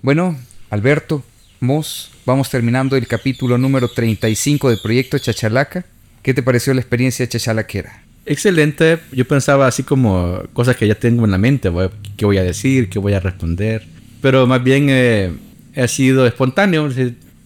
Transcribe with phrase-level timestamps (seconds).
[0.00, 0.36] Bueno,
[0.70, 1.24] Alberto,
[1.58, 5.84] Mos, vamos terminando el capítulo número 35 del proyecto Chachalaca.
[6.22, 8.04] ¿Qué te pareció la experiencia chachalaquera?
[8.24, 9.00] Excelente.
[9.10, 11.72] Yo pensaba así como cosas que ya tengo en la mente,
[12.16, 13.86] qué voy a decir, qué voy a responder.
[14.20, 15.32] Pero más bien eh,
[15.74, 16.88] ha sido espontáneo,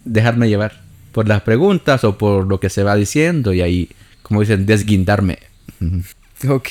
[0.04, 0.82] dejarme llevar
[1.12, 3.88] por las preguntas o por lo que se va diciendo y ahí,
[4.22, 5.38] como dicen, desguindarme.
[6.48, 6.68] Ok.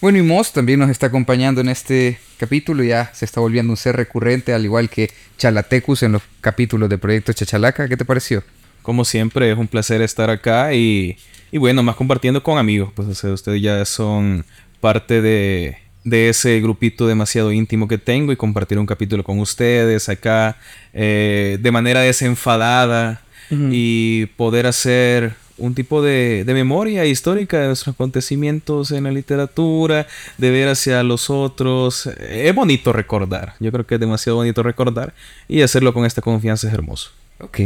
[0.00, 3.76] Bueno, y Moss también nos está acompañando en este capítulo, ya se está volviendo un
[3.76, 7.88] ser recurrente, al igual que Chalatecus en los capítulos de Proyecto Chachalaca.
[7.88, 8.42] ¿Qué te pareció?
[8.82, 11.16] Como siempre, es un placer estar acá y,
[11.52, 14.44] y bueno, más compartiendo con amigos, pues ustedes ya son
[14.80, 20.08] parte de, de ese grupito demasiado íntimo que tengo y compartir un capítulo con ustedes
[20.08, 20.56] acá
[20.92, 23.22] eh, de manera desenfadada
[23.70, 30.06] y poder hacer un tipo de, de, memoria histórica de nuestros acontecimientos en la literatura,
[30.36, 32.06] de ver hacia los otros.
[32.06, 35.14] Es bonito recordar, yo creo que es demasiado bonito recordar
[35.48, 37.10] y hacerlo con esta confianza es hermoso.
[37.38, 37.60] Ok.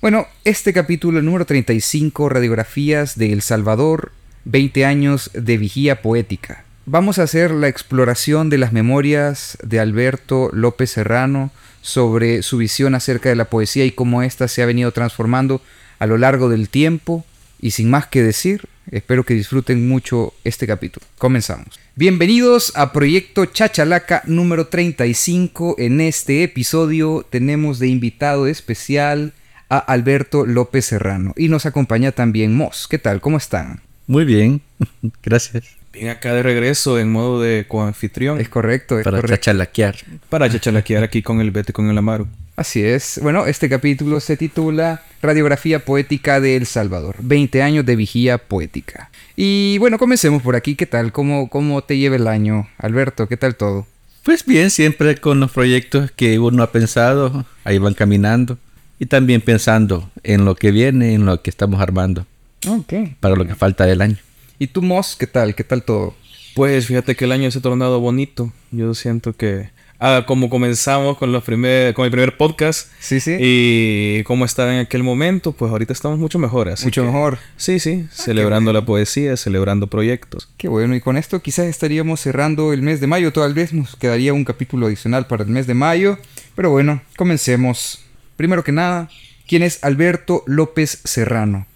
[0.00, 4.12] Bueno, este capítulo número 35, Radiografías de El Salvador,
[4.44, 6.64] 20 años de vigía poética.
[6.86, 11.50] Vamos a hacer la exploración de las memorias de Alberto López Serrano
[11.82, 15.60] sobre su visión acerca de la poesía y cómo ésta se ha venido transformando
[15.98, 17.24] a lo largo del tiempo.
[17.62, 21.06] Y sin más que decir, espero que disfruten mucho este capítulo.
[21.18, 21.78] Comenzamos.
[21.94, 25.76] Bienvenidos a Proyecto Chachalaca número 35.
[25.78, 29.34] En este episodio tenemos de invitado especial
[29.68, 32.86] a Alberto López Serrano y nos acompaña también Moss.
[32.88, 33.20] ¿Qué tal?
[33.20, 33.82] ¿Cómo están?
[34.06, 34.62] Muy bien,
[35.22, 35.76] gracias.
[35.92, 38.40] Bien, acá de regreso en modo de coanfitrión.
[38.40, 39.96] Es correcto, es Para chachalaquear.
[40.30, 42.26] Para chachalaquear aquí con el Bete, con el Amaru.
[42.60, 43.18] Así es.
[43.22, 47.16] Bueno, este capítulo se titula Radiografía Poética de El Salvador.
[47.20, 49.10] 20 años de vigía poética.
[49.34, 50.74] Y bueno, comencemos por aquí.
[50.74, 51.10] ¿Qué tal?
[51.10, 52.68] ¿Cómo, cómo te lleva el año?
[52.76, 53.86] Alberto, ¿qué tal todo?
[54.24, 58.58] Pues bien, siempre con los proyectos que uno ha pensado, ahí van caminando.
[58.98, 62.26] Y también pensando en lo que viene, en lo que estamos armando.
[62.68, 62.92] Ok.
[63.20, 64.18] Para lo que falta del año.
[64.58, 65.54] ¿Y tú, Moss, qué tal?
[65.54, 66.14] ¿Qué tal todo?
[66.54, 68.52] Pues fíjate que el año se ha tornado bonito.
[68.70, 72.90] Yo siento que ah, como comenzamos con los primer, con el primer podcast.
[72.98, 73.36] Sí, sí.
[73.38, 76.72] Y cómo estaba en aquel momento, pues ahorita estamos mucho mejor.
[76.82, 77.38] mucho mejor.
[77.56, 78.06] Sí, sí.
[78.06, 80.48] Ah, celebrando la poesía, celebrando proyectos.
[80.56, 80.96] Qué bueno.
[80.96, 83.32] Y con esto quizás estaríamos cerrando el mes de mayo.
[83.32, 86.18] Tal vez nos quedaría un capítulo adicional para el mes de mayo.
[86.56, 88.04] Pero bueno, comencemos.
[88.36, 89.08] Primero que nada,
[89.46, 91.66] ¿quién es Alberto López Serrano?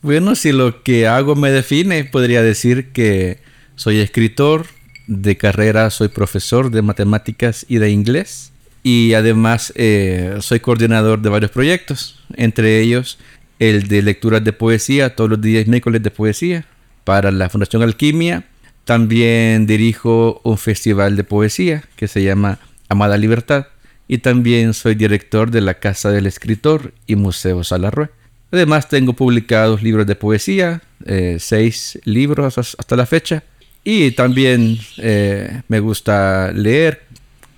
[0.00, 3.38] Bueno, si lo que hago me define, podría decir que
[3.74, 4.66] soy escritor,
[5.08, 8.52] de carrera soy profesor de matemáticas y de inglés
[8.82, 13.18] y además eh, soy coordinador de varios proyectos, entre ellos
[13.58, 16.64] el de lecturas de poesía, todos los días miércoles de poesía
[17.04, 18.44] para la Fundación Alquimia.
[18.84, 23.66] También dirijo un festival de poesía que se llama Amada Libertad
[24.06, 28.10] y también soy director de la Casa del Escritor y Museo Salarrué.
[28.52, 33.42] Además tengo publicados libros de poesía, eh, seis libros hasta la fecha.
[33.84, 37.02] Y también eh, me gusta leer,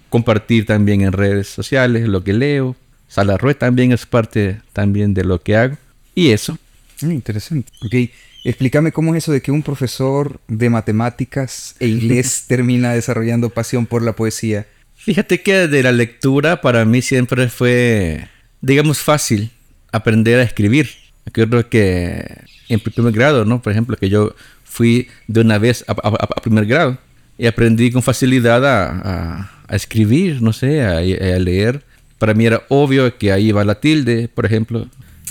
[0.08, 2.76] compartir también en redes sociales lo que leo.
[3.08, 5.76] Salarrué también es parte también de lo que hago.
[6.14, 6.58] Y eso.
[7.02, 7.72] Mm, interesante.
[7.84, 8.10] Ok,
[8.44, 13.86] explícame cómo es eso de que un profesor de matemáticas e inglés termina desarrollando pasión
[13.86, 14.66] por la poesía.
[14.94, 18.28] Fíjate que de la lectura para mí siempre fue,
[18.60, 19.50] digamos, fácil
[19.92, 20.90] aprender a escribir.
[21.32, 23.62] Creo que en primer grado, ¿no?
[23.62, 24.34] Por ejemplo, que yo
[24.70, 26.96] fui de una vez a, primer grado
[27.36, 31.82] y aprendí con facilidad a, escribir, no sé, a, leer.
[32.18, 34.88] Para mí era obvio que ahí va la tilde, por ejemplo.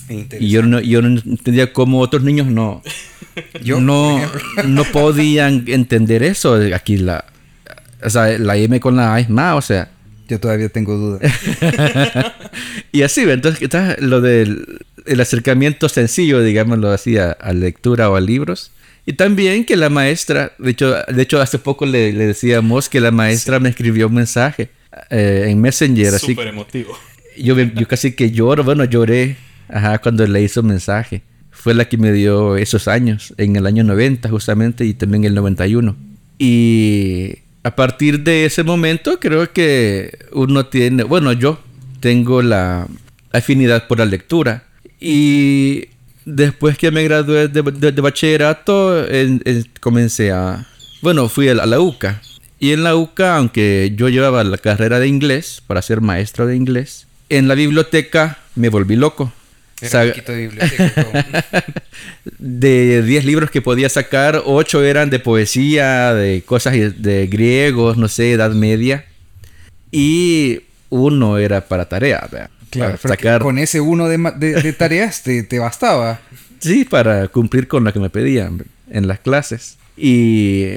[0.09, 2.81] Y yo no, yo no entendía cómo otros niños no,
[3.63, 4.19] yo, no,
[4.65, 6.59] no podían entender eso.
[6.73, 7.25] Aquí la,
[8.03, 9.89] o sea, la M con la A es más, o sea,
[10.27, 11.31] yo todavía tengo dudas.
[12.91, 13.69] y así, entonces
[13.99, 18.71] lo del el acercamiento sencillo, digámoslo así, a, lectura o a libros.
[19.09, 23.09] Y también que la maestra, de hecho, de hecho hace poco le, decíamos que la
[23.09, 24.69] maestra me escribió un mensaje
[25.09, 26.19] eh, en Messenger.
[26.19, 26.95] Súper emotivo.
[27.35, 29.35] Yo, yo casi que lloro, bueno, lloré
[29.67, 31.23] ajá, cuando le hizo un mensaje.
[31.49, 35.33] Fue la que me dio esos años, en el año 90 justamente y también el
[35.33, 35.95] 91.
[36.37, 37.33] Y
[37.63, 41.59] a partir de ese momento creo que uno tiene, bueno, yo
[41.99, 42.85] tengo la
[43.31, 44.65] afinidad por la lectura
[44.99, 45.87] y
[46.35, 49.05] después que me gradué de, bachillerato
[49.79, 50.65] comencé a,
[51.01, 52.21] bueno, fui a la, UCA
[52.59, 56.55] y en la UCA, aunque yo llevaba la carrera de inglés para ser maestro de
[56.55, 59.31] inglés, en la biblioteca me volví loco.
[62.37, 68.09] de 10 libros que podía sacar, 8 eran de poesía, de cosas de griegos, no
[68.09, 69.05] sé, Edad Media.
[69.89, 72.49] Y uno era para tarea, ¿verdad?
[72.69, 76.19] Claro, Para con ese uno de, ma- de- de tareas te, te bastaba.
[76.59, 79.77] Sí, para cumplir con lo que me pedían en las clases.
[79.97, 80.67] Y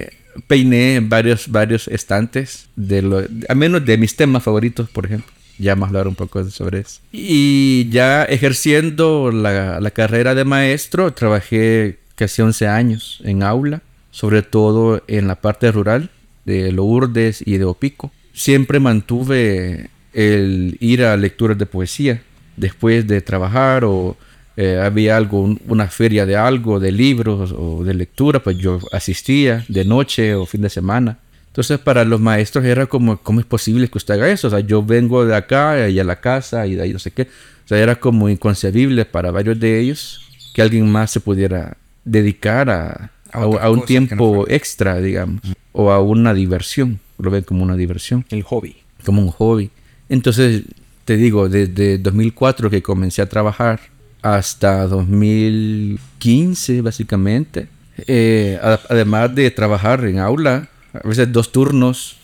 [0.46, 5.30] peiné varios, varios estantes, de lo, a menos de mis temas favoritos, por ejemplo.
[5.58, 7.00] Ya más hablar un poco sobre eso.
[7.12, 14.42] Y ya ejerciendo la, la carrera de maestro, trabajé casi 11 años en aula, sobre
[14.42, 16.10] todo en la parte rural
[16.44, 18.10] de Lourdes y de Opico.
[18.32, 22.22] Siempre mantuve el ir a lecturas de poesía
[22.56, 24.16] después de trabajar o
[24.56, 28.78] eh, había algo, un- una feria de algo, de libros o de lectura, pues yo
[28.92, 31.18] asistía de noche o fin de semana.
[31.46, 34.48] Entonces para los maestros era como, ¿cómo es posible que usted haga eso?
[34.48, 37.10] O sea, yo vengo de acá y a la casa y de ahí no sé
[37.10, 37.22] qué.
[37.22, 40.20] O sea, era como inconcebible para varios de ellos
[40.54, 44.98] que alguien más se pudiera dedicar a, A a- otras a un no tiempo extra,
[45.00, 45.40] digamos,
[45.72, 47.00] o a una diversión.
[47.18, 48.76] Lo ven como una diversión El hobby.
[49.04, 49.70] como un hobby.
[50.12, 50.64] Entonces,
[51.06, 53.80] te digo, desde 2004 que comencé a trabajar
[54.20, 57.68] hasta 2015, básicamente,
[58.06, 58.58] eh,
[58.90, 62.16] además de trabajar en aula, a veces dos turnos,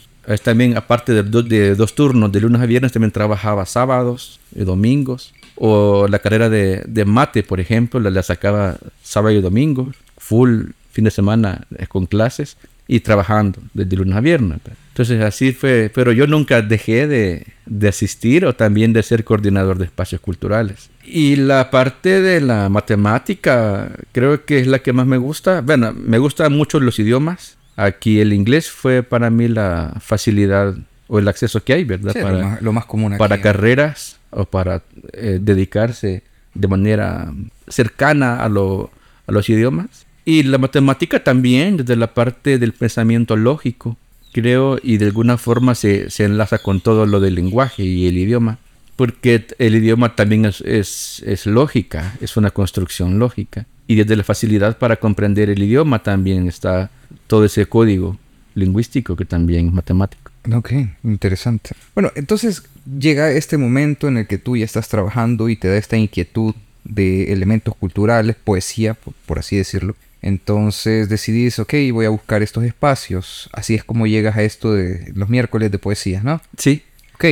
[0.44, 5.32] también aparte de, dos- turnos, de lunes a viernes, también trabajaba sábados y domingos.
[5.56, 10.67] O la carrera de, de mate, por ejemplo, la, la sacaba sábado y domingo, full
[10.93, 12.56] fin de semana eh, con clases
[12.88, 14.58] y trabajando desde lunes a viernes.
[14.88, 19.79] Entonces así fue, pero yo nunca dejé de, de asistir o también de ser coordinador
[19.79, 20.90] de espacios culturales.
[21.05, 25.61] Y la parte de la matemática creo que es la que más me gusta.
[25.61, 27.56] Bueno, me gustan mucho los idiomas.
[27.76, 30.75] Aquí el inglés fue para mí la facilidad
[31.06, 32.12] o el acceso que hay, ¿verdad?
[32.12, 33.19] Sí, lo, para, más, lo más común aquí.
[33.19, 34.82] para carreras o para
[35.12, 36.23] eh, dedicarse
[36.55, 37.32] de manera
[37.69, 38.90] cercana a, lo-
[39.26, 40.06] a los idiomas.
[40.28, 43.96] Y la matemática también, desde la parte del pensamiento lógico,
[44.32, 48.19] creo, y de alguna forma se, se enlaza con todo lo del lenguaje y el
[48.19, 48.58] idioma.
[48.94, 53.64] Porque el idioma también es, es, es lógica, es una construcción lógica.
[53.86, 56.90] Y desde la facilidad para comprender el idioma también está
[57.26, 58.19] todo ese código
[58.54, 60.30] lingüístico que también es matemático.
[60.52, 60.72] Ok,
[61.04, 61.70] interesante.
[61.94, 62.64] Bueno, entonces
[63.00, 66.54] llega este momento en el que tú ya estás trabajando y te da esta inquietud
[66.84, 69.96] de elementos culturales, poesía, por, por así decirlo.
[70.23, 73.49] Entonces decidís, ok, voy a buscar estos espacios.
[73.53, 76.41] Así es como llegas a esto de los miércoles de poesía, ¿no?
[76.56, 76.82] Sí,
[77.19, 77.25] Ok,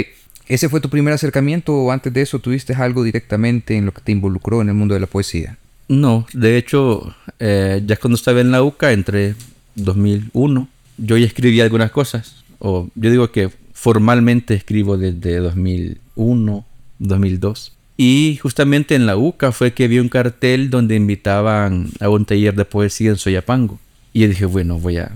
[0.49, 4.00] ¿ese fue tu primer acercamiento o antes de eso tuviste algo directamente en lo que
[4.00, 5.59] te involucró en el mundo de la poesía?
[5.87, 9.37] No, de hecho, eh, ya cuando estaba en la UCA, entre
[9.77, 10.69] 2001,
[10.99, 12.43] yo ya escribía algunas cosas.
[12.59, 16.67] O yo digo que formalmente escribo desde 2001,
[16.99, 17.73] 2002.
[17.96, 22.54] Y justamente en la UCA fue que vi un cartel donde invitaban a un taller
[22.54, 23.78] de poesía en Soyapango.
[24.12, 25.12] Y yo dije, bueno, voy a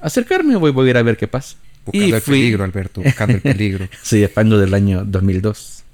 [0.00, 1.56] acercarme, voy, voy a ir a ver qué pasa.
[1.84, 3.88] Buscando y el fui peligro, Alberto, buscando el peligro.
[4.02, 5.84] Soyapango del año 2002.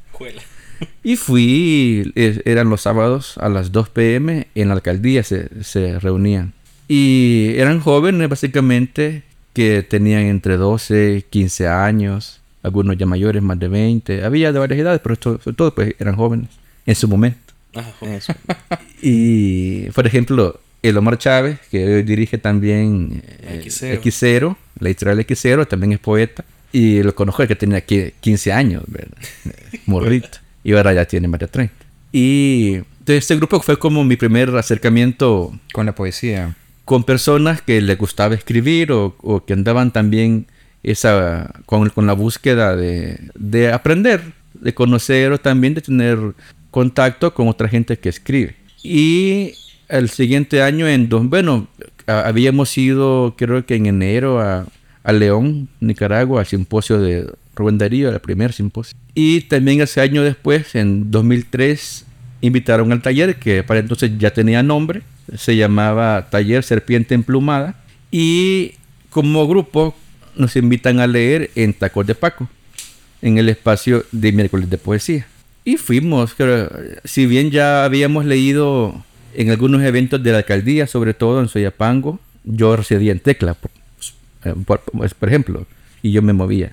[1.02, 5.98] Y fui, eh, eran los sábados a las 2 pm, en la alcaldía se, se
[5.98, 6.52] reunían.
[6.86, 13.68] Y eran jóvenes básicamente que tenían entre 12, 15 años, algunos ya mayores, más de
[13.68, 14.24] 20.
[14.24, 16.48] Había de varias edades, pero esto- sobre todo pues eran jóvenes
[16.86, 17.38] en su momento.
[18.00, 18.32] Eso.
[19.02, 24.00] Y, por ejemplo, el Omar Chávez, que hoy dirige también eh, Xero.
[24.02, 26.44] Xero, la editorial Xero, también es poeta.
[26.72, 29.16] Y lo conozco que tenía qui- 15 años, ¿verdad?
[29.86, 30.38] Morrito.
[30.64, 31.74] Y ahora ya tiene más de 30.
[32.12, 36.56] Y entonces este grupo fue como mi primer acercamiento Con la poesía.
[36.84, 40.46] con personas que les gustaba escribir o, o que andaban también
[40.82, 44.22] esa con, la búsqueda de, de aprender,
[44.54, 46.18] de conocer o también de tener
[46.70, 48.54] contacto con otra gente que escribe.
[48.82, 49.52] Y
[49.88, 51.66] el siguiente año, en dos, bueno,
[52.06, 54.66] a- habíamos ido, creo que en enero, a,
[55.02, 58.96] a León, Nicaragua, al simposio de Rubén Darío, el primer simposio.
[59.14, 62.04] Y también ese año después, en 2003,
[62.40, 65.02] invitaron al taller que para entonces ya tenía nombre,
[65.36, 67.74] se llamaba Taller Serpiente Emplumada
[68.12, 68.72] y
[69.10, 69.94] como grupo
[70.38, 72.48] nos invitan a leer en Tacos de Paco,
[73.22, 75.26] en el espacio de miércoles de poesía.
[75.64, 76.70] Y fuimos, creo,
[77.04, 79.04] si bien ya habíamos leído
[79.34, 83.70] en algunos eventos de la alcaldía, sobre todo en Soyapango, yo residía en Tecla, por,
[84.64, 85.66] por- pues, ejemplo,
[86.02, 86.72] y yo me movía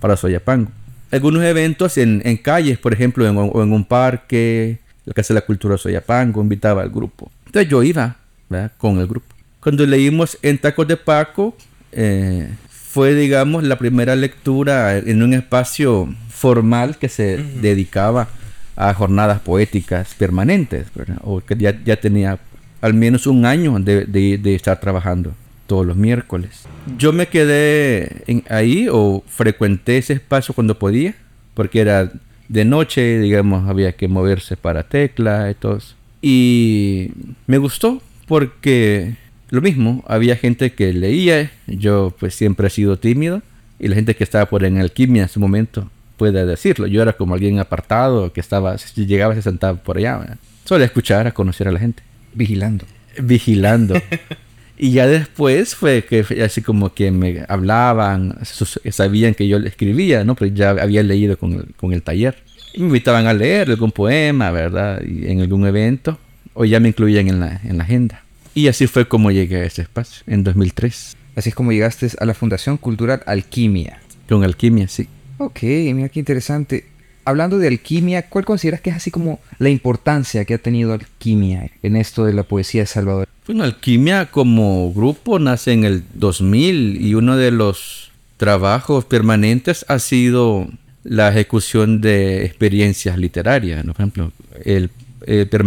[0.00, 0.70] para Soyapango.
[1.10, 5.46] Algunos eventos en, en calles, por ejemplo, o en un parque, la Casa de la
[5.46, 7.30] Cultura Soyapango, invitaba al grupo.
[7.46, 8.16] Entonces yo iba
[8.78, 9.26] con el grupo.
[9.60, 11.54] Cuando leímos en Tacos de Paco,
[11.92, 12.48] eh,
[12.92, 18.28] fue, digamos, la primera lectura en un espacio formal que se dedicaba
[18.76, 21.18] a jornadas poéticas permanentes, ¿verdad?
[21.22, 22.38] o que ya, ya tenía
[22.80, 25.34] al menos un año de, de- de estar trabajando
[25.66, 26.64] todos los miércoles.
[26.98, 31.14] Yo me quedé en- ahí o frecuenté ese espacio cuando podía,
[31.54, 32.10] porque era
[32.48, 35.94] de noche, digamos, había que moverse para tecla y todo eso.
[36.22, 37.10] Y
[37.46, 39.14] me gustó porque
[39.50, 43.42] lo mismo, había gente que leía, yo pues siempre he sido tímido,
[43.80, 46.86] y la gente que estaba por en alquimia en su momento puede decirlo.
[46.86, 50.18] Yo era como alguien apartado que estaba, llegaba se sentaba por allá.
[50.18, 50.36] ¿verdad?
[50.64, 52.02] Solo a escuchar, a conocer a la gente.
[52.34, 52.84] Vigilando.
[53.18, 53.94] Vigilando.
[54.78, 60.22] y ya después fue que así como que me hablaban, sabían que yo le escribía,
[60.22, 60.34] ¿no?
[60.34, 62.36] Pero ya había leído con el, con el taller.
[62.74, 65.02] Y me invitaban a leer algún poema, ¿verdad?
[65.02, 66.18] Y en algún evento.
[66.52, 68.22] O ya me incluían en la, en la agenda.
[68.60, 71.16] Y así fue como llegué a ese espacio, en 2003.
[71.34, 74.02] Así es como llegaste a la Fundación Cultural Alquimia.
[74.28, 75.08] Con alquimia, sí.
[75.38, 76.84] Ok, mira qué interesante.
[77.24, 81.70] Hablando de alquimia, ¿cuál consideras que es así como la importancia que ha tenido alquimia
[81.82, 83.28] en esto de la poesía de Salvador?
[83.46, 89.98] Bueno, Alquimia como grupo nace en el 2000 y uno de los trabajos permanentes ha
[90.00, 90.68] sido
[91.02, 93.86] la ejecución de experiencias literarias.
[93.86, 93.94] ¿no?
[93.94, 94.32] Por ejemplo,
[94.66, 94.90] el,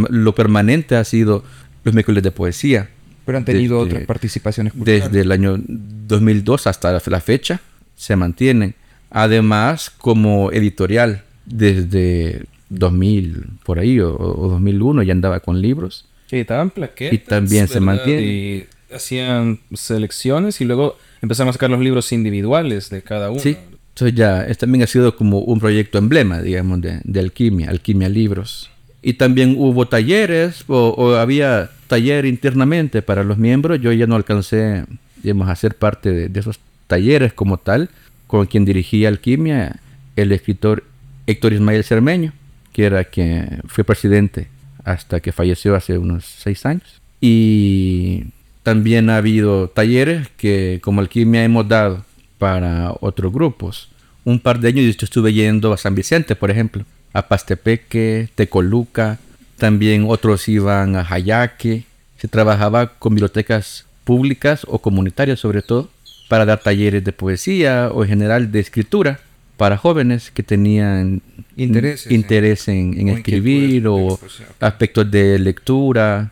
[0.09, 1.43] lo permanente ha sido
[1.83, 2.89] los miércoles de poesía.
[3.25, 5.05] Pero han tenido Desde- otras participaciones culturales.
[5.05, 7.61] Desde el año 2002 hasta la fecha
[7.95, 8.75] se mantienen.
[9.09, 16.05] Además, como editorial, desde 2000 por ahí o, o 2001 ya andaba con libros.
[16.27, 17.13] Sí, estaban plaquetas.
[17.13, 17.85] Y también se ¿verdad?
[17.85, 18.21] mantiene.
[18.23, 23.39] Y hacían selecciones y luego empezaron a sacar los libros individuales de cada uno.
[23.39, 23.55] Sí.
[23.89, 28.71] Entonces ya, también ha sido como un proyecto emblema, digamos, de, de alquimia, alquimia libros.
[29.03, 33.79] Y también hubo talleres, o, había taller internamente para los miembros.
[33.81, 34.85] Yo ya no alcancé,
[35.21, 37.89] digamos, a ser parte de, de esos talleres como tal,
[38.27, 39.79] con quien dirigía alquimia,
[40.15, 40.85] el escritor
[41.27, 42.33] Héctor Ismael Cermeño,
[42.71, 44.47] que era quien fue presidente
[44.83, 47.01] hasta que falleció hace unos seis años.
[47.21, 48.25] Y
[48.63, 52.05] también ha habido talleres que como alquimia hemos dado
[52.37, 53.89] para otros grupos.
[54.25, 59.19] Un par de años yo estuve yendo a San Vicente, por ejemplo, a Pastepeque, Tecoluca,
[59.57, 61.83] también otros iban a Jayaque.
[62.17, 65.89] Se trabajaba con bibliotecas públicas o comunitarias sobre todo
[66.27, 69.19] para dar talleres de poesía o en general de escritura
[69.57, 71.21] para jóvenes que tenían
[71.55, 74.19] Intereses, interés en, escribir o
[74.59, 76.31] aspectos de lectura.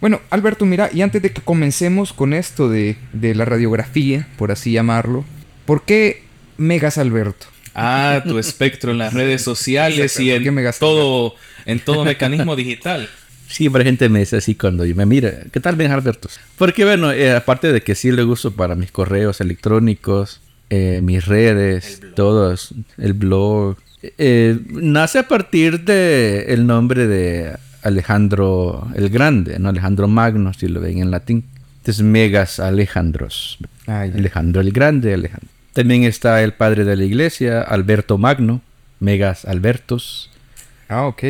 [0.00, 4.52] Bueno, Alberto, mira, y antes de que comencemos con esto de, de la radiografía, por
[4.52, 5.24] así llamarlo,
[5.64, 6.22] ¿por qué
[6.58, 7.46] Megas Alberto?
[7.78, 10.80] Ah, tu espectro en las redes sociales y ¿Por qué me en gastas?
[10.80, 11.34] todo,
[11.66, 13.08] en todo mecanismo digital.
[13.48, 16.28] Siempre gente me dice así cuando me mira, ¿qué tal Ben Alberto?
[16.56, 20.40] Porque bueno, eh, aparte de que sí le uso para mis correos electrónicos,
[20.70, 23.76] eh, mis redes, todos, el blog,
[24.18, 29.68] eh, nace a partir de el nombre de Alejandro el Grande, ¿no?
[29.68, 31.44] Alejandro Magno, si lo ven en latín.
[31.78, 33.58] Entonces, Megas Alejandros.
[33.86, 34.00] Ah.
[34.00, 35.55] Alejandro el Grande, Alejandro.
[35.76, 38.62] También está el padre de la iglesia, Alberto Magno,
[38.98, 40.30] Megas Albertos
[40.88, 41.22] Ah, ok.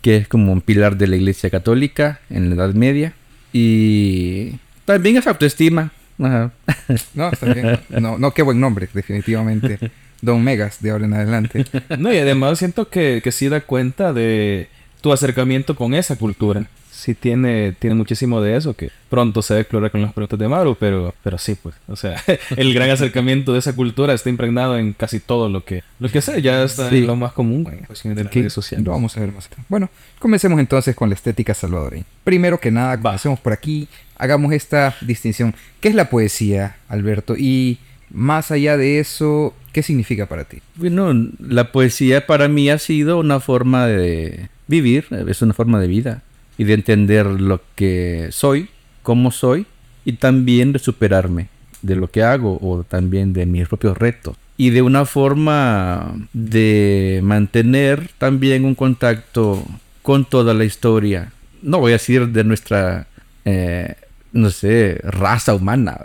[0.00, 3.12] que es como un pilar de la iglesia católica en la Edad Media.
[3.52, 4.54] Y
[4.84, 5.92] también es autoestima.
[6.20, 6.50] Ajá.
[7.14, 7.78] No, está bien.
[7.90, 9.78] No, no, qué buen nombre, definitivamente.
[10.20, 11.64] Don Megas, de ahora en adelante.
[11.96, 14.68] No, y además siento que, que sí da cuenta de
[15.00, 16.66] tu acercamiento con esa cultura.
[17.02, 20.38] Sí tiene, tiene muchísimo de eso que pronto se va a explorar con las preguntas
[20.38, 21.74] de Maru, pero, pero sí, pues.
[21.88, 22.22] O sea,
[22.56, 26.20] el gran acercamiento de esa cultura está impregnado en casi todo lo que, lo que
[26.22, 26.98] sé, ya está Sí.
[26.98, 28.86] en lo más común en cuestiones de las redes sociales.
[28.86, 29.46] Lo vamos a ver más.
[29.46, 29.66] adelante.
[29.68, 29.90] Bueno,
[30.20, 32.04] comencemos entonces con la estética salvadoreña.
[32.22, 33.88] Primero que nada, comencemos por aquí.
[34.16, 35.56] Hagamos esta distinción.
[35.80, 37.34] ¿Qué es la poesía, Alberto?
[37.36, 37.78] Y
[38.10, 40.58] más allá de eso, ¿qué significa para ti?
[40.76, 45.88] Bueno, la poesía para mí ha sido una forma de vivir, es una forma de
[45.88, 46.22] vida
[46.58, 48.68] y de entender lo que soy,
[49.02, 49.66] cómo soy
[50.04, 51.48] y también de superarme
[51.82, 54.36] de lo que hago o también de mis propios retos.
[54.56, 59.64] Y de una forma de mantener también un contacto
[60.02, 61.32] con toda la historia.
[61.62, 63.06] No voy a decir de nuestra,
[63.44, 63.94] eh,
[64.32, 65.98] no sé, raza humana,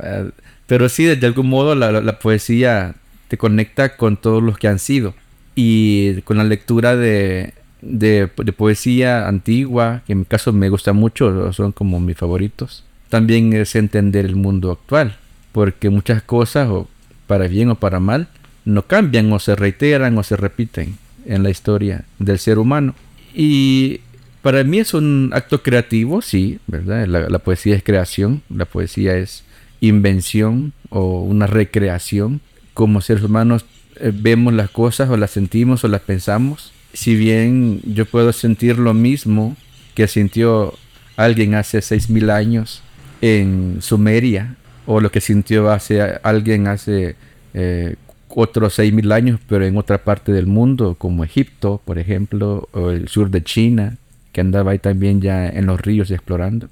[0.66, 2.96] pero sí de algún modo la poesía
[3.28, 5.14] te conecta con todos los que han sido.
[5.56, 10.94] Y con la lectura de, de, de poesía antigua, que en mi caso me gusta
[10.94, 15.18] mucho, son como mis favoritos, también es entender el mundo actual,
[15.52, 16.88] porque muchas cosas, o
[17.26, 18.28] para bien o para mal,
[18.66, 22.96] no cambian o se reiteran o se repiten en la historia del ser humano.
[23.34, 24.02] Y
[24.42, 27.06] para mí es un acto creativo, sí, ¿verdad?
[27.08, 29.44] La, poesía es creación, la poesía es
[29.82, 32.42] invención o una recreación.
[32.74, 33.66] Como seres humanos
[34.00, 36.72] eh, vemos las cosas o las sentimos o las pensamos.
[36.94, 39.56] Si bien yo puedo sentir lo mismo
[39.94, 40.74] que sintió
[41.16, 42.84] alguien hace 6.000 años
[43.22, 47.16] en Sumeria o lo que sintió hace alguien hace
[47.54, 47.96] eh,
[48.30, 53.08] otros 6.000 años, pero en otra parte del mundo, como Egipto, por ejemplo, o el
[53.08, 53.98] sur de China,
[54.32, 56.70] que andaba ahí también ya en los ríos explorando.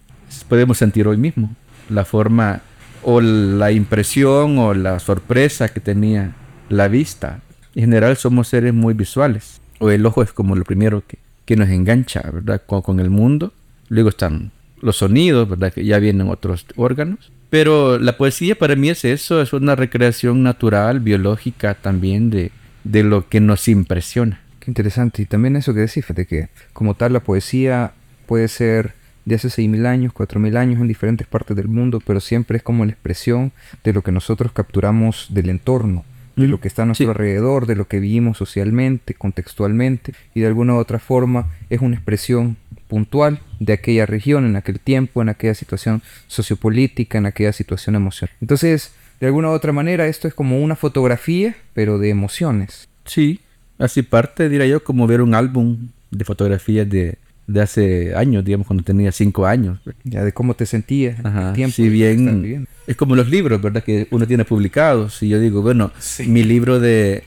[0.48, 1.55] Podemos sentir hoy mismo
[1.89, 2.62] la forma
[3.01, 6.36] o la impresión o la sorpresa que tenía
[6.69, 7.41] la vista.
[7.74, 11.55] En general somos seres muy visuales, o el ojo es como lo primero que, que
[11.55, 12.62] nos engancha, ¿verdad?
[12.65, 13.53] Con, con el mundo.
[13.89, 14.51] Luego están
[14.82, 15.74] los sonidos, ¿verdad?
[15.74, 17.32] Que ya vienen otros órganos.
[17.50, 22.51] Pero la poesía para mí es eso, es una recreación natural, biológica también de,
[22.84, 24.41] de lo que nos impresiona.
[24.60, 25.22] Qué interesante.
[25.22, 27.94] Y también eso que decís, de que como tal la poesía
[28.25, 28.94] puede ser
[29.25, 32.86] de hace 6.000 años, 4.000 años en diferentes partes del mundo, pero siempre es como
[32.86, 33.51] la expresión
[33.84, 37.75] de lo que nosotros capturamos del entorno, de lo que está a nuestro alrededor, de
[37.75, 43.41] lo que vivimos socialmente, contextualmente, y de alguna u otra forma es una expresión puntual
[43.59, 48.35] de aquella región, en aquel tiempo, en aquella situación sociopolítica, en aquella situación emocional.
[48.41, 52.87] Entonces, de alguna u otra manera, esto es como una fotografía, pero de emociones.
[53.05, 53.39] Sí,
[53.79, 58.67] así parte, diría yo, como ver un álbum de fotografías de, de hace años, digamos,
[58.67, 59.79] cuando tenía cinco años.
[60.03, 63.83] Ya de cómo te sentías, Ajá, tiempo si bien es como los libros, ¿verdad?
[63.83, 65.21] Que uno tiene publicados.
[65.23, 65.91] Y yo digo, bueno,
[66.25, 67.23] mi libro de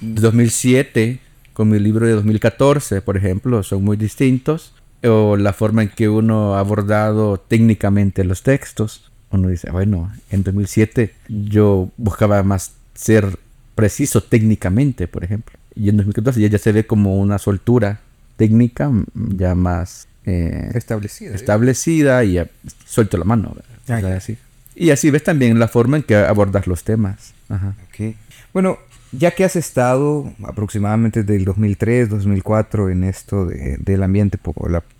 [0.00, 1.20] 2007
[1.52, 4.72] con mi libro de 2014, por ejemplo, son muy distintos.
[5.02, 9.10] O la forma en que uno ha abordado técnicamente los textos.
[9.30, 13.38] Uno dice, bueno, en 2007 yo buscaba más ser
[13.74, 15.58] preciso técnicamente, por ejemplo.
[15.74, 18.00] Y en 2014 ya, ya se ve como una soltura
[18.40, 21.34] técnica ya más eh, establecida.
[21.34, 22.40] Establecida y
[22.86, 23.54] suelto la mano.
[23.86, 24.38] Así.
[24.74, 27.34] Y así ves también la forma en que abordas los temas.
[27.50, 27.74] Ajá.
[28.54, 28.78] Bueno,
[29.12, 34.38] ya que has estado aproximadamente del 2003, 2004 en esto de, del ambiente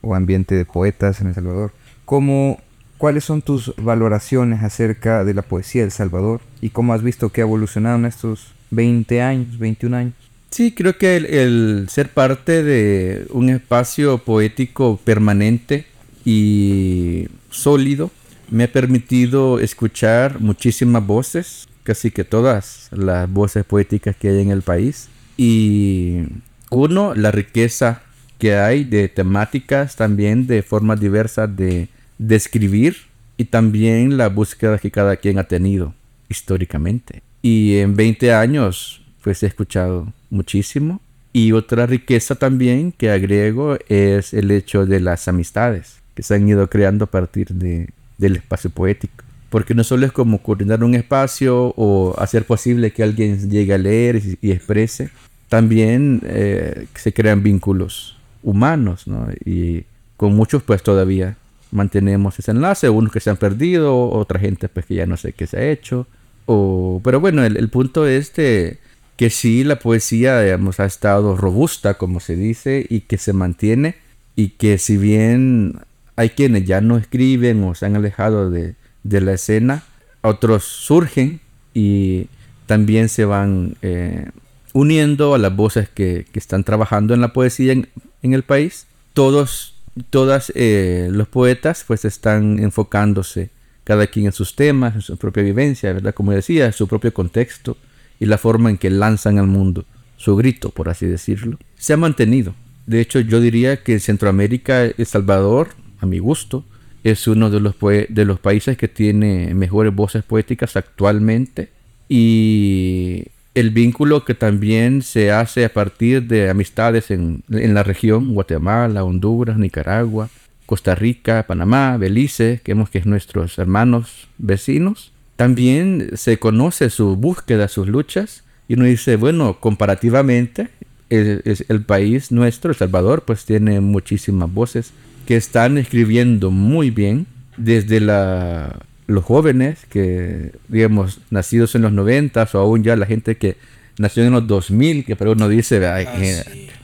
[0.03, 1.73] o ambiente de poetas en El Salvador,
[2.05, 2.61] ¿cómo,
[2.99, 7.31] ¿cuáles son tus valoraciones acerca de la poesía de El Salvador y cómo has visto
[7.31, 10.30] que ha evolucionado en estos 20 años, 21 años?
[10.51, 15.87] Sí, creo que el, ser parte de un espacio poético permanente
[16.25, 18.11] y sólido
[18.51, 24.51] me ha permitido escuchar muchísimas voces, casi que todas las voces poéticas que hay en
[24.51, 25.09] el país.
[25.37, 26.25] Y
[26.71, 28.03] uno, la riqueza
[28.39, 32.97] que hay de temáticas, también de formas diversas de, de escribir
[33.37, 35.95] y también la búsqueda que cada quien ha tenido
[36.29, 37.23] históricamente.
[37.41, 41.01] Y en 20 años, pues he escuchado muchísimo.
[41.33, 46.49] Y otra riqueza también que agrego es el hecho de las amistades que se han
[46.49, 49.25] ido creando a partir de, del espacio poético.
[49.49, 53.79] Porque no solo es como coordinar un espacio o hacer posible que alguien llegue a
[53.79, 55.11] leer y, exprese,
[55.49, 59.29] también eh, se crean vínculos humanos, ¿no?
[59.45, 59.85] Y
[60.17, 61.37] con muchos pues todavía
[61.73, 65.33] mantenemos ese enlace, unos que se han perdido, otra gente pues que ya no sé
[65.33, 66.07] qué se ha hecho.
[66.47, 68.79] O, pero bueno, el, el punto es de
[69.21, 73.97] que sí la poesía, digamos, ha estado robusta, como se dice, y que se mantiene,
[74.35, 75.81] y que si bien
[76.17, 79.85] hay quienes ya no escriben o se han alejado de, la escena,
[80.23, 81.41] otros surgen
[81.75, 82.29] y
[82.65, 84.31] también se van eh,
[84.73, 87.89] uniendo a las voces que, están trabajando en la poesía en,
[88.23, 88.87] el país.
[89.13, 89.75] Todos,
[90.09, 93.51] todas eh, los poetas pues están enfocándose
[93.85, 96.15] cada quien en sus temas, en su propia vivencia, ¿verdad?
[96.15, 97.77] Como decía, en su propio contexto
[98.21, 99.85] y la forma en que lanzan al mundo
[100.17, 102.55] su grito, por así decirlo, se ha mantenido.
[102.87, 106.65] De hecho, yo diría que Centroamérica, El Salvador, a mi gusto,
[107.03, 111.71] es uno de los, países que tiene mejores voces poéticas actualmente
[112.09, 118.35] y el vínculo que también se hace a partir de amistades en, en la región,
[118.35, 120.29] Guatemala, Honduras, Nicaragua,
[120.67, 127.17] Costa Rica, Panamá, Belice, que vemos que es nuestros hermanos vecinos, también se conoce su
[127.17, 130.69] búsqueda, sus luchas, y uno dice, bueno, comparativamente,
[131.09, 134.93] el, el, país nuestro, El Salvador, pues tiene muchísimas voces
[135.27, 137.27] que están escribiendo muy bien,
[137.57, 143.39] desde la, los jóvenes que, digamos, nacidos en los 90 o aún ya la gente
[143.39, 143.57] que
[143.97, 146.05] nació en los 2000, que pero uno dice, ah,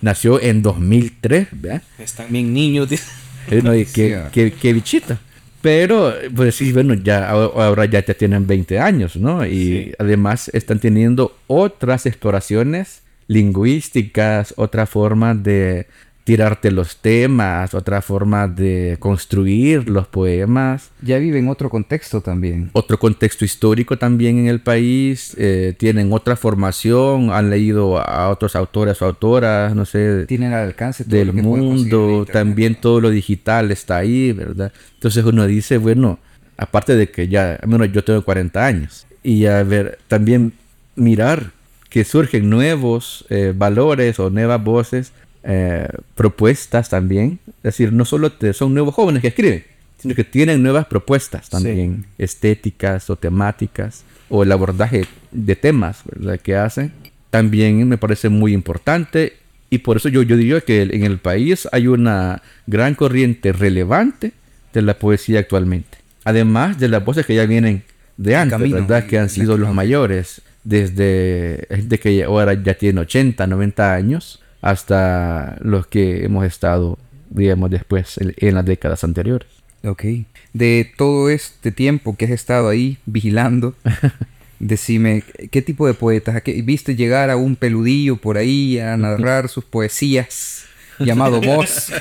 [0.00, 1.82] nació en 2003, ¿verdad?
[1.98, 2.88] Están bien niños,
[3.50, 5.20] qué bichita.
[5.62, 9.44] Pero, pues sí, bueno, ya ahora ya tienen 20 años, ¿no?
[9.46, 15.86] Y además están teniendo otras exploraciones lingüísticas, otra forma de
[16.26, 20.90] tirarte los temas, otra forma de construir los poemas.
[21.00, 22.70] Ya viven otro contexto también.
[22.72, 28.56] Otro contexto histórico también en el país, eh, tienen otra formación, han leído a otros
[28.56, 30.26] autores o autoras, no sé.
[30.26, 34.72] Tienen al alcance del mundo, también todo lo digital está ahí, ¿verdad?
[34.94, 36.18] Entonces uno dice, bueno,
[36.56, 40.54] aparte de que ya, menos yo tengo 40 años, y a ver, también
[40.96, 41.52] mirar
[41.88, 45.12] que surgen nuevos eh, valores o nuevas voces,
[45.48, 47.38] eh, propuestas también.
[47.58, 49.64] Es decir, no solo te- son nuevos jóvenes que escriben,
[49.98, 56.40] sino que tienen nuevas propuestas también, estéticas o temáticas, o el abordaje de temas ¿verdad?
[56.40, 56.92] que hacen.
[57.30, 59.34] También me parece muy importante
[59.70, 64.32] y por eso yo, yo diría que en el país hay una gran corriente relevante
[64.72, 65.98] de la poesía actualmente.
[66.24, 67.82] Además de las voces que ya vienen
[68.16, 69.06] de antes, camino, ¿verdad?
[69.06, 75.56] Que han sido los mayores, desde gente que ahora ya tiene 80, 90 años, hasta
[75.60, 76.98] los que hemos estado,
[77.30, 79.48] digamos, después en, en las décadas anteriores.
[79.84, 80.04] Ok.
[80.52, 83.74] De todo este tiempo que has estado ahí vigilando,
[84.58, 86.36] decime, ¿qué tipo de poetas?
[86.36, 90.64] ¿A qué- ¿Viste llegar a un peludillo por ahí a narrar sus poesías
[90.98, 91.92] llamado Voz?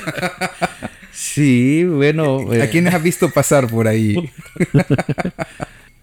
[1.18, 2.50] Sí, bueno.
[2.50, 4.14] ¿A eh, quiénes has visto pasar por ahí?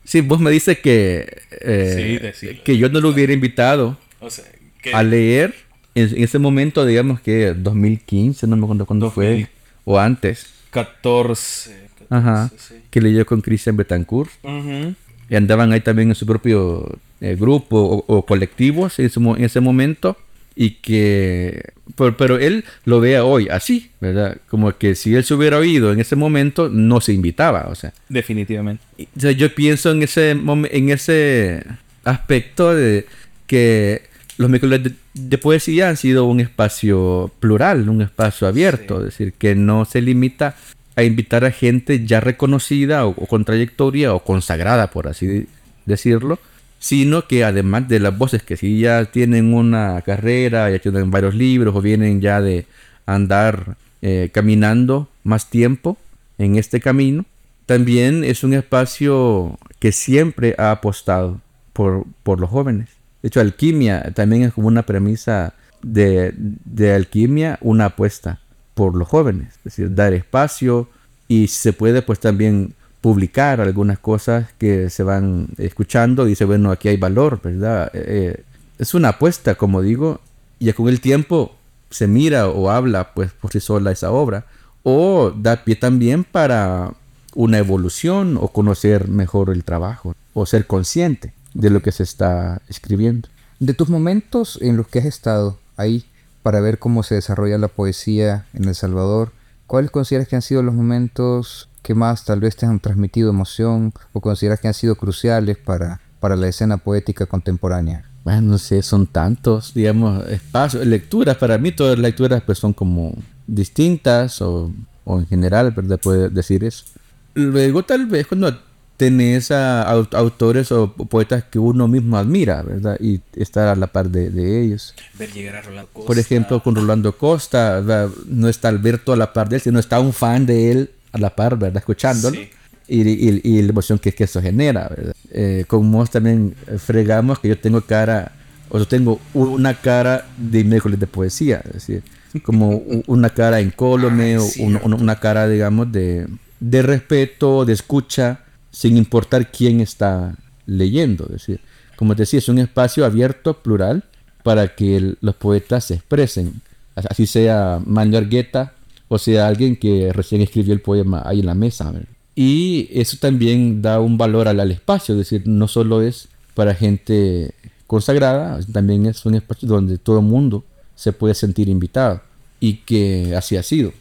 [0.06, 2.63] Sí, vos me dices que, eh, Sí, decilo.
[2.66, 4.44] que yo no lo hubiera invitado O sea,
[4.82, 5.54] que a leer
[5.95, 9.47] en, en ese momento, digamos que 2015, no me acuerdo cuándo fue, 2000.
[9.86, 11.75] o antes, 14.
[12.10, 12.82] ajá, 14, sí.
[12.89, 14.32] que leyó con Christian Betancourt.
[14.43, 14.95] Ujú.
[15.29, 19.38] Y andaban ahí también en su propio eh, grupo o, o colectivos en, su mo-
[19.38, 20.17] en ese momento.
[20.56, 21.71] Y que.
[21.95, 24.38] Pero, pero él lo vea hoy así, ¿verdad?
[24.49, 27.91] Como que si él se hubiera oído en ese momento, no se invitaba, o sea.
[28.08, 28.84] Definitivamente.
[28.95, 31.63] Y, o sea, yo pienso en ese, en ese
[32.03, 33.08] aspecto de
[33.47, 34.03] que
[34.38, 39.34] los miércoles de, de poesía han sido un espacio plural, un espacio abierto, es decir,
[39.34, 40.56] que no se limita
[40.96, 45.48] a invitar a gente ya reconocida o, o con trayectoria o consagrada, por así
[45.86, 46.39] decirlo,
[46.80, 51.34] sino que además de las voces que sí ya tienen una carrera, ya tienen varios
[51.34, 52.65] libros o vienen ya de
[53.06, 55.98] andar eh, caminando más tiempo
[56.38, 57.26] en este camino,
[57.65, 61.39] también es un espacio que siempre ha apostado
[61.72, 62.89] por, por los jóvenes.
[63.24, 68.42] De hecho, alquimia también es como una premisa de, alquimia, una apuesta
[68.74, 69.54] por los jóvenes.
[69.60, 70.90] Es decir, dar espacio
[71.30, 76.44] y si se puede, pues también publicar algunas cosas que se van escuchando y dice,
[76.44, 77.90] bueno, aquí hay valor, ¿verdad?
[77.94, 78.44] Eh,
[78.78, 80.20] es una apuesta, como digo,
[80.60, 81.56] y con el tiempo
[81.90, 84.46] se mira o habla pues por sí sola esa obra
[84.84, 86.94] o da pie también para
[87.36, 92.62] una evolución o conocer mejor el trabajo o ser consciente de lo que se está
[92.68, 93.30] escribiendo.
[93.60, 96.06] De tus momentos en los que has estado ahí
[96.42, 99.32] para ver cómo se desarrolla la poesía en El Salvador,
[99.68, 103.94] ¿cuáles consideras que han sido los momentos que más tal vez te han transmitido emoción
[104.12, 108.06] o consideras que han sido cruciales para, para la escena poética contemporánea?
[108.24, 111.36] Bueno, no sé, son tantos, digamos, espacios, lecturas.
[111.38, 113.13] Para mí todas las lecturas pues son como
[113.48, 114.72] distintas o,
[115.04, 116.00] o en general, ¿verdad?
[116.02, 116.86] Puede decir eso.
[117.34, 118.58] Luego tal vez cuando
[118.97, 122.97] tenés a au- autores o poetas que uno mismo admira, ¿verdad?
[122.99, 124.93] Y estar a la par de, de ellos.
[125.17, 126.08] Ver llegar a Rolando Costa.
[126.08, 128.10] Por ejemplo, con Rolando Costa, ¿verdad?
[128.27, 131.17] no está Alberto a la par de él, sino está un fan de él a
[131.17, 131.77] la par, ¿verdad?
[131.77, 132.36] Escuchándolo.
[132.38, 132.49] Sí.
[132.88, 135.15] Y, y- y la emoción que, que eso genera, ¿verdad?
[135.32, 138.34] Eh, con Moss también eh, fregamos que yo tengo cara,
[138.69, 142.03] o yo tengo una cara de miércoles de poesía, es decir,
[142.43, 146.27] como una cara incólume, o un- un- una cara, digamos, de,
[146.60, 148.41] de respeto, de escucha,
[148.74, 151.26] sin importar quién está leyendo.
[151.26, 151.62] Decir,
[151.96, 154.04] como te decía, es un espacio abierto, plural,
[154.44, 156.62] para que los poetas se expresen.
[156.96, 158.74] Así sea Manuel Argueta
[159.14, 161.94] o sea alguien que recién escribió el poema ahí en la mesa.
[162.36, 166.74] Y eso también da un valor al, al espacio, es decir, no solo es para
[166.74, 167.54] gente
[167.86, 170.64] consagrada, también es un espacio donde todo el mundo
[170.96, 172.22] se puede sentir invitado
[172.60, 173.94] y que así ha sido.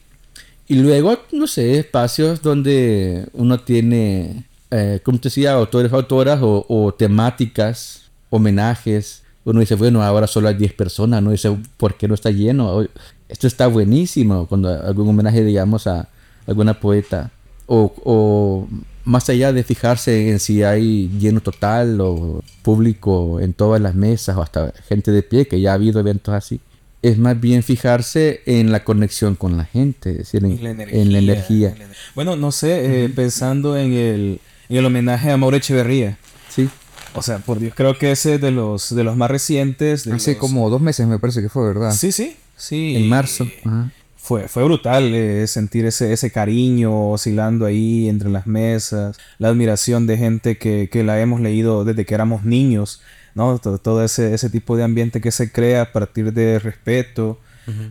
[0.67, 6.65] Y luego, no sé, espacios donde uno tiene, eh, como te decía, autores, autoras o,
[6.69, 9.23] o temáticas, homenajes.
[9.45, 11.31] Uno dice, bueno, ahora solo hay 10 personas, ¿no?
[11.31, 12.87] Dice, ¿por qué no está lleno?
[13.29, 16.09] Esto está buenísimo, cuando algún homenaje, digamos, a
[16.47, 17.31] alguna poeta.
[17.67, 18.69] O, o
[19.05, 24.37] más allá de fijarse en si hay lleno total o público en todas las mesas
[24.37, 26.61] o hasta gente de pie, que ya ha habido eventos así.
[27.03, 31.19] Es más bien fijarse en la conexión con la gente, es decir, en, en la
[31.19, 31.71] energía.
[31.71, 34.41] en la ener- Bueno, no sé, eh, pensando en el,
[34.73, 36.19] en el homenaje a Mauro Echeverría.
[36.49, 36.69] Sí,
[37.15, 40.05] O sea, por Dios, creo que ese de los de los más recientes.
[40.05, 41.93] de Hace los- como dos meses me parece que fue, ¿verdad?
[41.93, 42.97] Sí, sí, sí.
[42.97, 43.47] en marzo.
[43.65, 43.91] ajá.
[44.17, 50.07] Fue, fue brutal eh, sentir ese, ese cariño oscilando ahí entre las mesas, la admiración
[50.07, 53.03] de gente que, que la hemos leído desde que éramos niños,
[53.35, 53.59] ¿no?
[53.59, 57.41] Todo, todo ese, ese tipo de ambiente que se crea a partir de respeto,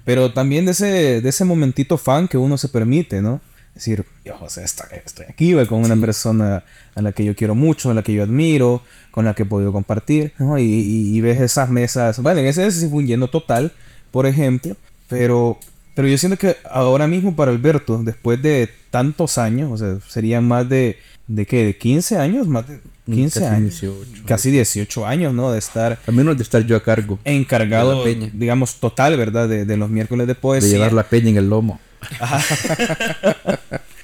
[0.06, 3.41] pero también de ese, de ese momentito fan que uno se permite, ¿no?
[3.73, 4.05] Decir,
[4.39, 6.63] o sea, estoy aquí con una persona
[6.95, 8.81] a la que yo quiero mucho, a la que yo admiro,
[9.12, 10.57] con la que he podido compartir, ¿no?
[10.57, 13.71] y, y, ves esas mesas, vale, ese es un lleno total,
[14.12, 14.75] por ejemplo,
[15.07, 15.57] pero,
[15.95, 20.47] pero yo siento que ahora mismo para Alberto, después de tantos años, o sea, serían
[20.47, 21.65] más de, ¿de qué?
[21.65, 22.47] ¿De 15 años?
[22.47, 23.81] Más de 15 casi años.
[23.81, 24.23] 18.
[24.25, 25.51] Casi 18 años, ¿no?
[25.51, 27.19] De estar Al menos de estar yo a cargo.
[27.23, 29.49] encargado, De digamos, total, ¿verdad?
[29.49, 30.73] De, de los miércoles de De poesía.
[30.73, 31.79] llevar la peña en el lomo.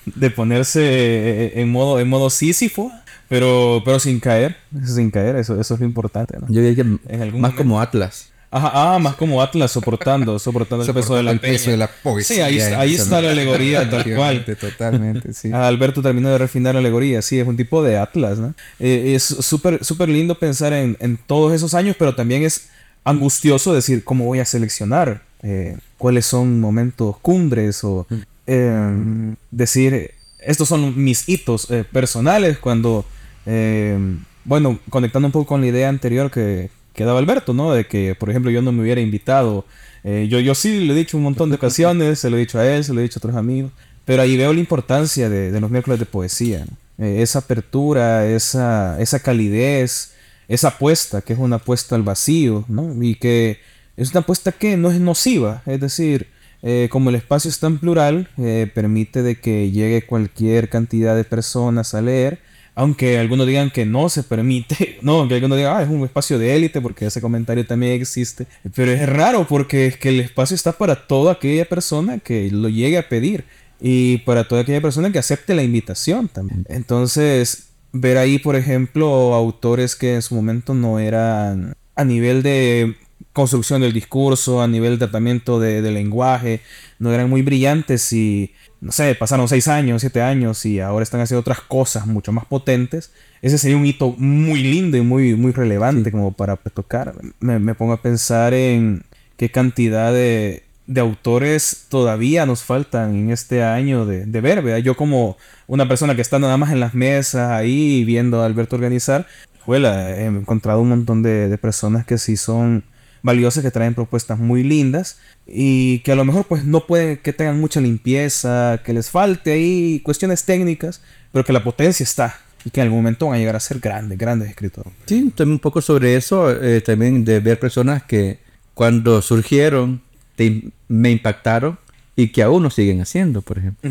[0.05, 2.91] de ponerse eh, en modo, en modo sísifo,
[3.27, 4.55] pero, pero sin caer,
[4.85, 6.47] sin caer, eso, eso es lo importante, ¿no?
[6.47, 6.81] Yo diría que
[7.13, 8.29] En algún más momento- como Atlas.
[8.49, 11.87] Ajá, ah, más como Atlas soportando, soportando el peso de la el peso de la
[11.89, 12.35] poesía.
[12.35, 14.45] Sí, ahí, ahí está la alegoría tal cual.
[14.45, 15.51] Totalmente, sí.
[15.53, 18.53] Ah, Alberto terminó de refinar la alegoría, sí, es un tipo de Atlas, ¿no?
[18.79, 22.69] Eh, es súper súper lindo pensar en, en todos esos años, pero también es
[23.03, 28.07] angustioso decir cómo voy a seleccionar, eh, cuáles son momentos cumbres o
[28.45, 33.05] eh, decir, estos son mis hitos eh, personales cuando,
[33.45, 33.97] eh,
[34.45, 37.71] bueno, conectando un poco con la idea anterior que, que daba Alberto, ¿no?
[37.73, 39.65] De que, por ejemplo, yo no me hubiera invitado.
[40.03, 42.59] Eh, yo, yo sí le he dicho un montón de ocasiones, se lo he dicho
[42.59, 43.71] a él, se lo he dicho a otros amigos,
[44.05, 46.65] pero ahí veo la importancia de, de los miércoles de poesía.
[46.65, 47.05] ¿no?
[47.05, 50.13] Eh, esa apertura, esa, esa calidez,
[50.47, 53.03] esa apuesta, que es una apuesta al vacío, ¿no?
[53.03, 53.59] Y que
[53.97, 56.27] es una apuesta que no es nociva, es decir,
[56.61, 61.23] eh, como el espacio es tan plural, eh, permite de que llegue cualquier cantidad de
[61.23, 62.39] personas a leer,
[62.75, 66.37] aunque algunos digan que no se permite, no, aunque algunos digan, ah, es un espacio
[66.37, 70.53] de élite, porque ese comentario también existe, pero es raro porque es que el espacio
[70.53, 73.45] está para toda aquella persona que lo llegue a pedir
[73.79, 76.65] y para toda aquella persona que acepte la invitación también.
[76.69, 82.95] Entonces, ver ahí, por ejemplo, autores que en su momento no eran a nivel de
[83.33, 86.61] construcción del discurso, a nivel de tratamiento de, de lenguaje,
[86.99, 91.21] no eran muy brillantes y, no sé, pasaron seis años, siete años y ahora están
[91.21, 93.11] haciendo otras cosas mucho más potentes.
[93.41, 97.13] Ese sería un hito muy lindo y muy, muy relevante como para tocar.
[97.39, 99.03] Me, me pongo a pensar en
[99.37, 104.79] qué cantidad de, de autores todavía nos faltan en este año de, de ver, ¿verdad?
[104.79, 108.75] Yo como una persona que está nada más en las mesas ahí viendo a Alberto
[108.75, 109.27] organizar,
[109.61, 112.83] juela, he encontrado un montón de, de personas que sí son
[113.23, 117.33] valiosas, que traen propuestas muy lindas y que a lo mejor pues no pueden que
[117.33, 121.01] tengan mucha limpieza, que les falte ahí cuestiones técnicas,
[121.31, 123.79] pero que la potencia está y que en algún momento van a llegar a ser
[123.79, 124.91] grandes, grandes escritores.
[125.05, 128.39] Sí, también un poco sobre eso, eh, también de ver personas que
[128.73, 130.01] cuando surgieron
[130.35, 131.77] te- me impactaron
[132.15, 133.89] y que aún lo siguen haciendo, por ejemplo.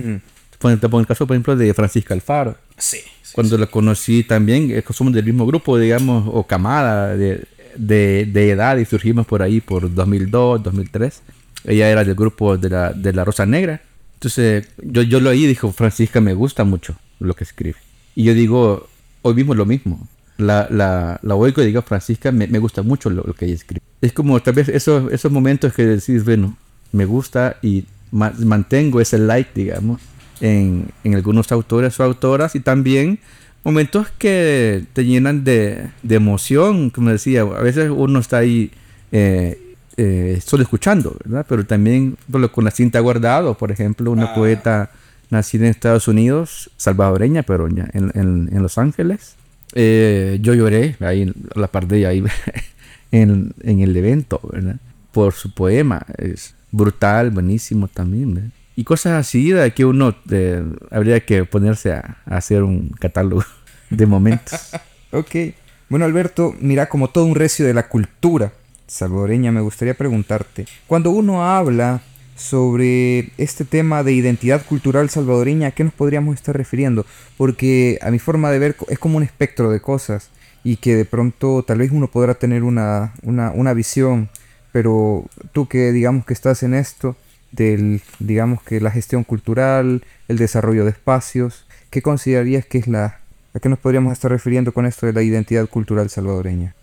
[0.58, 2.56] Pon- Te pongo el caso, por ejemplo, de Francisca Alfaro.
[2.78, 2.98] Sí.
[3.32, 7.44] Cuando la conocí también, que somos del mismo grupo, digamos, o camada de,
[7.78, 11.22] de, de edad y surgimos por ahí por 2002, 2003.
[11.64, 13.80] Ella era del grupo de la, de la Rosa Negra.
[14.14, 17.76] Entonces, yo, yo lo oí y dijo, Francisca me gusta mucho lo que escribe.
[18.14, 18.88] Y yo digo,
[19.22, 20.08] hoy mismo lo mismo.
[20.38, 23.82] La, la, la oigo y digo, Francisca me, me gusta mucho lo, que ella escribe.
[24.00, 26.56] Es como tal vez esos, esos momentos que decís, bueno,
[26.92, 30.00] me gusta y ma- mantengo ese like, digamos,
[30.40, 33.18] en, en algunos autores o autoras y también
[33.66, 38.70] momentos que te llenan de, de emoción, como decía, a veces uno está ahí
[39.12, 39.58] eh,
[39.96, 41.44] eh, solo escuchando, ¿verdad?
[41.48, 42.16] Pero también
[42.52, 44.34] con la cinta guardado, por ejemplo, una Ah.
[44.34, 44.90] poeta
[45.30, 49.34] nacida en Estados Unidos, salvadoreña, pero en, en- en Los Ángeles.
[49.74, 52.22] Eh, yo lloré ahí a la par de ella ahí
[53.10, 54.76] en, en el evento, ¿verdad?
[55.12, 58.50] Por su poema, es brutal, buenísimo también, ¿verdad?
[58.76, 63.44] Y cosas así que uno eh, habría que ponerse a, hacer un catálogo
[63.90, 64.60] de momentos.
[65.12, 65.54] Ok.
[65.88, 68.52] Bueno, Alberto, mira, como todo un recio de la cultura
[68.88, 72.02] salvadoreña, me gustaría preguntarte, cuando uno habla
[72.34, 77.06] sobre este tema de identidad cultural salvadoreña, ¿a qué nos podríamos estar refiriendo?
[77.36, 80.28] Porque a mi forma de ver es como un espectro de cosas
[80.64, 84.28] y que de pronto tal vez uno podrá tener una, una, una visión,
[84.72, 87.16] pero tú que digamos que estás en esto,
[87.56, 93.18] del, digamos que la gestión cultural, el desarrollo de espacios, ¿qué considerarías que es la,
[93.54, 96.74] a qué nos podríamos estar refiriendo con esto de la identidad cultural salvadoreña?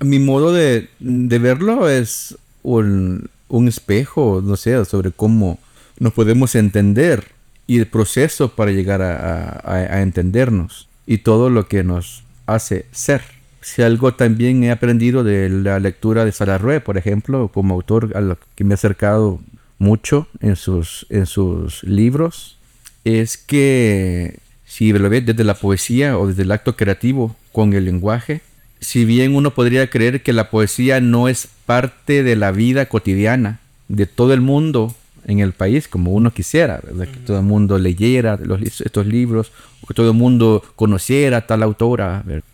[0.00, 5.58] Mi modo de, de verlo es un, un espejo, no sé, sobre cómo
[5.98, 7.24] nos podemos entender
[7.66, 13.22] y el proceso para llegar a, a- entendernos y todo lo que nos hace ser.
[13.60, 18.22] Si algo también he aprendido de la lectura de Salarrué, por ejemplo, como autor a
[18.22, 19.38] lo que me he acercado
[19.80, 22.56] mucho en sus, en sus libros,
[23.04, 27.86] es que si lo ves desde la poesía o desde el acto creativo con el
[27.86, 28.42] lenguaje,
[28.80, 33.58] si bien uno podría creer que la poesía no es parte de la vida cotidiana
[33.88, 34.94] de todo el mundo
[35.26, 37.08] en el país como uno quisiera, ¿verdad?
[37.08, 41.46] que todo el mundo leyera los, estos libros, o que todo el mundo conociera a
[41.46, 42.44] tal autora, ¿verdad?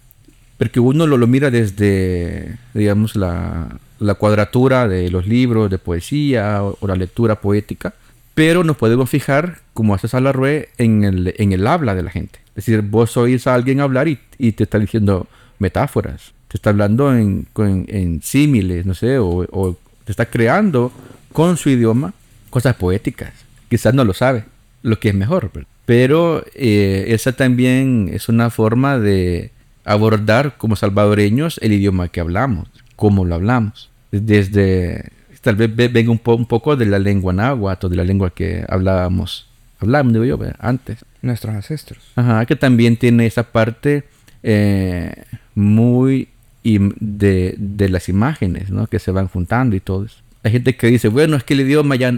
[0.59, 6.63] porque uno lo, lo mira desde, digamos, la, la, cuadratura de los libros de poesía
[6.63, 7.95] o, la lectura poética,
[8.35, 12.39] pero nos podemos fijar, como hace Salarrué, en el, en el habla de la gente.
[12.51, 15.27] Es decir, vos oís a alguien hablar y, y te está diciendo
[15.59, 20.93] metáforas, te está hablando en, en, en símiles, no sé, o, o te está creando
[21.33, 22.15] con su idioma
[22.51, 23.33] cosas poéticas.
[23.69, 24.45] Quizás no lo sabe,
[24.83, 25.51] lo que es mejor,
[25.85, 29.51] pero eh, esa también es una forma de
[29.85, 33.91] abordar como salvadoreños el idioma que hablamos, cómo lo hablamos.
[34.11, 35.11] Desde,
[35.43, 38.65] tal vez venga un, po un poco de la lengua náhuatl de la lengua que
[38.69, 39.47] hablábamos,
[39.79, 41.05] hablábamos, digo yo, antes.
[41.23, 42.03] Nuestros ancestros.
[42.17, 44.05] Ajá, que también tiene esa parte
[44.43, 45.13] eh,
[45.55, 46.29] muy
[46.65, 48.87] de, de, las imágenes, ¿no?
[48.87, 50.17] Que se van juntando y todo eso.
[50.43, 52.13] Hay gente que dice, bueno, es que el idioma ya,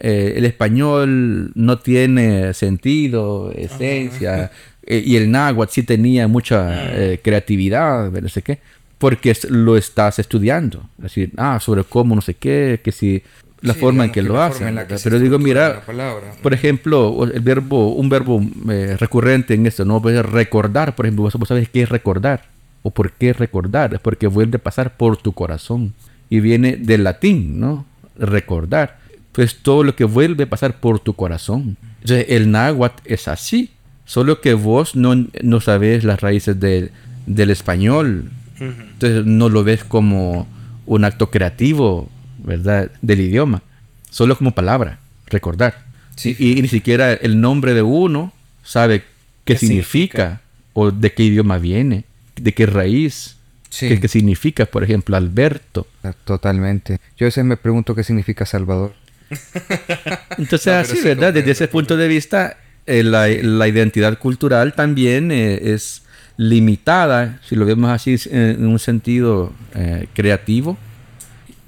[0.00, 4.50] eh, el español no tiene sentido, esencia,
[4.86, 8.58] eh, y el náhuatl sí tenía mucha eh, creatividad, no sé qué,
[8.98, 10.88] porque lo estás estudiando.
[10.98, 13.22] Es decir, ah, sobre cómo, no sé qué, que si
[13.64, 14.76] la sí, forma en que, que lo hacen.
[14.86, 15.82] Que Pero digo, mira,
[16.42, 20.00] por ejemplo, el verbo, un verbo eh, recurrente en esto, ¿no?
[20.00, 22.44] Recordar, por ejemplo, vos, sabes qué es recordar
[22.82, 25.94] o por qué recordar, es porque vuelve a pasar por tu corazón
[26.28, 27.86] y viene del latín, ¿no?
[28.18, 28.98] Recordar.
[29.32, 31.78] Pues todo lo que vuelve a pasar por tu corazón.
[32.02, 33.70] Entonces, el náhuatl es así,
[34.04, 36.90] solo que vos no, no sabes las raíces de,
[37.26, 38.30] del español.
[38.60, 38.90] Uh -huh.
[38.92, 40.46] Entonces, no lo ves como
[40.86, 42.90] un acto creativo, ¿verdad?
[43.02, 43.62] Del idioma,
[44.10, 45.84] solo como palabra, recordar.
[46.16, 46.36] Sí.
[46.38, 49.00] Y, y, ni siquiera el nombre de uno sabe
[49.44, 50.40] qué, ¿Qué significa, significa
[50.74, 52.04] o de qué idioma viene
[52.36, 53.36] de qué raíz,
[53.70, 53.88] sí.
[53.88, 55.86] qué, qué, significa, por ejemplo, Alberto.
[56.24, 56.98] Totalmente.
[57.16, 58.94] Yo a veces me pregunto qué significa Salvador.
[60.38, 61.32] Entonces, no, así, sí ¿verdad?
[61.32, 66.02] Desde ese punto de vista, eh, la, la, identidad cultural también eh, es
[66.36, 70.76] limitada, si lo vemos así, en un sentido eh, creativo.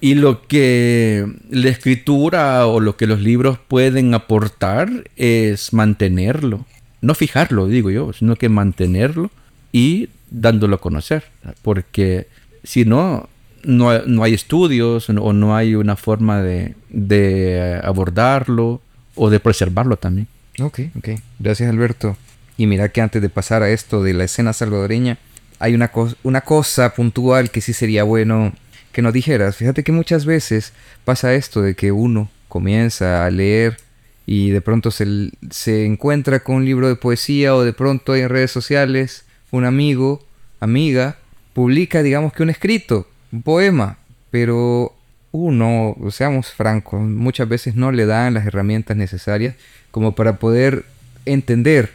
[0.00, 6.66] Y lo que la escritura o lo que los libros pueden aportar es mantenerlo.
[7.00, 9.30] No fijarlo, digo yo, sino que mantenerlo
[9.72, 11.24] y dándolo a conocer,
[11.62, 12.26] porque
[12.62, 13.28] si no,
[13.62, 18.80] no, no hay estudios o no hay una forma de, de, abordarlo
[19.14, 20.28] o de preservarlo también.
[20.60, 21.08] Ok, ok.
[21.38, 22.16] Gracias Alberto.
[22.56, 25.18] Y mira que antes de pasar a esto de la escena salvadoreña,
[25.58, 25.90] hay una,
[26.22, 28.52] una cosa puntual que sí sería bueno
[28.92, 29.56] que nos dijeras.
[29.56, 30.72] Fíjate que muchas veces
[31.04, 33.76] pasa esto de que uno comienza a leer
[34.26, 38.28] y de pronto se, se encuentra con un libro de poesía o de pronto en
[38.28, 40.24] redes sociales un amigo,
[40.60, 41.18] amiga,
[41.52, 43.98] publica, digamos que un escrito, un poema,
[44.30, 44.94] pero
[45.30, 49.54] uno, seamos francos, muchas veces no le dan las herramientas necesarias
[49.90, 50.84] como para poder
[51.24, 51.92] entender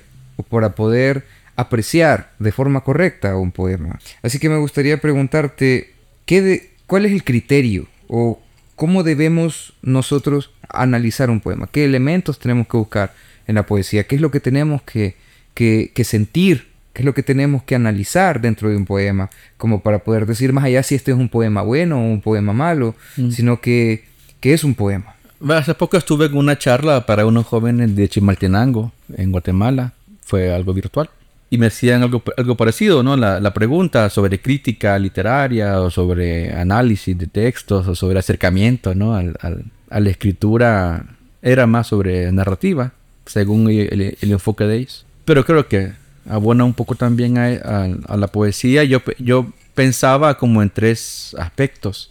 [0.50, 4.00] para poder apreciar de forma correcta un poema.
[4.22, 5.94] Así que me gustaría preguntarte,
[6.26, 8.42] ¿qué de, ¿cuál es el criterio o
[8.76, 11.68] cómo debemos nosotros analizar un poema?
[11.72, 13.14] ¿Qué elementos tenemos que buscar
[13.48, 14.06] en la poesía?
[14.06, 15.16] ¿Qué es lo que tenemos que,
[15.54, 19.82] que, que sentir qué es lo que tenemos que analizar dentro de un poema, como
[19.82, 22.96] para poder decir más allá si este es un poema bueno o un poema malo,
[23.18, 23.32] mm.
[23.32, 24.04] sino que,
[24.40, 25.16] que, es un poema.
[25.50, 29.94] Hace poco estuve en una charla para unos jóvenes de Chimaltenango, en Guatemala,
[30.32, 31.10] fue algo virtual,
[31.50, 33.18] y me hacían algo, algo parecido, ¿no?
[33.18, 39.14] La, la pregunta sobre crítica literaria o sobre análisis de textos o sobre acercamiento, ¿no?
[39.14, 41.04] Al, al, a la escritura
[41.42, 42.94] era más sobre narrativa,
[43.26, 45.06] según el, el, el enfoque de ellos.
[45.26, 45.92] Pero creo que
[46.30, 48.86] abona un poco también a, a, a, la poesía.
[48.86, 52.10] Yo, yo pensaba como en tres aspectos.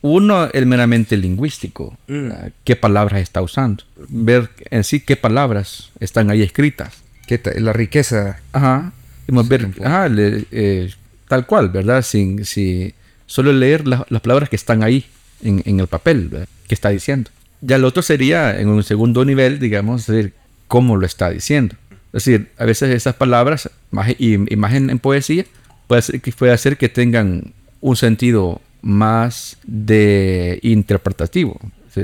[0.00, 1.98] Uno, el meramente lingüístico.
[2.06, 2.30] Mm.
[2.64, 3.84] ¿Qué palabras está usando?
[4.08, 6.92] Ver en sí qué palabras están ahí escritas.
[7.28, 8.40] ¿Qué la riqueza.
[8.52, 8.92] Ajá.
[9.26, 10.90] ver, ajá, le, eh,
[11.28, 12.00] tal cual, ¿verdad?
[12.00, 12.42] Sin,
[13.26, 15.04] solo leer la, las palabras que están ahí
[15.42, 16.48] en, en el papel, ¿verdad?
[16.66, 17.30] ¿Qué está diciendo?
[17.60, 20.32] Ya el otro sería, en un segundo nivel, digamos, decir,
[20.68, 21.76] cómo lo está diciendo.
[22.14, 23.68] Es decir, a veces esas palabras,
[24.18, 25.44] imagen en poesía,
[25.86, 27.52] puede, ser, puede hacer que tengan
[27.82, 31.60] un sentido más de interpretativo.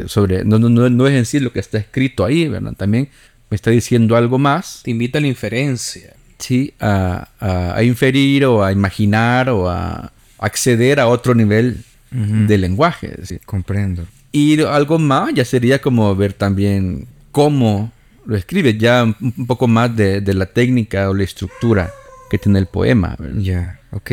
[0.07, 2.75] Sobre, no, no, no, es en sí lo que está escrito ahí, ¿verdad?
[2.75, 3.09] También
[3.55, 4.81] me está diciendo algo más.
[4.83, 6.15] Te invita a la inferencia.
[6.41, 12.17] Sí, a, a, a inferir o a imaginar o a acceder a otro nivel uh
[12.17, 12.47] -huh.
[12.49, 13.15] de lenguaje.
[13.23, 13.39] ¿sí?
[13.47, 14.09] Comprendo.
[14.33, 17.93] Y algo más ya sería como ver también cómo
[18.27, 21.93] lo escribe, ya un poco más de, de, la técnica o la estructura
[22.31, 23.17] que tiene el poema.
[23.37, 24.11] Ya, yeah, ok.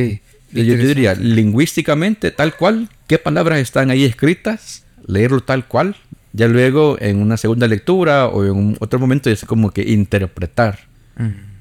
[0.51, 5.95] Yo, yo diría, lingüísticamente, tal cual, qué palabras están ahí escritas, leerlo tal cual,
[6.33, 10.79] Ya luego, en una segunda lectura o en un otro momento, es como que interpretar.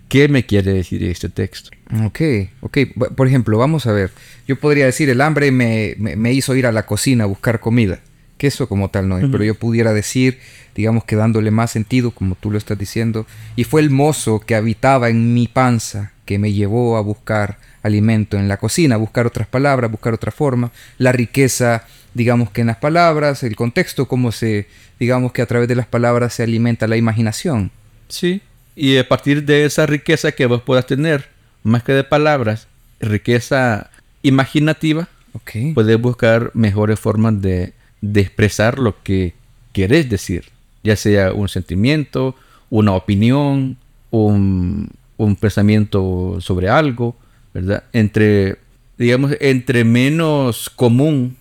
[0.08, 1.70] ¿Qué me quiere decir este texto?
[2.04, 2.20] Ok,
[2.62, 2.78] ok.
[3.16, 4.10] Por ejemplo, vamos a ver.
[4.48, 7.60] Yo podría decir, el hambre me, me- me hizo ir a la cocina a buscar
[7.60, 8.00] comida.
[8.38, 10.38] Que eso como tal no es, pero yo pudiera decir,
[10.74, 14.54] digamos que dándole más sentido, como tú lo estás diciendo, y fue el mozo que
[14.54, 19.26] habitaba en mi panza que me llevó a buscar alimento en la cocina, a buscar
[19.26, 21.84] otras palabras, buscar otra forma, la riqueza,
[22.14, 24.66] digamos que en las palabras, el contexto, cómo se,
[24.98, 27.70] digamos que a través de las palabras se alimenta la imaginación.
[28.08, 28.40] Sí.
[28.76, 31.28] Y a partir de esa riqueza que vos puedas tener,
[31.62, 32.66] más que de palabras,
[33.00, 33.90] riqueza
[34.22, 35.74] imaginativa, Ok.
[35.74, 39.34] puedes buscar mejores formas de, de expresar lo que
[39.72, 40.46] querés decir,
[40.82, 42.34] ya sea un sentimiento,
[42.68, 43.76] una opinión,
[44.10, 47.16] un, un pensamiento sobre algo,
[47.54, 47.84] ¿verdad?
[47.92, 48.56] Entre,
[48.98, 51.36] digamos, entre menos común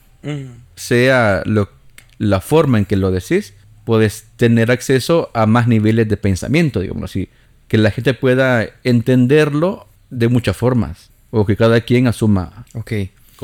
[0.79, 1.69] sea lo-
[2.17, 3.53] la forma en que lo decís,
[3.85, 7.29] puedes tener acceso a más niveles de pensamiento, digamos así,
[7.67, 12.65] que la gente pueda entenderlo de muchas formas, o que cada quien asuma.
[12.73, 12.91] Ok.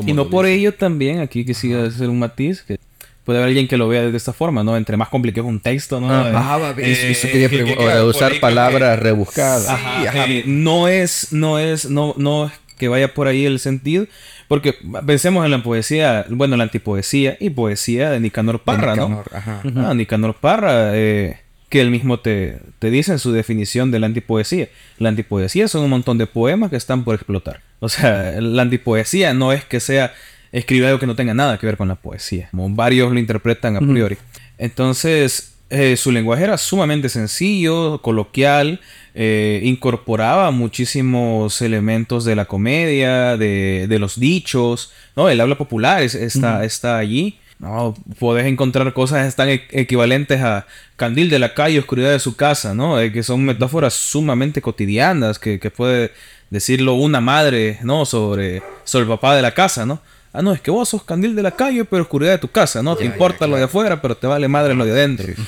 [0.04, 0.58] y no por dice.
[0.58, 2.78] ello también, aquí quisiera hacer un matiz, que
[3.24, 4.76] puede haber alguien que lo vea de esta forma, ¿no?
[4.76, 6.08] Entre más complicado un texto, ¿no?
[6.12, 9.68] Ah, Eh, eso- eso quería que- que- usar palabras que- rebuscadas.
[9.68, 10.26] Ajá, ajá.
[10.28, 14.06] eh, no es, no es, no, no es que vaya por ahí el sentido,
[14.48, 14.74] porque
[15.06, 19.08] pensemos en la poesía, bueno, la antipoesía y poesía de Nicanor Parra, De ¿no?
[19.08, 19.62] Nicanor, ajá.
[19.76, 24.06] Ah, Nicanor Parra, eh, que él mismo te, te dice en su definición de la
[24.06, 24.68] antipoesía.
[24.98, 27.60] La antipoesía son un montón de poemas que están por explotar.
[27.80, 30.14] O sea, la antipoesía no es que sea
[30.52, 33.76] escribir algo que no tenga nada que ver con la poesía, como varios lo interpretan
[33.76, 34.16] a priori.
[34.58, 38.80] Entonces, eh, su lenguaje era sumamente sencillo, coloquial,
[39.14, 45.28] eh, incorporaba muchísimos elementos de la comedia, de, de los dichos, ¿no?
[45.28, 47.38] El habla popular es- está, está allí.
[47.58, 52.36] No, podés encontrar cosas tan e- equivalentes a candil de la calle, oscuridad de su
[52.36, 53.00] casa, ¿no?
[53.00, 56.12] Eh, que son metáforas sumamente cotidianas que, que puede
[56.50, 58.04] decirlo una madre, ¿no?
[58.04, 60.00] Sobre, sobre el papá de la casa, ¿no?
[60.36, 62.82] Ah, no, es que vos sos candil de la calle, pero oscuridad de tu casa,
[62.82, 62.94] ¿no?
[62.94, 65.26] Te importa lo de afuera, pero te vale madre lo de adentro.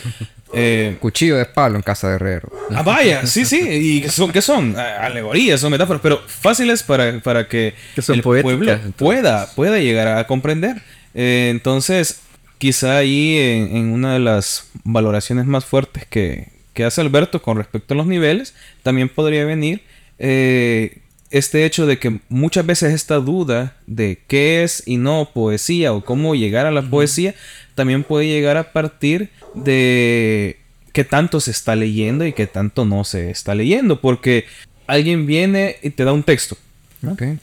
[0.55, 2.51] Eh, Cuchillo de palo en casa de herrero.
[2.75, 3.61] Ah, vaya, sí, sí.
[3.69, 4.33] ¿Y qué son?
[4.33, 4.75] ¿Qué son?
[4.79, 8.95] Ah, Alegorías, son metáforas, pero fáciles para, para que, Que son el poéticas, pueblo entonces.
[8.97, 10.81] pueda, pueda llegar a comprender.
[11.13, 12.21] Eh, entonces,
[12.57, 17.59] quizá ahí en, en una de las valoraciones más fuertes que, que hace Alberto con
[17.59, 19.83] respecto a los niveles, también podría venir
[20.19, 25.93] eh, este hecho de que muchas veces esta duda de qué es y no poesía
[25.93, 27.35] o cómo llegar a la poesía
[27.75, 30.59] también puede llegar a partir de
[30.93, 34.47] qué tanto se está leyendo y qué tanto no se está leyendo, porque
[34.87, 36.57] alguien viene y te da un texto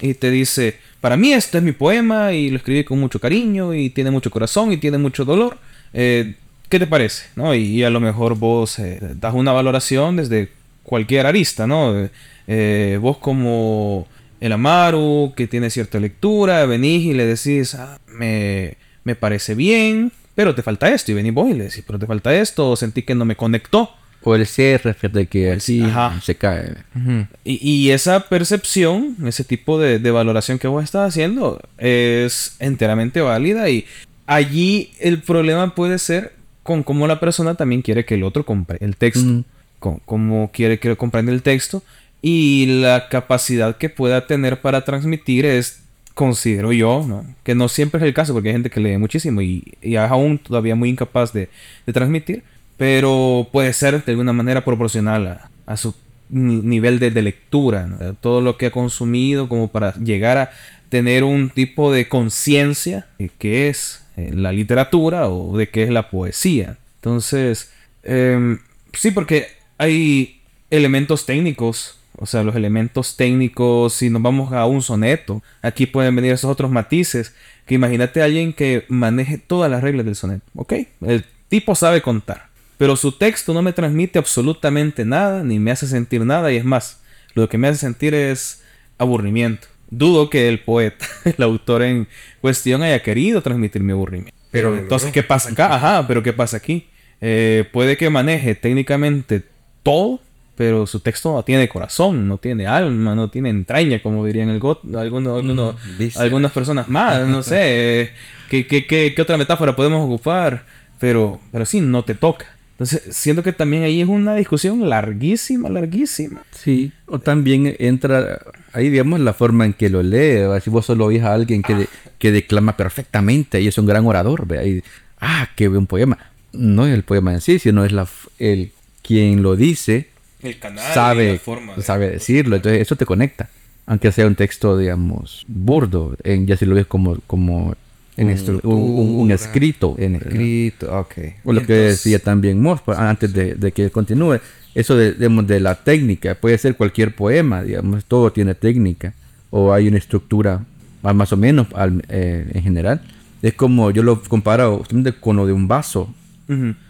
[0.02, 3.74] y te dice, para mí este es mi poema y lo escribí con mucho cariño
[3.74, 5.58] y tiene mucho corazón y tiene mucho dolor.
[5.94, 6.36] Eh,
[6.68, 7.28] ¿Qué te parece?
[7.36, 7.56] ¿No?
[7.56, 10.50] Y, y a lo mejor vos eh, das una valoración desde
[10.84, 12.10] cualquier arista, ¿no?
[12.48, 14.08] Eh, vos como
[14.40, 20.12] el Amaru, que tiene cierta lectura, venís y le decís, "Ah, me, me parece bien,
[20.36, 21.12] pero te falta esto.
[21.12, 23.36] Y venís vos y le decís, pero te falta esto, o sentí que no me
[23.36, 23.90] conectó.
[24.28, 26.20] O el cierre, fíjate que así Ajá.
[26.22, 26.72] se cae.
[26.96, 27.28] Ujú.
[27.44, 33.22] Y, y esa percepción, ese tipo de, de valoración que vos estás haciendo es enteramente
[33.22, 33.86] válida y
[34.26, 36.34] allí el problema puede ser
[36.64, 39.44] con cómo la persona también quiere que el otro compre el texto, Mm.
[39.78, 41.84] con cómo quiere que comprenda el texto
[42.28, 45.84] y la capacidad que pueda tener para transmitir es,
[46.16, 47.24] considero yo, ¿no?
[47.44, 50.00] que no siempre es el caso porque hay gente que lee muchísimo y, y es
[50.10, 51.50] aún todavía muy incapaz de,
[51.86, 52.42] de transmitir,
[52.78, 55.94] pero puede ser de alguna manera proporcional a, su
[56.30, 57.88] ni- nivel de, de lectura,
[58.22, 60.50] todo lo que ha consumido como para llegar a
[60.90, 65.92] tener un tipo de conciencia de qué es eh, la literatura o de qué es
[65.92, 66.78] la poesía.
[66.96, 67.72] Entonces,
[68.02, 68.58] em,
[68.94, 69.46] sí, porque
[69.78, 75.86] hay elementos técnicos, o sea, los elementos técnicos, si nos vamos a un soneto, aquí
[75.86, 77.34] pueden venir esos otros matices,
[77.66, 80.74] que imagínate a alguien que maneje todas las reglas del soneto, ¿ok?
[81.02, 82.48] El tipo sabe contar,
[82.78, 86.66] pero su texto no me transmite absolutamente nada, ni me hace sentir nada, y es
[86.66, 87.02] más,
[87.34, 88.64] lo que me hace sentir es
[88.98, 89.68] aburrimiento.
[89.90, 92.08] Dudo que el poeta, el autor en
[92.42, 94.36] cuestión, haya querido transmitir mi aburrimiento.
[94.52, 95.76] Pero entonces, ¿qué pasa acá?
[95.76, 96.88] Ajá, pero ¿qué pasa aquí?
[97.20, 99.44] Eh, puede que maneje técnicamente
[99.84, 100.22] todo,
[100.56, 104.60] pero su texto no tiene corazón, no tiene alma, no tiene entraña, como dirían el
[104.60, 106.24] got algunos, algunos- vísceras.
[106.24, 108.12] algunas personas más, no sé.
[108.50, 110.66] ¿qué, qué, qué, qué otra metáfora podemos ocupar?
[111.00, 112.46] Pero, pero sí, no te toca.
[112.72, 116.44] Entonces, siento que también ahí es una discusión larguísima, larguísima.
[116.52, 118.40] Sí, o también entra
[118.74, 120.42] ahí, digamos, la forma en que lo lee.
[120.44, 120.60] ¿va?
[120.60, 121.88] Si vos solo oís a alguien que, de-
[122.20, 124.60] que declama perfectamente y es un gran orador, ¿ve?
[124.60, 124.84] Ahí,
[125.22, 126.18] ah, qué buen poema.
[126.52, 128.08] no es el poema en sí, sino es la,
[128.40, 130.10] el quien lo dice,
[130.46, 133.50] El canal, sabe, la forma de- sabe decirlo, entonces eso te conecta.
[133.88, 137.76] Aunque sea un texto, digamos, burdo, en, ya si lo ves como, como
[138.18, 139.96] En un- estructura, un, un- un escrito.
[140.00, 140.28] En ¿verdad?
[140.32, 141.14] escrito, ok.
[141.44, 144.40] O lo que Entonces, decía también Moss, pues, antes de, de que continúe,
[144.74, 149.14] eso de, de la técnica, puede ser cualquier poema, digamos, todo tiene técnica,
[149.52, 150.64] o hay una estructura
[151.02, 153.02] más o menos al- eh, en general.
[153.44, 154.84] Es como, yo lo comparo
[155.20, 156.12] con lo de un vaso.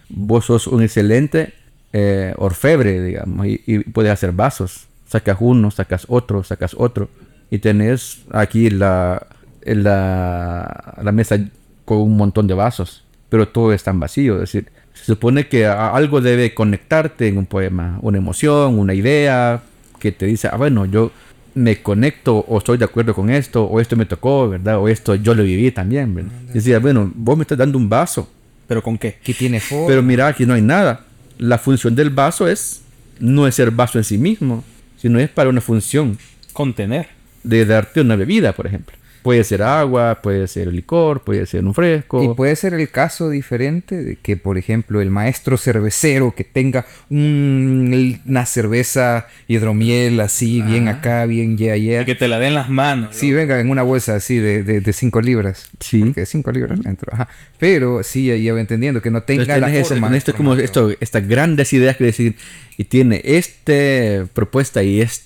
[0.10, 1.54] Vos sos un excelente
[1.98, 4.88] eh, orfebre, digamos, y, y puedes hacer vasos.
[5.08, 7.08] Sacas uno, sacas otro, sacas otro,
[7.50, 9.26] y tenés aquí la,
[9.64, 11.40] la, la mesa
[11.86, 14.36] con un montón de vasos, pero todo está en vacío.
[14.36, 19.62] Es decir, se supone que algo debe conectarte en un poema, una emoción, una idea
[19.98, 21.12] que te dice, ah, bueno, yo
[21.54, 24.80] me conecto o estoy de acuerdo con esto, o esto me tocó, ¿verdad?
[24.80, 26.32] O esto yo lo viví también, ¿verdad?
[26.52, 28.28] Decía, bueno, vos me estás dando un vaso,
[28.68, 29.18] ¿Pero con qué?
[29.24, 29.88] Que tiene forma.
[29.88, 31.05] pero mira, aquí no hay nada.
[31.38, 32.82] La función del vaso es,
[33.20, 34.64] no es ser vaso en sí mismo,
[34.98, 36.18] sino es para una función
[36.54, 37.08] Contener.
[37.44, 38.96] de darte una bebida, por ejemplo.
[39.26, 42.24] Puede ser agua, puede ser licor, puede ser un fresco.
[42.24, 46.86] Y puede ser el caso diferente de que, por ejemplo, el maestro cervecero que tenga
[47.10, 52.02] un- una cerveza hidromiel así, bien acá, bien yeah, yeah.
[52.04, 53.16] Y que te la den las manos.
[53.16, 55.70] Sí, venga, en una bolsa así de 5 de, cinco libras.
[55.80, 56.02] Sí.
[56.04, 57.12] Porque 5 libras dentro.
[57.14, 57.28] Ajá.
[57.58, 60.08] Pero sí, ya, entendiendo que no tenga la forma.
[60.08, 60.64] con esto como formato.
[60.66, 62.36] esto, estas grandes ideas que decir,
[62.78, 65.26] y tiene esta propuesta y este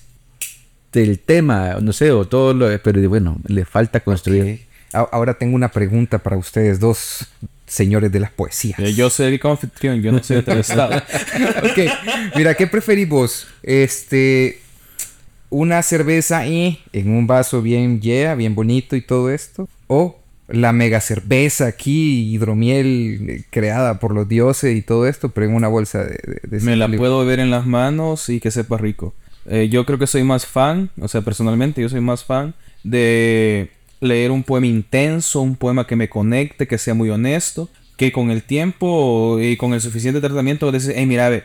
[0.92, 4.62] el tema, no sé, o todo lo, pero bueno, le falta construir.
[4.92, 7.26] Ahora tengo una pregunta para ustedes dos
[7.66, 8.78] señores de las poesías.
[8.80, 10.96] Eh, Yo soy el anfitrión, yo no soy entrevistado.
[11.58, 11.78] ok,
[12.34, 13.46] mira, ¿qué preferís vos?
[13.62, 14.58] Este,
[15.48, 20.18] una cerveza eh, en un vaso bien yeah, bien bonito y todo esto, o
[20.48, 25.54] la mega cerveza aquí, hidromiel eh, creada por los dioses y todo esto, pero en
[25.54, 26.18] una bolsa de...
[26.42, 29.14] de- de Me la puedo ver en las manos y que sepa rico.
[29.46, 33.70] Eh, yo creo que soy más fan, o sea, personalmente yo soy más fan de
[34.00, 38.30] leer un poema intenso, un poema que me conecte, que sea muy honesto, que con
[38.30, 41.44] el tiempo y con el suficiente tratamiento decir, hey, mira, ve,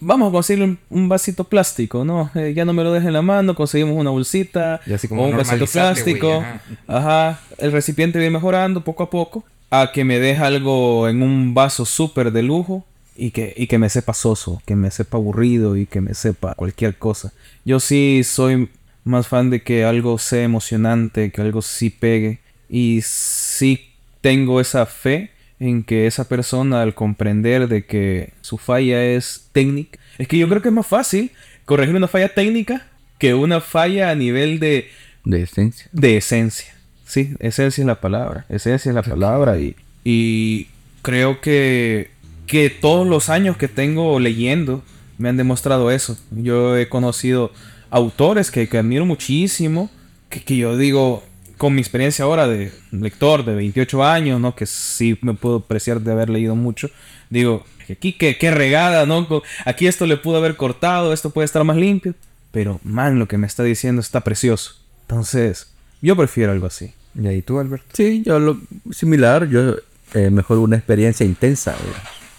[0.00, 2.30] vamos a conseguir un, un vasito plástico, ¿no?
[2.34, 5.22] Eh, ya no me lo dejen en la mano, conseguimos una bolsita Y así como
[5.22, 6.40] o un vasito plástico.
[6.40, 6.60] ajá.
[6.86, 9.44] Ajá, el recipiente viene mejorando poco a poco.
[9.70, 12.84] A que me deje algo en un vaso súper de lujo
[13.16, 16.54] y que, y que me sepa soso, que me sepa aburrido y que me sepa
[16.54, 17.32] cualquier cosa.
[17.64, 18.68] Yo sí soy
[19.04, 22.40] más fan de que algo sea emocionante, que algo sí pegue.
[22.68, 23.90] Y sí
[24.20, 29.98] tengo esa fe en que esa persona al comprender de que su falla es técnica.
[30.18, 31.30] Es que yo creo que es más fácil
[31.64, 32.86] corregir una falla técnica
[33.18, 34.88] que una falla a nivel de
[35.24, 35.88] De esencia.
[35.92, 36.74] de esencia.
[37.06, 38.46] Sí, esencia es la palabra.
[38.48, 39.58] Esencia es la palabra.
[39.58, 40.68] Y, y
[41.02, 42.10] creo que,
[42.46, 44.82] que todos los años que tengo leyendo
[45.18, 46.18] me han demostrado eso.
[46.30, 47.52] Yo he conocido
[47.90, 49.90] autores que, que admiro muchísimo.
[50.28, 51.22] Que, que yo digo,
[51.62, 54.56] con mi experiencia ahora de lector de 28 años, ¿no?
[54.56, 56.90] Que sí me puedo apreciar de haber leído mucho.
[57.30, 59.28] Digo, aquí qué, qué regada, ¿no?
[59.64, 62.14] Aquí esto le pudo haber cortado, esto puede estar más limpio.
[62.50, 64.76] Pero, man, lo que me está diciendo está precioso.
[65.02, 66.92] Entonces, yo prefiero algo así.
[67.14, 68.58] Y ahí tú, Alberto, Sí, yo lo
[68.90, 69.76] similar, yo
[70.14, 71.76] eh, mejor una experiencia intensa.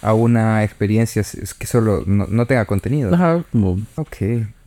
[0.03, 1.23] A una experiencia
[1.57, 3.13] que solo no, no tenga contenido.
[3.13, 4.17] Ajá, como Ok,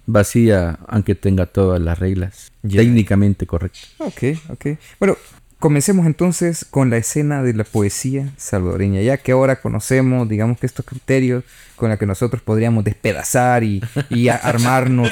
[0.07, 3.95] vacía, aunque tenga todas las reglas técnicamente correctas.
[3.99, 4.67] ok, ok.
[4.99, 5.17] Bueno,
[5.59, 10.67] comencemos entonces con la escena de la poesía salvadoreña, ya que ahora conocemos, digamos que
[10.67, 11.45] estos criterios
[11.77, 15.11] con los que nosotros podríamos despedazar y, y armarnos,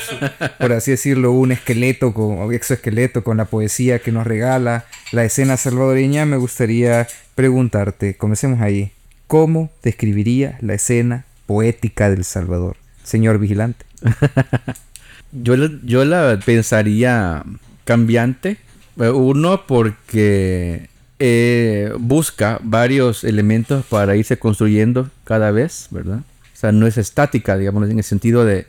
[0.58, 5.24] por así decirlo, un esqueleto con, o exoesqueleto con la poesía que nos regala la
[5.24, 8.92] escena salvadoreña, me gustaría preguntarte, comencemos ahí,
[9.34, 13.84] ¿cómo describiría la escena poética del Salvador, señor vigilante?
[15.32, 17.42] Yo, la- yo la pensaría
[17.84, 18.58] cambiante.
[19.00, 26.18] Eh, Uno, porque eh, busca varios elementos para irse construyendo cada vez, ¿verdad?
[26.18, 28.68] O sea, no es estática, digamos, en el sentido de,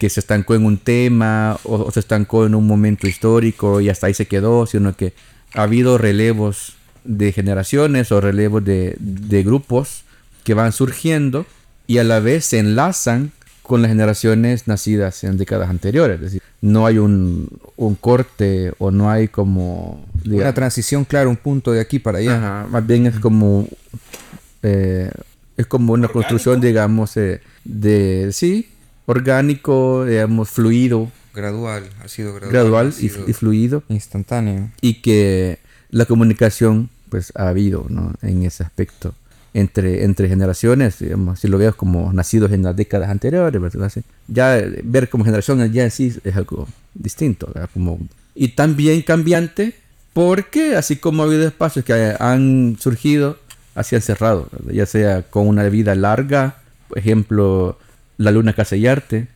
[0.00, 3.88] que se estancó en un tema o, o se estancó en un momento histórico y
[3.88, 5.12] hasta ahí se quedó, sino que
[5.54, 6.74] ha habido relevos
[7.04, 10.04] de generaciones o relevos de, de grupos
[10.44, 11.46] que van surgiendo
[11.86, 13.32] y a la vez se enlazan
[13.62, 16.16] con las generaciones nacidas en décadas anteriores.
[16.16, 20.04] Es decir, no hay un, un corte o no hay como...
[20.24, 22.36] Una transición, claro, un punto de aquí para allá.
[22.38, 23.68] Ajá, más bien es como...
[24.62, 25.10] eh,
[25.56, 28.30] es como una construcción, digamos, eh, de...
[28.32, 28.68] Sí,
[29.06, 32.52] orgánico, digamos, fluido, Gradual, ha sido gradual.
[32.52, 33.82] gradual ha y, sido y fluido.
[33.88, 34.70] instantáneo.
[34.80, 35.58] Y que
[35.90, 38.14] la comunicación, pues, ha habido, ¿no?
[38.22, 39.14] En ese aspecto.
[39.54, 43.92] entre, entre generaciones, digamos, si lo veo como nacidos en las décadas anteriores, ¿verdad?
[44.28, 47.68] ya ver como generación ya en sí es algo distinto, ¿verdad?
[47.74, 47.98] Como,
[48.34, 49.74] y también cambiante,
[50.14, 53.36] porque así como ha habido espacios que han surgido,
[53.74, 56.56] así han cerrado, ya sea con una vida larga,
[56.88, 57.78] por ejemplo,
[58.16, 59.28] la Luna Casa y Arte,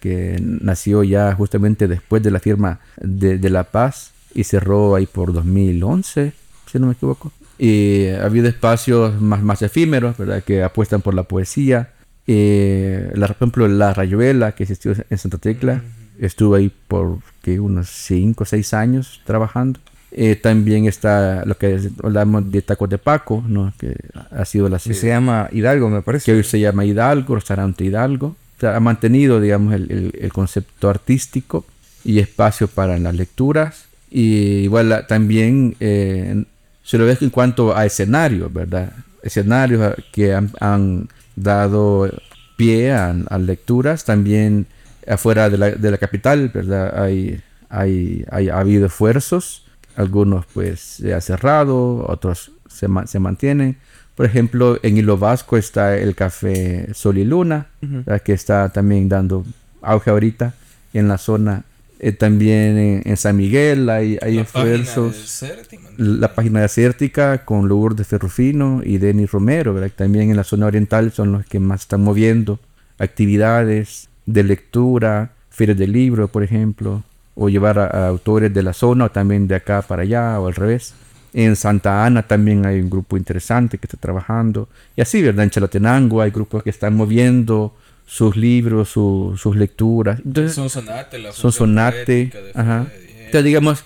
[0.00, 5.06] que nació ya justamente después de la firma de, de la paz y cerró ahí
[5.06, 6.32] por 2011,
[6.70, 7.32] si no me equivoco.
[7.58, 10.42] Y ha habido espacios más, más efímeros, ¿verdad?
[10.44, 11.90] Que apuestan por la poesía.
[12.26, 15.82] Eh, la, por ejemplo, La Rayuela, que existió en Santa Tecla,
[16.18, 17.58] estuvo ahí por ¿qué?
[17.58, 19.80] unos 5 o 6 años trabajando.
[20.10, 23.72] Eh, también está lo que hablamos de Tacos de Paco, ¿no?
[23.78, 23.94] que
[24.30, 24.78] ha sido la...
[24.78, 26.26] Que se llama Hidalgo, me parece.
[26.26, 28.28] Que hoy se llama Hidalgo, restaurante Hidalgo.
[28.28, 31.64] O sea, ha mantenido, digamos, el, el, el, concepto artístico
[32.04, 33.84] y espacio para las lecturas.
[34.10, 36.44] Y igual también eh,
[36.88, 38.94] se lo ve en cuanto a escenarios, ¿verdad?
[39.22, 42.10] Escenarios que han, han dado
[42.56, 44.66] pie a, a, lecturas, también
[45.06, 46.98] afuera de la, de la capital, ¿verdad?
[46.98, 49.66] Hay, hay, hay, ha habido esfuerzos,
[49.96, 53.76] algunos pues se ha cerrado, otros se, se mantienen.
[54.14, 58.22] Por ejemplo, en Hilo Vasco está el café Sol y Luna, uh -huh.
[58.22, 59.44] que está también dando
[59.82, 60.54] auge ahorita
[60.94, 61.64] en la zona
[61.98, 65.40] eh, también en, en, San Miguel hay, hay la esfuerzos.
[65.40, 69.90] Página la página desértica con Lourdes Ferrufino y Denis Romero, ¿verdad?
[69.94, 72.60] también en la zona oriental son los que más están moviendo
[72.98, 77.02] actividades de lectura, ferias de libro, por ejemplo,
[77.34, 80.46] o llevar a, a, autores de la zona o también de acá para allá o
[80.46, 80.94] al revés.
[81.34, 84.68] En Santa Ana también hay un grupo interesante que está trabajando.
[84.94, 85.44] Y así, ¿verdad?
[85.44, 87.74] En Chalatenango hay grupos que están moviendo
[88.08, 90.20] sus libros, su, sus lecturas.
[90.24, 92.32] Entonces, son sonate, la son sonate.
[92.54, 92.86] Ajá.
[93.18, 93.84] Entonces, digamos,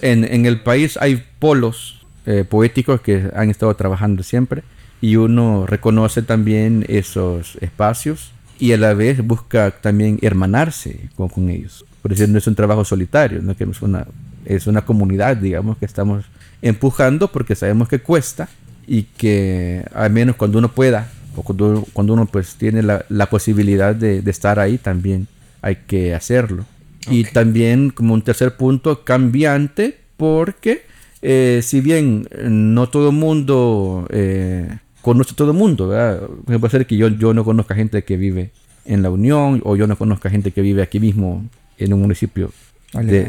[0.00, 4.62] en, en, el país hay polos eh, poéticos que han estado trabajando siempre
[5.00, 11.50] y uno reconoce también esos espacios y a la vez busca también hermanarse con, con
[11.50, 11.84] ellos.
[12.00, 13.56] Por eso no es un trabajo solitario, ¿no?
[13.56, 14.06] que es una,
[14.44, 16.24] es una comunidad, digamos, que estamos
[16.62, 18.48] empujando porque sabemos que cuesta
[18.86, 23.26] y que al menos cuando uno pueda o cuando, cuando uno pues tiene la, la
[23.26, 25.26] posibilidad de, de, estar ahí también
[25.62, 26.64] hay que hacerlo.
[27.06, 27.20] Okay.
[27.20, 30.82] Y también como un tercer punto, cambiante, porque
[31.22, 36.28] eh, si bien no todo el mundo eh, conoce a todo el mundo, ¿verdad?
[36.46, 38.50] puede ser que yo, yo no conozca gente que vive
[38.84, 42.52] en la Unión o yo no conozca gente que vive aquí mismo en un municipio
[42.92, 43.24] de,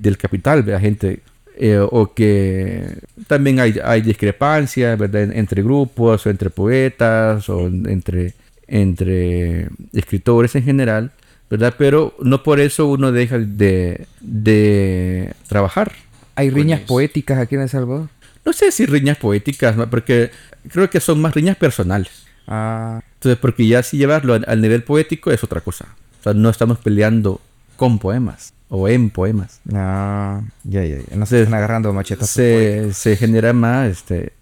[0.00, 0.80] del capital, ¿verdad?
[0.80, 1.20] gente
[1.58, 5.32] eh, o que también hay, hay discrepancias ¿verdad?
[5.32, 8.34] entre grupos o entre poetas o entre,
[8.66, 11.12] entre escritores en general,
[11.48, 11.74] ¿verdad?
[11.78, 15.92] Pero no por eso uno deja de, de trabajar.
[16.34, 18.08] ¿Hay riñas poéticas aquí en El Salvador?
[18.44, 20.30] No sé si riñas poéticas, porque
[20.70, 22.26] creo que son más riñas personales.
[22.46, 23.00] Ah.
[23.14, 25.86] Entonces, porque ya si llevarlo al, al nivel poético es otra cosa.
[26.20, 27.40] O sea, no estamos peleando
[27.76, 29.60] con poemas o en poemas.
[29.72, 31.16] Ah, ya, ya, ya.
[31.16, 32.30] No se están agarrando machetas.
[32.30, 34.32] Se, se genera más este,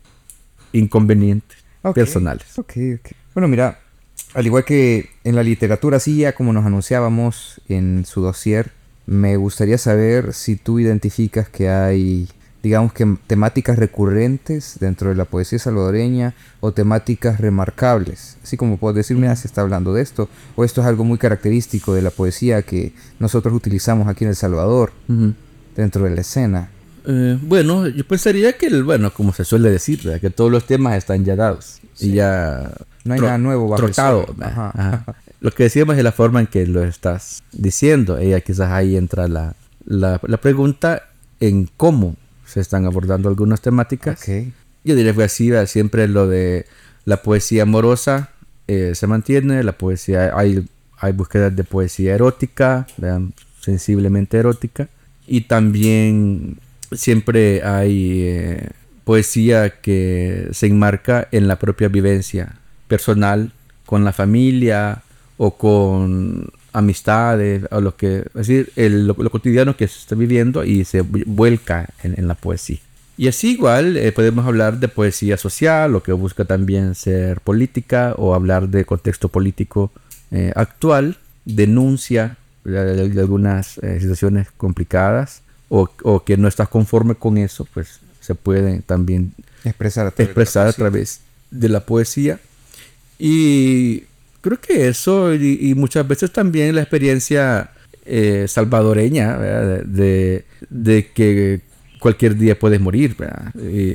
[0.72, 2.58] inconvenientes okay, personales.
[2.58, 3.10] Ok, ok.
[3.34, 3.78] Bueno, mira,
[4.34, 8.72] al igual que en la literatura, sí, ya como nos anunciábamos en su dossier,
[9.06, 12.28] me gustaría saber si tú identificas que hay,
[12.64, 18.38] digamos que temáticas recurrentes dentro de la poesía salvadoreña o temáticas remarcables.
[18.42, 21.18] Así como puedo decir, mira, se está hablando de esto, o esto es algo muy
[21.18, 25.34] característico de la poesía que nosotros utilizamos aquí en El Salvador, uh -huh.
[25.76, 26.70] dentro de la escena.
[27.04, 30.22] Eh, bueno, yo pensaría que, como como se suele decir, ¿verdad?
[30.22, 32.12] que todos los temas están ya dados sí.
[32.12, 32.72] y ya
[33.04, 34.24] no hay nada nuevo bajo trotado.
[34.40, 34.72] Ajá.
[34.74, 35.16] Ajá.
[35.40, 38.16] Lo que decíamos es la forma en que lo estás diciendo.
[38.16, 39.54] Ella quizás ahí entra la,
[39.84, 41.10] la, la pregunta
[41.40, 42.16] en cómo
[42.54, 44.22] se están abordando algunas temáticas.
[44.22, 44.52] Okay.
[44.84, 46.66] Yo diría que así, siempre lo de
[47.04, 48.30] la poesía amorosa
[48.68, 50.64] eh, se mantiene, la poesía, hay,
[50.98, 52.86] hay búsquedas de poesía erótica,
[53.60, 54.88] sensiblemente erótica,
[55.26, 56.58] y también
[56.92, 58.70] siempre hay eh,
[59.02, 62.54] poesía que se enmarca en la propia vivencia
[62.86, 63.50] personal
[63.86, 65.02] con la familia
[65.38, 70.14] o con amistades o lo que es decir el, lo, lo, cotidiano que se está
[70.14, 72.78] viviendo y se vuelca en, en la poesía.
[73.16, 78.14] Y así igual eh, podemos hablar de poesía social lo que busca también ser política
[78.18, 79.92] o hablar de contexto político
[80.32, 87.14] eh, actual denuncia de, de algunas eh, situaciones complicadas o, o, que no estás conforme
[87.14, 89.32] con eso pues se puede también
[89.64, 91.20] expresar a través, expresar a través
[91.50, 92.40] de la poesía.
[93.18, 94.04] Y
[94.44, 97.70] creo que eso y, y, muchas veces también la experiencia
[98.04, 101.60] eh, salvadoreña de, de, que
[101.98, 103.16] cualquier día puedes morir,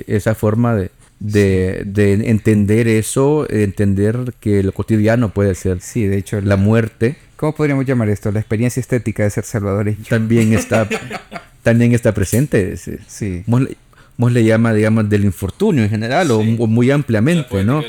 [0.07, 0.89] esa forma de,
[1.19, 7.17] de, de entender eso, entender que lo cotidiano puede ser Sí, de hecho, la muerte,
[7.35, 8.31] ¿cómo podríamos llamar esto?
[8.31, 10.03] La experiencia estética de ser salvadoreño.
[10.09, 10.89] también está,
[11.61, 12.75] también está presente.
[12.77, 12.93] Sí.
[13.07, 13.43] Sí.
[13.45, 13.77] Mos le,
[14.17, 17.83] Mos le llama, digamos, del infortunio en general, o, o muy ampliamente, ¿no?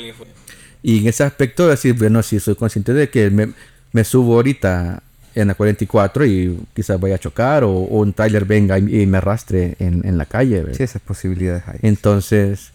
[0.82, 3.52] Y en ese aspecto, decir, bueno, sí, soy consciente de que me,
[3.92, 5.02] me subo ahorita
[5.34, 9.06] en la 44 y quizás vaya a chocar, o, o un trailer venga y, y
[9.06, 10.60] me arrastre en, en la calle.
[10.60, 10.76] ¿verdad?
[10.76, 11.78] Sí, esas posibilidades hay.
[11.82, 12.72] Entonces,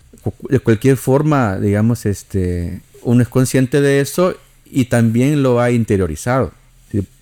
[0.50, 4.36] de cualquier forma, digamos, este, uno es consciente de eso
[4.66, 6.52] y también lo ha interiorizado.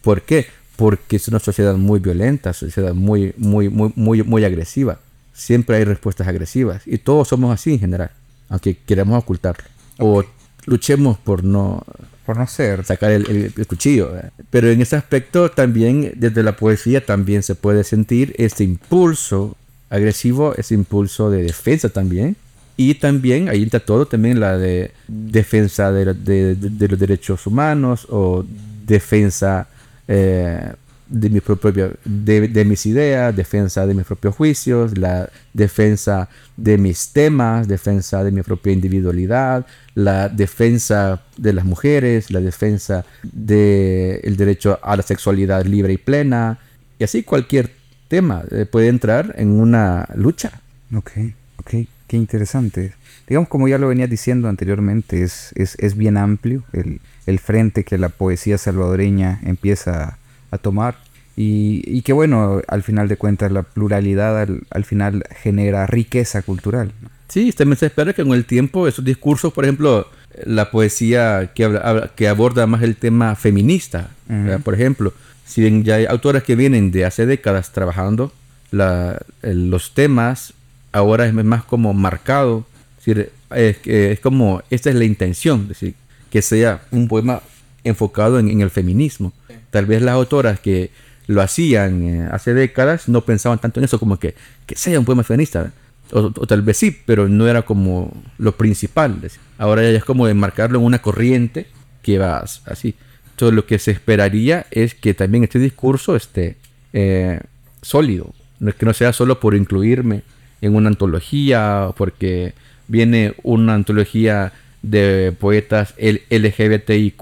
[0.01, 0.47] ¿Por qué?
[0.75, 4.99] Porque es una sociedad muy violenta, sociedad muy, muy, muy, muy, muy agresiva.
[5.33, 8.11] Siempre hay respuestas agresivas y todos somos así en general,
[8.49, 9.63] aunque queremos ocultarlo.
[9.97, 10.23] O
[10.65, 11.83] luchemos por no
[12.25, 12.83] Por no ser.
[12.85, 14.11] sacar el, el- el cuchillo.
[14.49, 19.55] Pero en ese aspecto también, desde la poesía, también se puede sentir este impulso
[19.89, 22.35] agresivo, ese impulso de defensa también.
[22.77, 27.45] Y también, ahí entra todo, también la de defensa de, de- de- de los derechos
[27.45, 28.43] humanos o
[28.87, 29.67] defensa
[30.07, 30.73] eh,
[31.13, 36.79] de, mi propio, de, de mis ideas, defensa de mis propios juicios, la defensa de
[36.79, 44.35] mis temas, defensa de mi propia individualidad, la defensa de las mujeres, la defensa del
[44.35, 46.57] derecho a la sexualidad libre y plena,
[46.97, 47.71] y así cualquier
[48.07, 50.61] tema eh, puede entrar en una lucha.
[50.95, 51.11] Ok,
[51.57, 51.69] ok,
[52.07, 52.93] qué interesante.
[53.27, 57.83] Digamos, como ya lo venía diciendo anteriormente, es, es, es bien amplio el, el frente
[57.83, 60.17] que la poesía salvadoreña empieza
[60.49, 61.02] a tomar.
[61.35, 66.41] Y, y que bueno, al final de cuentas la pluralidad al, al final genera riqueza
[66.43, 66.91] cultural.
[67.01, 67.09] ¿no?
[67.27, 70.07] Sí, también se espera que con el tiempo esos discursos, por ejemplo,
[70.45, 74.59] la poesía que, habla- que aborda más el tema feminista, ¿verdad?
[74.61, 75.13] por ejemplo,
[75.45, 78.31] si bien ya hay autoras que vienen de hace décadas trabajando
[78.69, 80.53] la- los temas,
[80.91, 82.65] ahora es más como marcado,
[82.99, 85.95] es, decir, es, es como, esta es la intención, es decir,
[86.29, 87.41] que sea un poema
[87.83, 89.33] enfocado en, en el feminismo.
[89.71, 90.91] Tal vez las autoras que
[91.27, 95.05] lo hacían eh, hace décadas no pensaban tanto en eso como que, que sea un
[95.05, 95.71] poema feminista.
[96.11, 99.15] O, tal vez sí, pero no era como lo principal.
[99.57, 101.67] Ahora ya es como enmarcarlo en una corriente
[102.01, 102.95] que va as- así.
[103.31, 106.57] Entonces lo que se esperaría es que también este discurso esté
[106.91, 107.39] eh,
[107.81, 108.33] sólido.
[108.59, 110.21] No es que no sea solo por incluirme
[110.61, 112.53] en una antología, porque
[112.87, 117.17] viene una antología de poetas LGBTIQ+,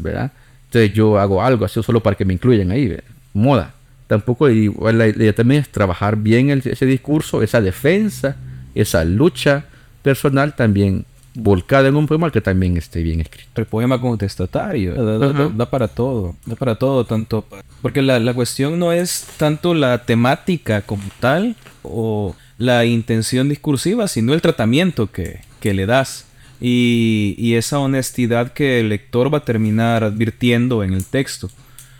[0.00, 0.32] ¿verdad?
[0.66, 3.04] Entonces yo hago algo así solo para que me incluyan ahí, ¿verdad?
[3.32, 3.74] Moda.
[4.06, 8.36] Tampoco, igual la idea también es trabajar bien el- ese discurso, esa defensa,
[8.74, 9.64] esa lucha
[10.02, 11.04] personal también
[11.34, 13.48] volcada en un poema que también esté bien escrito.
[13.54, 14.94] El poema contestatario.
[14.94, 16.36] Da, da- da- da para todo.
[16.44, 17.42] Da para todo, tanto.
[17.42, 23.48] pa- Porque la, la cuestión no es tanto la temática como tal o la intención
[23.48, 26.26] discursiva, sino el tratamiento que, que le das.
[26.60, 31.50] Y, y esa honestidad que el lector va a terminar advirtiendo en el texto.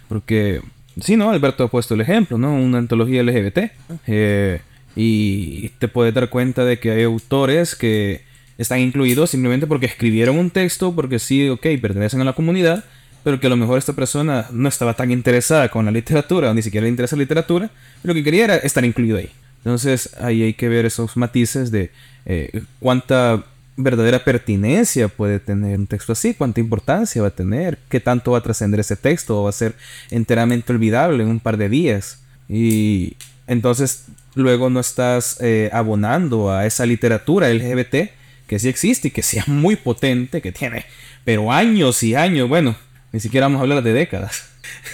[0.08, 0.60] Porque,
[1.00, 1.30] sí, ¿no?
[1.30, 2.54] Alberto ha puesto el ejemplo, ¿no?
[2.54, 3.58] Una antología LGBT.
[4.06, 4.60] eh,
[4.94, 8.22] y te puedes dar cuenta de que hay autores que
[8.58, 12.84] están incluidos simplemente porque escribieron un texto, porque sí, ok, pertenecen a la comunidad,
[13.24, 16.54] pero que a lo mejor esta persona no estaba tan interesada con la literatura, o
[16.54, 17.70] ni siquiera le interesa la literatura,
[18.02, 19.30] lo que quería era estar incluido ahí.
[19.58, 21.90] Entonces ahí hay que ver esos matices de
[22.26, 23.44] eh, cuánta
[23.76, 28.38] verdadera pertinencia puede tener un texto así, cuánta importancia va a tener, qué tanto va
[28.38, 29.74] a trascender ese texto o va a ser
[30.10, 32.20] enteramente olvidable en un par de días.
[32.48, 33.16] Y
[33.46, 38.10] entonces luego no estás eh, abonando a esa literatura LGBT
[38.46, 40.84] que sí existe y que sí es muy potente, que tiene,
[41.24, 42.76] pero años y años, bueno,
[43.12, 44.50] ni siquiera vamos a hablar de décadas.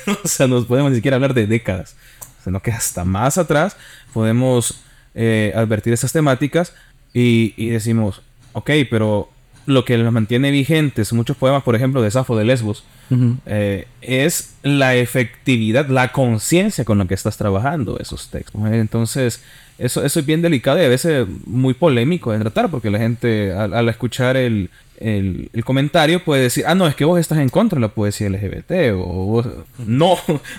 [0.25, 1.97] o sea, no podemos ni siquiera hablar de décadas,
[2.45, 3.77] sino que hasta más atrás
[4.13, 4.83] podemos
[5.15, 6.73] eh, advertir esas temáticas
[7.13, 8.23] y, y decimos,
[8.59, 9.29] ok, pero
[9.67, 12.85] lo que los mantiene vigentes, muchos poemas, por ejemplo, de Safo de Lesbos,
[13.47, 18.61] eh, es la efectividad, la conciencia con la que estás trabajando esos textos.
[18.71, 19.43] Entonces,
[19.79, 23.53] eso, eso es bien delicado y a veces muy polémico de tratar, porque la gente
[23.53, 27.39] al, al escuchar el, el- el comentario puede decir, ah, no, es que vos estás
[27.39, 29.47] en contra de la poesía LGBT, o vos
[29.87, 30.17] no,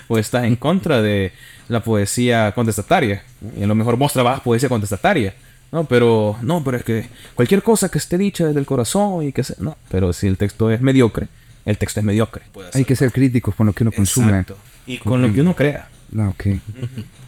[0.08, 1.32] o estás en contra de
[1.68, 3.22] la poesía contestataria.
[3.58, 5.34] Y a lo mejor vos trabajas poesía contestataria.
[5.72, 9.32] No, pero no, pero es que cualquier cosa que esté dicha desde el corazón y
[9.32, 11.28] que se, no, pero si el texto es mediocre,
[11.64, 12.42] el texto es mediocre.
[12.74, 14.30] Hay que ser críticos con lo que uno consume.
[14.30, 14.56] Exacto.
[14.86, 15.88] Y con lo que uno crea.
[16.18, 16.46] Ah, ok.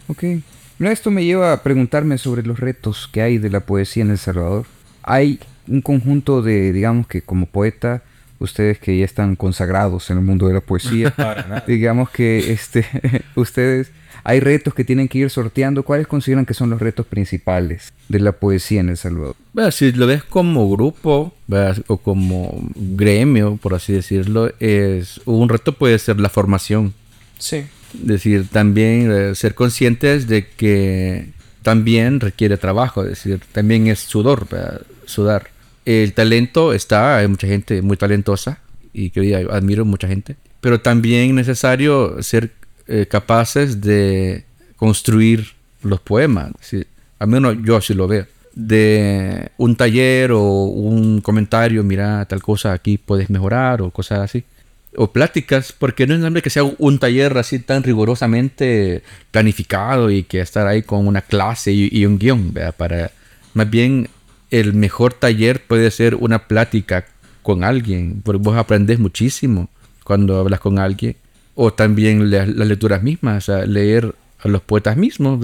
[0.09, 0.23] Ok.
[0.79, 4.11] Mira, esto me lleva a preguntarme sobre los retos que hay de la poesía en
[4.11, 4.65] El Salvador.
[5.03, 8.03] Hay un conjunto de, digamos que como poeta,
[8.39, 11.13] ustedes que ya están consagrados en el mundo de la poesía,
[11.67, 12.85] digamos que este,
[13.35, 13.91] ustedes,
[14.23, 15.83] hay retos que tienen que ir sorteando.
[15.83, 19.35] ¿Cuáles consideran que son los retos principales de la poesía en El Salvador?
[19.71, 21.33] si lo ves como grupo
[21.87, 26.93] o como gremio, por así decirlo, es un reto puede ser la formación.
[27.37, 27.65] Sí.
[27.93, 31.29] Es decir, también eh, ser conscientes de que
[31.61, 34.47] también requiere trabajo, es decir, también es sudor,
[35.05, 35.49] sudar.
[35.85, 38.59] El talento está, hay mucha gente muy talentosa
[38.93, 42.51] y que admiro mucha gente, pero también es necesario ser
[42.87, 46.51] eh, capaces de construir los poemas.
[47.19, 48.25] al menos yo así lo veo.
[48.53, 54.43] De un taller o un comentario, mira, tal cosa aquí puedes mejorar o cosas así
[54.95, 60.23] o pláticas, porque no es necesario que sea un taller así tan rigurosamente planificado y
[60.23, 63.11] que estar ahí con una clase y, un guion, para
[63.53, 64.09] más bien
[64.51, 67.05] el mejor taller puede ser una plática
[67.41, 69.69] con alguien, porque vos aprendes muchísimo
[70.03, 71.15] cuando hablas con alguien,
[71.55, 75.39] o también las lecturas mismas, leer a los poetas mismos,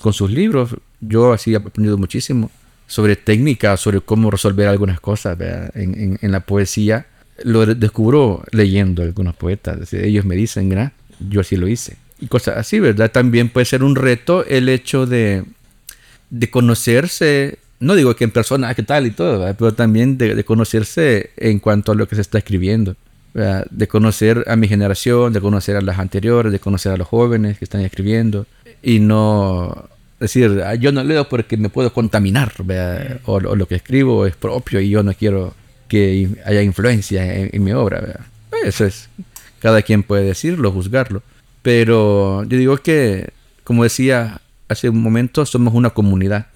[0.00, 2.50] con sus libros, yo así he aprendido muchísimo
[2.86, 5.38] sobre técnica, sobre cómo resolver algunas cosas
[5.74, 7.06] en, en la poesía
[7.44, 9.92] lo descubro leyendo algunos poetas.
[9.92, 10.92] Ellos me dicen, ¿verdad?
[11.28, 11.96] yo así lo hice.
[12.20, 13.10] Y cosas así, ¿verdad?
[13.10, 15.44] También puede ser un reto el hecho de,
[16.30, 21.30] de conocerse, no digo que en persona, ¿qué tal y todo, pero también de, conocerse
[21.36, 22.96] en cuanto a lo que se está escribiendo.
[23.34, 27.58] De conocer a mi generación, de conocer a las anteriores, de conocer a los jóvenes
[27.58, 28.46] que están escribiendo.
[28.82, 29.88] Y no
[30.20, 32.52] decir, ah, yo no leo porque me puedo contaminar,
[33.24, 35.54] o, o, lo que escribo es propio y yo no quiero
[35.88, 38.20] que haya influencia en, mi obra.
[38.64, 39.08] Eso es,
[39.58, 41.22] cada quien puede decirlo, juzgarlo.
[41.60, 43.30] Pero yo digo que,
[43.64, 46.46] como decía hace un momento, somos una comunidad.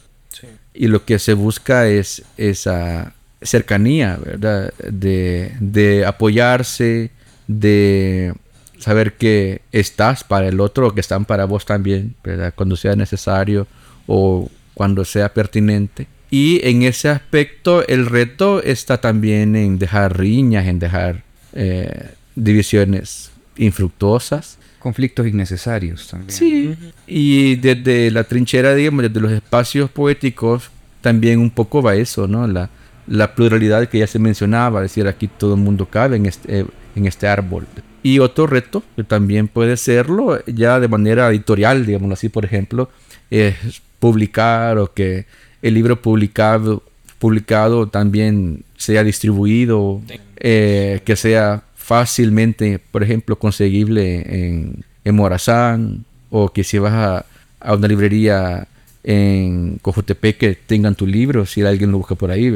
[0.73, 3.13] Y lo que se busca es esa
[3.47, 4.73] cercanía, ¿verdad?
[4.79, 7.11] De, de apoyarse,
[7.47, 8.35] de
[8.79, 12.53] saber que estás para el otro, que están para vos también, ¿verdad?
[12.55, 13.67] Cuando sea necesario
[14.07, 16.07] o cuando sea pertinente.
[16.31, 21.23] Y en ese aspecto el reto está también en dejar riñas, en dejar
[21.53, 24.59] eh, divisiones infructuosas.
[24.79, 26.31] Conflictos innecesarios también.
[26.31, 26.75] Sí,
[27.07, 30.71] y desde la trinchera, digamos, desde los espacios poéticos,
[31.01, 32.47] también un poco va eso, ¿no?
[32.47, 32.71] La,
[33.07, 36.67] la pluralidad que ya se mencionaba, es decir, aquí todo el mundo cabe en este,
[36.95, 37.67] en este árbol.
[38.03, 42.89] Y otro reto, que también puede serlo, ya de manera editorial, digamos así, por ejemplo,
[43.31, 43.57] es
[43.99, 45.27] publicar o que
[45.63, 46.83] el libro publicado,
[47.19, 50.01] publicado también sea distribuido,
[50.37, 57.27] eh, que sea fácilmente, por ejemplo, conseguible en, en Morazán, o que si vas a,
[57.61, 58.69] a una librería
[59.09, 62.53] en Cojotepec que tengan tu libro, si alguien lo busca por ahí.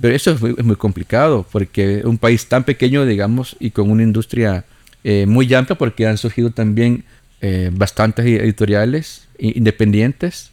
[0.00, 4.64] Pero eso es muy, complicado, porque un país tan pequeño, digamos, y con una industria
[5.04, 7.04] eh, muy amplia, porque han surgido también
[7.40, 10.50] eh, bastantes editoriales independientes,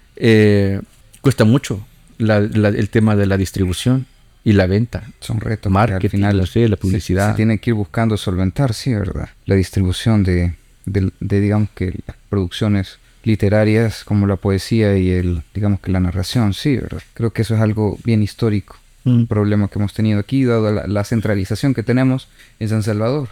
[1.22, 1.86] cuesta mucho
[2.20, 4.06] el tema de la distribución
[4.44, 5.04] y la venta.
[5.20, 5.72] Son retos.
[5.72, 7.32] Marketing, al final, sí, la publicidad.
[7.32, 9.30] Se, tiene que ir buscando solventar, sí, ¿verdad?
[9.46, 10.54] La distribución de,
[10.86, 13.00] digamos que, las producciones
[13.30, 17.04] literarias como la poesía y el, digamos que la narración, sí, ¿verdad?
[17.14, 18.78] Creo que eso es algo bien histórico.
[19.06, 19.28] Un mm.
[19.28, 22.28] problema que hemos tenido aquí, dado la, la centralización que tenemos
[22.60, 23.30] en San Salvador.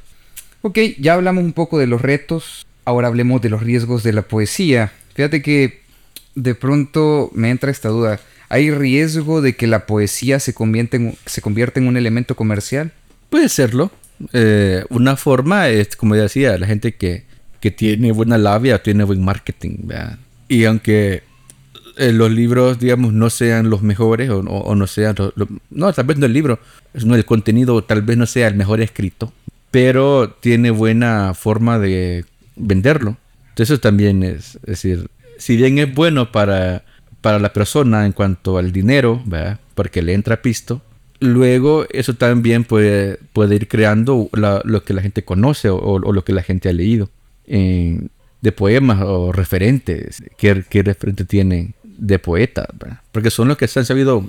[0.61, 4.21] Ok, ya hablamos un poco de los retos, ahora hablemos de los riesgos de la
[4.21, 4.91] poesía.
[5.15, 5.81] Fíjate que
[6.35, 8.19] de pronto me entra esta duda.
[8.49, 12.91] ¿Hay riesgo de que la poesía se, convierta en, se convierta en un elemento comercial?
[13.29, 13.91] Puede serlo.
[14.33, 17.26] Eh, una forma es, como decía, la gente que,
[17.59, 19.77] que tiene buena labia tiene buen marketing.
[20.47, 21.23] Y aunque
[21.97, 25.15] eh, los libros, digamos, no sean los mejores o, no sean...
[25.69, 26.59] no, tal vez no el libro,
[27.05, 29.33] no, el contenido tal vez no sea el mejor escrito,
[29.71, 33.17] pero tiene buena forma de venderlo.
[33.49, 36.83] Entonces eso también es, es decir, si bien es bueno para
[37.27, 39.21] para la persona en cuanto al dinero,
[39.75, 40.81] porque le entra pisto.
[41.19, 46.31] Luego eso también puede, puede ir creando lo que la gente conoce o, lo que
[46.31, 47.09] la gente ha leído
[47.47, 50.23] de poemas o referentes.
[50.37, 52.67] ¿Qué, qué referente tienen de poetas?
[53.11, 54.25] Porque son los que se han sabido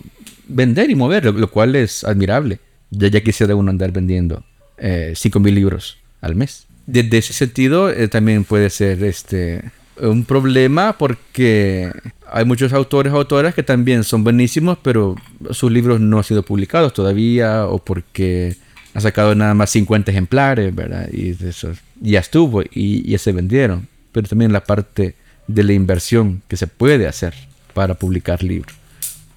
[0.46, 2.60] vender y mover, lo, cual es admirable.
[2.90, 4.44] Ya, ya quisiera uno andar vendiendo
[4.78, 6.66] eh, 5.000 libros al mes.
[6.86, 9.62] Desde ese sentido eh, también puede ser este
[10.00, 11.90] un problema porque
[12.30, 15.16] hay muchos autores o autoras que también son buenísimos, pero
[15.50, 18.56] sus libros no han sido publicados todavía o porque
[18.94, 21.08] han sacado nada más 50 ejemplares, ¿verdad?
[21.12, 23.88] Y eso ya estuvo y ya se vendieron.
[24.12, 25.14] Pero también la parte
[25.46, 27.34] de la inversión que se puede hacer
[27.74, 28.76] para publicar libros.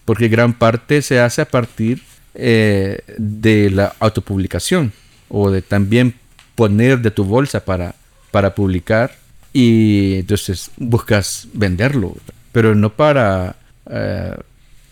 [0.05, 2.01] Porque gran parte se hace a partir
[2.33, 4.93] eh, de la autopublicación
[5.29, 6.15] o de también
[6.55, 7.95] poner de tu bolsa para,
[8.31, 9.11] para publicar
[9.53, 12.15] y entonces buscas venderlo,
[12.51, 13.55] pero no para
[13.89, 14.35] eh,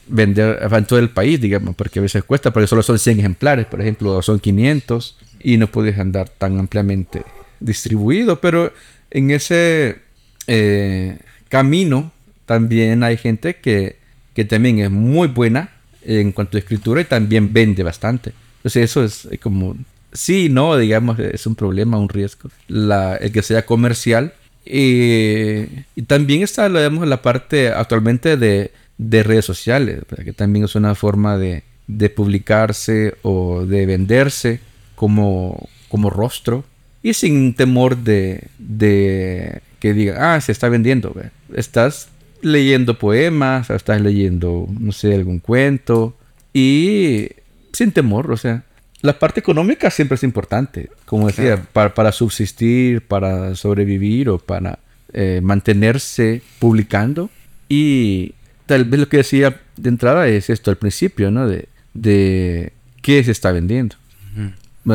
[0.10, 3.66] vender en todo el país, digamos, porque a veces cuesta, porque solo son 100 ejemplares,
[3.66, 7.24] por ejemplo, o son 500 y no puedes andar tan ampliamente
[7.60, 8.74] distribuido, pero
[9.12, 10.00] en ese
[10.48, 12.12] eh, camino
[12.46, 13.98] también hay gente que,
[14.34, 15.72] que también es muy buena
[16.04, 18.34] en cuanto a escritura y también vende bastante.
[18.58, 19.78] Entonces eso es como,
[20.12, 24.34] sí, no, digamos, es un problema, un riesgo, la, el que sea comercial.
[24.66, 30.94] y también está, digamos, la parte actualmente de, de redes sociales, que también es una
[30.94, 34.60] forma de, de publicarse o de venderse
[34.96, 36.66] como, como rostro
[37.02, 41.16] y sin temor de, de que diga, ah, se está vendiendo.
[41.56, 42.10] Estás
[42.42, 46.18] leyendo poemas, estás leyendo, no sé, algún cuento
[46.54, 47.30] y
[47.72, 48.64] sin temor, o sea,
[49.02, 54.80] la parte económica siempre es importante, como decía, para, para, subsistir, para sobrevivir o para
[55.14, 57.30] eh, mantenerse publicando.
[57.70, 58.34] Y
[58.70, 61.48] tal vez lo que decía de entrada es esto al principio, ¿no?
[61.48, 63.96] De, de qué se está vendiendo.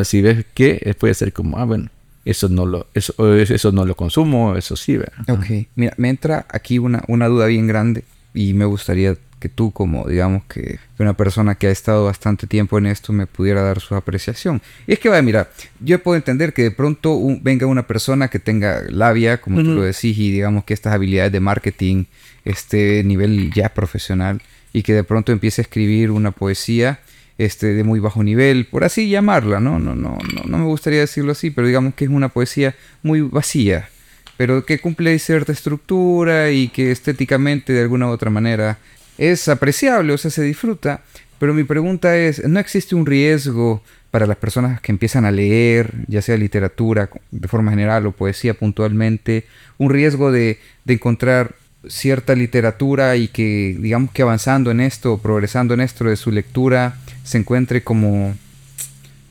[0.05, 1.91] si ves qué, puede ser como, ah, bueno,
[2.25, 5.29] eso no lo, eso, eso no lo consumo, eso sí, ¿verdad?
[5.29, 9.73] Ok, mira, me entra aquí una, una duda bien grande y me gustaría que tú,
[9.73, 13.81] como digamos que una persona que ha estado bastante tiempo en esto, me pudiera dar
[13.81, 14.63] su apreciación.
[14.87, 15.51] Y es que, va, mira,
[15.81, 19.83] yo puedo entender que de pronto venga una persona que tenga labia, como tú lo
[19.83, 22.05] decís, y digamos que estas habilidades de marketing,
[22.45, 24.43] este nivel ya profesional,
[24.73, 27.01] y que de pronto empiece a escribir una poesía
[27.39, 29.79] este, de muy bajo nivel, por así llamarla, ¿no?
[29.79, 33.21] No, no, no, no me gustaría decirlo así, pero digamos que es una poesía muy
[33.23, 33.89] vacía,
[34.37, 38.79] pero que cumple cierta estructura y que estéticamente de alguna u otra manera
[39.19, 41.03] es apreciable, o sea, se disfruta.
[41.39, 45.93] Pero mi pregunta es, ¿no existe un riesgo para las personas que empiezan a leer,
[46.07, 49.45] ya sea literatura de forma general o poesía puntualmente,
[49.77, 51.57] un riesgo de, de encontrar
[51.89, 56.97] cierta literatura y que digamos que avanzando en esto, progresando en esto de su lectura,
[57.23, 58.35] se encuentre como,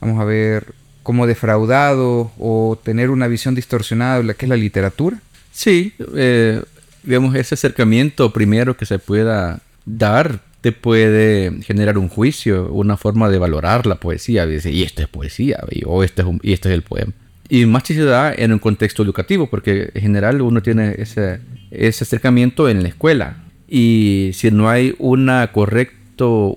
[0.00, 4.56] vamos a ver, como defraudado o tener una visión distorsionada de lo que es la
[4.56, 5.18] literatura?
[5.52, 6.62] Sí, eh,
[7.04, 13.28] digamos, ese acercamiento primero que se pueda dar te puede generar un juicio, una forma
[13.28, 14.46] de valorar la poesía.
[14.46, 17.12] Dice, y esto es poesía, o este es, y este es el poema.
[17.54, 21.38] Y más se da en un contexto educativo, porque en general uno tiene ese,
[21.70, 23.44] ese acercamiento en la escuela.
[23.68, 26.52] Y si no hay una correcto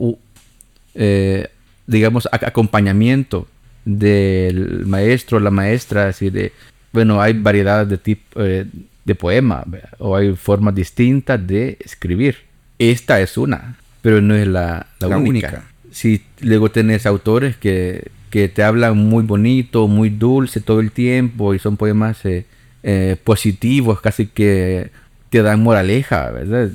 [0.95, 1.49] eh,
[1.85, 3.47] digamos, acompañamiento
[3.85, 6.51] del maestro la maestra, así de,
[6.91, 8.65] bueno, hay variedades de tipo eh,
[9.05, 9.65] de poema
[9.99, 12.37] o hay formas distintas de escribir.
[12.79, 15.63] Esta es una, pero no es la, única.
[15.91, 21.53] Si luego tenés autores que, que, te hablan muy bonito, muy dulce todo el tiempo
[21.53, 24.91] y son poemas eh, positivos, casi que
[25.29, 26.69] te dan moraleja, ¿verdad?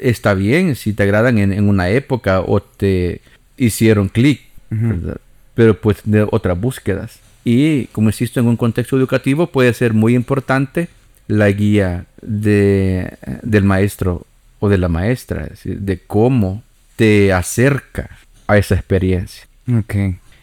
[0.00, 3.20] Está bien si te agradan en, una época o te
[3.56, 4.40] hicieron clic,
[5.54, 7.18] Pero pues de otras búsquedas.
[7.44, 10.88] Y como insisto, en un contexto educativo puede ser muy importante
[11.26, 14.26] la guía de, del maestro
[14.60, 16.62] o de la maestra, de cómo
[16.96, 18.10] te acerca
[18.46, 19.46] a esa experiencia.
[19.72, 19.94] Ok.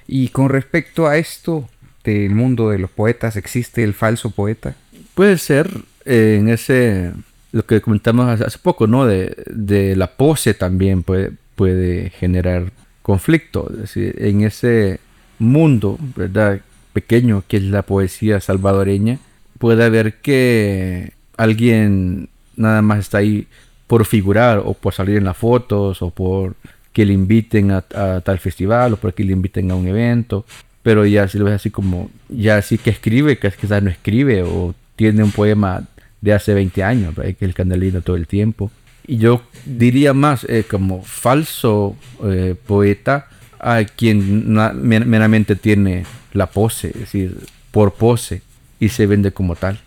[0.08, 1.68] Y con respecto a esto
[2.04, 4.76] del mundo de los poetas, ¿existe el falso poeta?
[5.14, 5.70] Puede ser
[6.06, 7.12] eh, en ese,
[7.52, 9.06] lo que comentamos hace poco, ¿no?
[9.06, 13.70] De, la pose también puede, puede generar conflicto.
[13.72, 15.00] Es decir, en ese
[15.40, 16.62] mundo, ¿verdad?
[16.94, 19.20] Pequeño que es la poesía salvadoreña,
[19.58, 23.48] puede haber que alguien nada más está ahí
[23.88, 26.56] por figurar o por salir en las fotos o por
[26.96, 30.46] que le inviten a, tal festival o por que le inviten a un evento.
[30.82, 34.44] Pero ya si lo ves así como, ya sí que escribe, que quizás no escribe
[34.44, 35.84] o tiene un poema
[36.22, 38.72] de hace 20 años, que el candelino todo el tiempo.
[39.06, 43.28] Y yo diría más eh, como falso eh, poeta
[43.60, 47.38] a quien meramente tiene la pose, es decir,
[47.72, 48.42] por pose
[48.80, 49.82] y se vende como tal.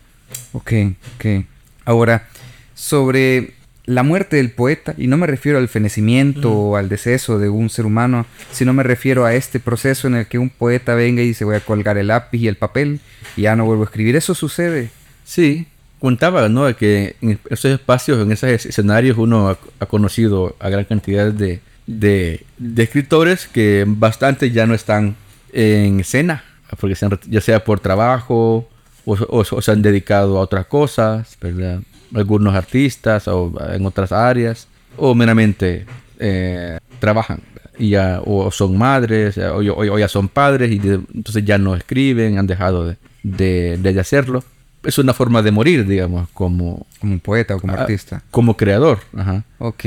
[0.53, 0.73] Ok,
[1.15, 1.45] ok.
[1.85, 2.27] Ahora,
[2.75, 3.55] sobre
[3.89, 7.71] la muerte del poeta, y no me refiero al fenecimiento o al deceso de un
[7.71, 11.29] ser humano, sino me refiero a este proceso en el que un poeta venga y
[11.29, 12.99] dice voy a colgar el lápiz y el papel
[13.35, 14.15] y ya no vuelvo a escribir.
[14.15, 14.91] ¿Eso sucede?
[15.23, 15.65] Sí,
[15.99, 16.75] contaba, ¿no?
[16.75, 22.45] Que en esos espacios, en esos escenarios, uno ha, conocido a gran cantidad de, de,
[22.77, 25.15] escritores que bastante ya no están
[25.51, 26.43] en escena,
[26.79, 26.95] porque
[27.27, 28.69] ya sea por trabajo
[29.03, 31.81] o, se han dedicado a otras cosas, ¿verdad?
[32.15, 35.85] Algunos artistas o en otras áreas, o meramente
[36.19, 37.39] eh, trabajan.
[37.77, 41.57] y ya, o son madres, o, o- o ya son padres y de- entonces ya
[41.57, 44.43] no escriben, han dejado de, de- de hacerlo.
[44.83, 48.21] Es una forma de morir, digamos, como, Como un poeta o como Ah, artista.
[48.31, 48.99] como creador.
[49.15, 49.43] Ajá.
[49.59, 49.85] Ok.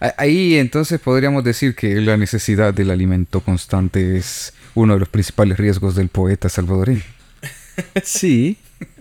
[0.00, 5.08] A- Ahí entonces podríamos decir que la necesidad del alimento constante es uno de los
[5.08, 7.02] principales riesgos del poeta salvadoreño.
[8.04, 8.56] Sí,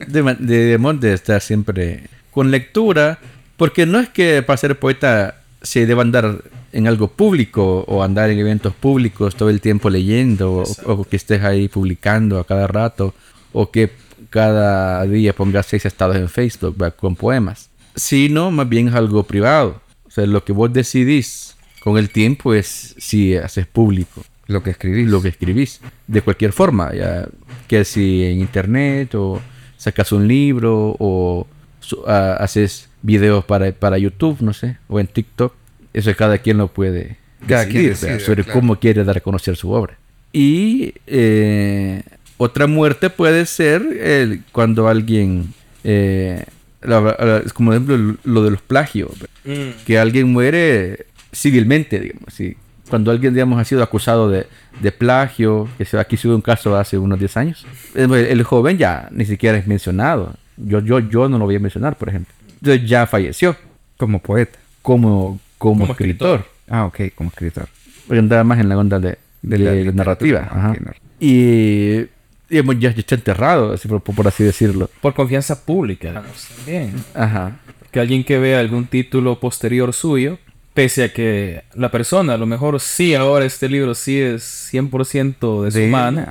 [0.07, 3.19] debe- debemos de estar siempre con lectura,
[3.57, 8.29] porque no es que para ser poeta se deba andar en algo público o andar
[8.29, 12.67] en eventos públicos todo el tiempo leyendo o, o que estés ahí publicando a cada
[12.67, 13.13] rato
[13.51, 13.91] o que
[14.29, 16.95] cada día pongas seis estados en Facebook ¿verdad?
[16.95, 19.81] con poemas, sino más bien es algo privado.
[20.05, 24.71] O sea, lo que vos decidís con el tiempo es si haces público Lo que
[24.71, 25.05] escribí.
[25.05, 27.27] lo que escribís de cualquier forma ya
[27.67, 29.41] que si en internet o
[29.77, 31.47] sacas un libro o
[31.89, 35.53] su- haces videos para, para YouTube no sé o en TikTok
[35.93, 37.17] eso cada quien lo puede
[37.47, 38.25] Cada quien decidir, decide, ¿verdad?
[38.25, 38.59] sobre claro.
[38.59, 39.97] cómo quiere dar a conocer su obra
[40.31, 42.03] y eh,
[42.37, 46.43] otra muerte puede ser el- cuando alguien eh,
[46.81, 49.11] la- la- como por ejemplo lo de los plagios
[49.43, 49.73] ¿verdad?
[49.85, 52.55] que alguien muere civilmente, digamos, así.
[52.89, 54.47] Cuando alguien, digamos, ha sido acusado de,
[54.81, 58.43] de plagio, que se, aquí se hubo un caso hace unos 10 años, el, el
[58.43, 60.33] joven ya ni siquiera es mencionado.
[60.65, 62.33] Yo, yo, yo no lo voy a mencionar, por ejemplo.
[62.61, 63.55] Entonces ya falleció
[63.97, 64.59] Como poeta.
[64.81, 66.45] como, como, Como escritor.
[66.67, 67.67] Ah, ok, como escritor.
[68.07, 70.47] Porque andaba más en la onda de, De de la narrativa.
[70.51, 70.93] Ah, ajá.
[71.19, 72.05] Y,
[72.49, 74.89] digamos, ya, ya está enterrado, así por, por así decirlo.
[75.01, 76.93] Por confianza pública, digamos, también.
[77.13, 77.57] Ajá.
[77.91, 80.37] Que alguien que vea algún título posterior suyo,
[80.79, 85.63] pese a que la persona, a lo mejor sí, ahora este libro sí es 100%
[85.65, 86.25] de su mano,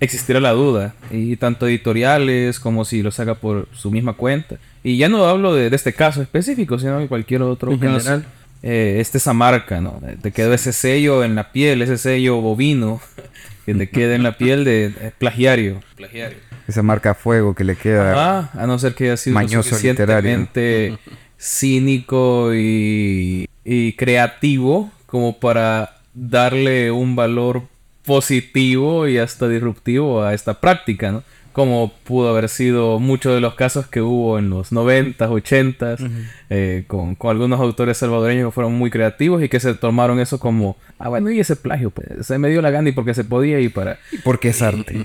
[0.00, 0.94] existirá la duda.
[1.10, 4.56] Y tanto editoriales como si lo saca por su misma cuenta.
[4.82, 7.98] Y ya no hablo de, de este caso específico, sino de cualquier otro En caso.
[7.98, 8.24] general.
[8.62, 10.00] Eh, este esa marca, ¿no?
[10.22, 13.02] Te quedó ese sello en la piel, ese sello bovino
[13.66, 15.82] que te queda en la piel de, plagiario.
[15.94, 16.38] Plagiario.
[16.66, 18.12] Esa marca a fuego que le queda.
[18.12, 20.98] Ajá, a no ser que haya sido Mañoso suficientemente
[21.38, 27.64] cínico y, y creativo como para darle un valor
[28.06, 31.22] positivo y hasta disruptivo a esta práctica, ¿no?
[31.52, 36.08] Como pudo haber sido muchos de los casos que hubo en los 90s, 80s,
[36.48, 40.38] eh, con, con algunos autores salvadoreños que fueron muy creativos y que se tomaron eso
[40.38, 43.24] como, ah, bueno, y ese plagio, pues, se me dio la gana y porque se
[43.24, 43.98] podía y para...
[44.24, 45.04] Porque es arte.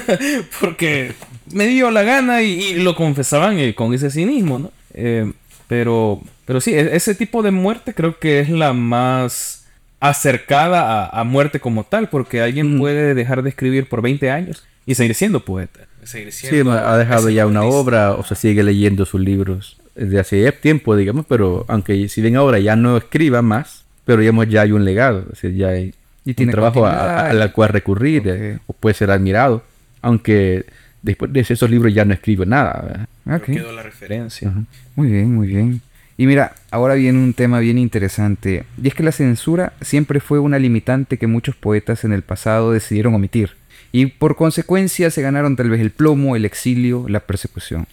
[0.60, 1.12] porque
[1.52, 4.72] me dio la gana y, y lo confesaban eh, con ese cinismo, ¿no?
[4.94, 5.30] Eh,
[5.68, 9.66] pero, pero sí, e- ese tipo de muerte creo que es la más
[10.00, 14.64] acercada a, a muerte como tal, porque alguien puede dejar de escribir por 20 años
[14.86, 15.80] y seguir siendo poeta.
[16.04, 20.50] Seguir Sí, ha dejado ya una obra o se sigue leyendo sus libros desde hace
[20.52, 24.72] tiempo, digamos, pero aunque si bien ahora ya no escriba más, pero digamos ya hay
[24.72, 25.92] un legado, es decir, ya hay
[26.24, 27.18] Y un tiene trabajo a- continuidad.
[27.26, 28.62] a- al cual recurrir eh, Ok.
[28.68, 29.62] o puede ser admirado,
[30.00, 30.64] aunque
[31.02, 32.80] después de esos libros ya no escribe nada.
[32.86, 33.08] ¿verdad?
[33.28, 33.44] Ok.
[33.44, 34.52] Quedó la referencia.
[34.96, 35.82] Muy bien, muy bien.
[36.16, 38.64] Y mira, ahora viene un tema bien interesante.
[38.82, 42.72] Y es que la censura siempre fue una limitante que muchos poetas en el pasado
[42.72, 43.52] decidieron omitir.
[43.92, 47.86] Y por consecuencia se ganaron tal vez el plomo, el exilio, la persecución.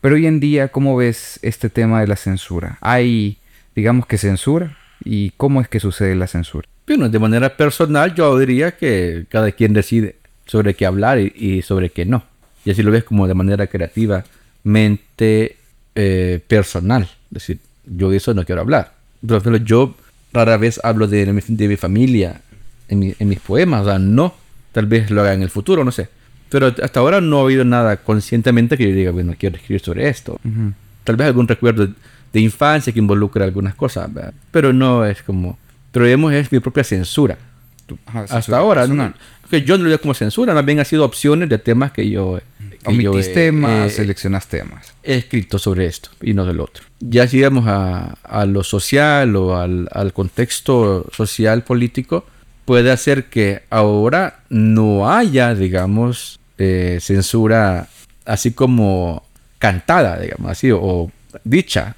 [0.00, 2.78] Pero hoy en día, ¿cómo ves este tema de la censura?
[2.80, 3.38] ¿Hay,
[3.76, 4.76] digamos que censura?
[5.04, 6.68] ¿Y cómo es que sucede la censura?
[6.86, 10.16] Bueno, de manera personal yo diría que cada quien decide
[10.46, 12.24] sobre qué hablar y, y sobre qué no.
[12.64, 14.24] Y así lo ves como de manera creativa,
[14.68, 15.56] mente
[15.94, 17.02] eh, personal.
[17.02, 18.92] Es decir, yo de eso no quiero hablar.
[19.26, 19.94] Por ejemplo, yo
[20.32, 22.40] rara vez hablo de, mi- de mi familia
[22.88, 23.82] en, mi- en mis poemas.
[23.82, 24.34] O sea, no.
[24.72, 26.08] Tal vez lo haga en el futuro, no sé.
[26.50, 30.08] Pero hasta ahora no ha habido nada conscientemente que yo diga, bueno, quiero escribir sobre
[30.08, 30.32] esto.
[30.44, 30.72] Ujú.
[31.04, 31.88] Tal vez algún recuerdo
[32.32, 34.34] de infancia que involucra algunas cosas, ¿verdad?
[34.50, 35.58] pero no es como...
[35.90, 37.38] Pero digamos, es mi propia censura.
[38.06, 38.86] Ajá, Hasta censura ahora.
[38.86, 39.12] ¿no?
[39.50, 42.08] que yo no lo veo como censura, más bien ha sido opciones de temas que
[42.08, 42.38] yo
[42.88, 44.92] Omitís temas, he- seleccionas temas.
[45.02, 46.84] he escrito sobre esto y no del otro.
[47.00, 52.26] Ya si vamos a, a lo social o al, al contexto social político,
[52.64, 57.88] puede hacer que ahora no haya, digamos, eh, censura
[58.26, 59.22] así como
[59.58, 61.10] cantada, digamos así, o
[61.44, 61.96] dicha,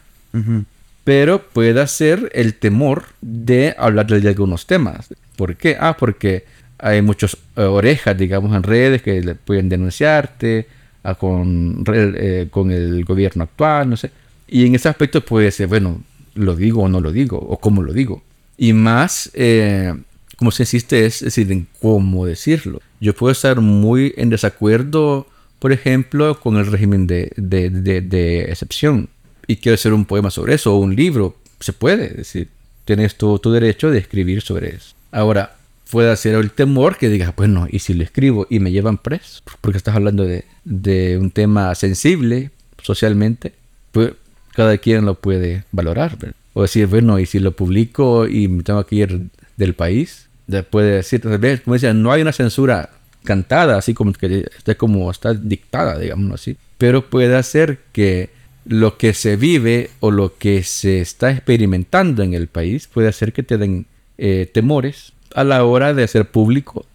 [1.05, 5.09] pero puede ser el temor de hablar de algunos temas.
[5.37, 5.77] ¿Por qué?
[5.81, 6.45] Ah, porque
[6.79, 10.67] hay muchas eh, orejas, digamos, en redes que le pueden denunciarte
[11.03, 14.11] ah, con, eh, con el gobierno actual, no sé.
[14.49, 16.03] Y en ese aspecto puede ser, bueno,
[16.35, 18.23] lo digo o no lo digo, o cómo lo digo.
[18.57, 19.95] Y más, eh,
[20.37, 22.81] como se insiste, es decir, en cómo decirlo.
[23.01, 25.27] Yo puedo estar muy en desacuerdo,
[25.59, 29.09] por ejemplo, con el régimen de, de, de- de excepción.
[29.47, 31.37] Y quiero hacer un poema sobre eso, o un libro.
[31.61, 32.49] Se puede, es decir,
[32.85, 34.95] tienes tu, tu derecho de escribir sobre eso.
[35.13, 35.57] Ahora,
[35.91, 39.43] puede ser el temor que digas, bueno, ¿y si lo escribo y me llevan preso?
[39.61, 42.51] Porque estás hablando de, de un tema sensible
[42.83, 43.53] socialmente,
[43.93, 44.13] pues
[44.55, 46.17] cada quien lo puede valorar.
[46.19, 46.37] ¿verdad?
[46.53, 49.27] O decir, bueno, ¿y si lo publico y me tengo que ir
[49.57, 50.29] del país?
[50.71, 52.91] Puede decir, como decían, no hay una censura
[53.25, 56.57] cantada, así como que está como está dictada, digamos así.
[56.79, 58.31] Pero puede hacer que
[58.65, 63.33] lo que se vive o lo que se está experimentando en el país puede hacer
[63.33, 63.87] que te den
[64.19, 66.87] eh, temores a la hora de hacer público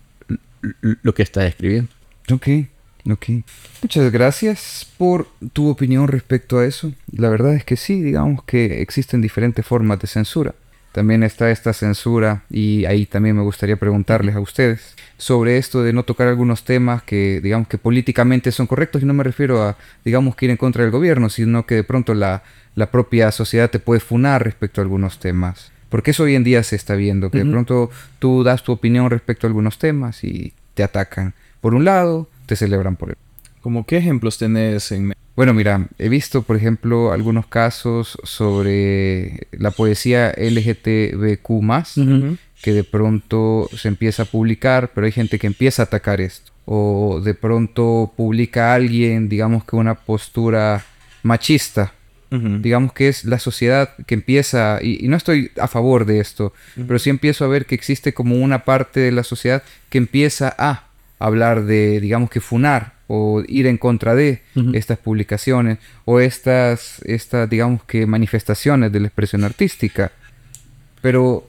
[0.81, 1.91] lo que estás escribiendo.
[2.31, 2.47] Ok,
[3.09, 3.25] ok.
[3.81, 6.91] Muchas gracias por tu opinión respecto a eso.
[7.11, 10.55] La verdad es que sí, digamos que existen diferentes formas de censura.
[10.91, 15.91] También está esta censura y ahí también me gustaría preguntarles a ustedes sobre esto de
[15.91, 19.75] no tocar algunos temas que digamos que políticamente son correctos y no me refiero a
[20.05, 22.43] digamos que ir en contra del gobierno, sino que de pronto la,
[22.75, 25.73] la propia sociedad te puede funar respecto a algunos temas.
[25.95, 27.89] Porque eso hoy en día se está viendo, que de pronto
[28.19, 31.33] tú das tu opinión respecto a algunos temas y te atacan.
[31.61, 33.15] Por un lado, te celebran por el
[33.61, 39.71] ¿Cómo qué ejemplos tenés en bueno, mira, he visto, por ejemplo, algunos casos sobre la
[39.71, 41.61] poesía LGTBQ,
[42.61, 46.51] que de pronto se empieza a publicar, pero hay gente que empieza a atacar esto.
[46.65, 50.83] O de pronto publica alguien, digamos que una postura
[51.23, 51.93] machista.
[52.31, 56.99] Digamos que es la sociedad que empieza, y, no estoy a favor de esto, pero
[56.99, 60.83] sí empiezo a ver que existe como una parte de la sociedad que empieza a
[61.19, 64.41] hablar de, digamos que funar o ir en contra de
[64.73, 70.11] estas publicaciones o estas, estas, digamos que manifestaciones de la expresión artística.
[71.01, 71.47] Pero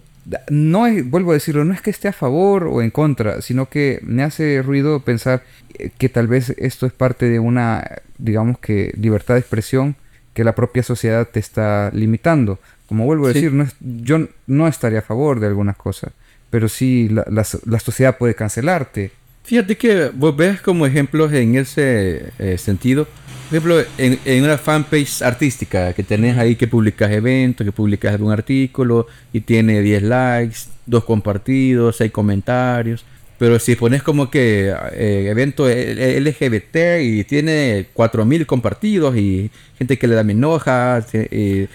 [0.50, 3.68] no es, vuelvo a decirlo, no es que esté a favor o en contra, sino
[3.68, 5.44] que me hace ruido pensar
[5.78, 9.96] eh, que tal vez esto es parte de una, digamos que, libertad de expresión
[10.36, 12.60] que la propia sociedad te está limitando.
[12.86, 16.12] Como vuelvo a decir, no yo no estaría a favor de algunas cosas,
[16.50, 19.10] pero sí la, la sociedad puede cancelarte
[19.46, 23.04] Fíjate que vos ves como ejemplos en ese eh, sentido.
[23.04, 28.32] Por ejemplo, en, una fanpage artística que tenés ahí que publicas eventos, que publicas algún
[28.32, 30.56] artículo y tiene 10 likes,
[30.86, 33.04] 2 compartidos, 6 comentarios.
[33.38, 40.06] Pero si pones como que eh, evento LGBT y tiene 4000 compartidos y gente que
[40.06, 41.68] le da me enoja, y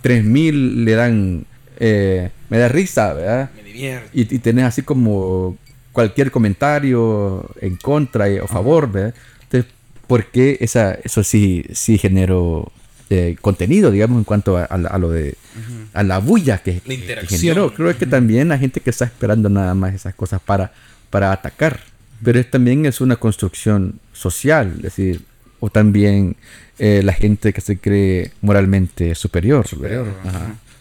[0.00, 1.46] 3000 le dan
[1.80, 3.50] eh, me da risa, ¿verdad?
[3.56, 4.10] Me divierto.
[4.12, 5.56] Y, y tenés así como
[5.92, 9.14] cualquier comentario en contra o a favor, ¿verdad?
[9.42, 9.72] Entonces,
[10.06, 12.70] ¿por qué esa, eso sí, sí generó
[13.10, 15.34] eh, contenido, digamos, en cuanto a, lo de
[15.94, 17.74] a la bulla que, la generó?
[17.74, 20.72] Creo que también hay gente que está esperando nada más esas cosas para,
[21.10, 21.80] para atacar,
[22.22, 25.22] pero es, también es una construcción social, es decir,
[25.60, 26.36] o también
[26.78, 29.66] eh, la gente que se cree moralmente superior.
[29.66, 30.06] superior.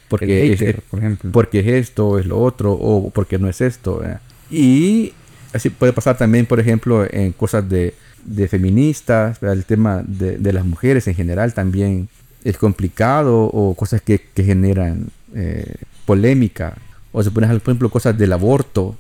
[0.08, 1.32] Porque, es, por ejemplo.
[1.32, 4.02] porque es esto, es lo otro, o porque no es esto.
[4.50, 5.14] Y
[5.54, 7.94] así puede pasar también, por ejemplo, en cosas de,
[8.24, 12.08] de feministas, el tema de, de, las mujeres en general también
[12.44, 15.76] es complicado, o cosas que, que generan eh,
[16.06, 16.78] polémica,
[17.12, 18.96] o se ponen, por ejemplo, cosas del aborto.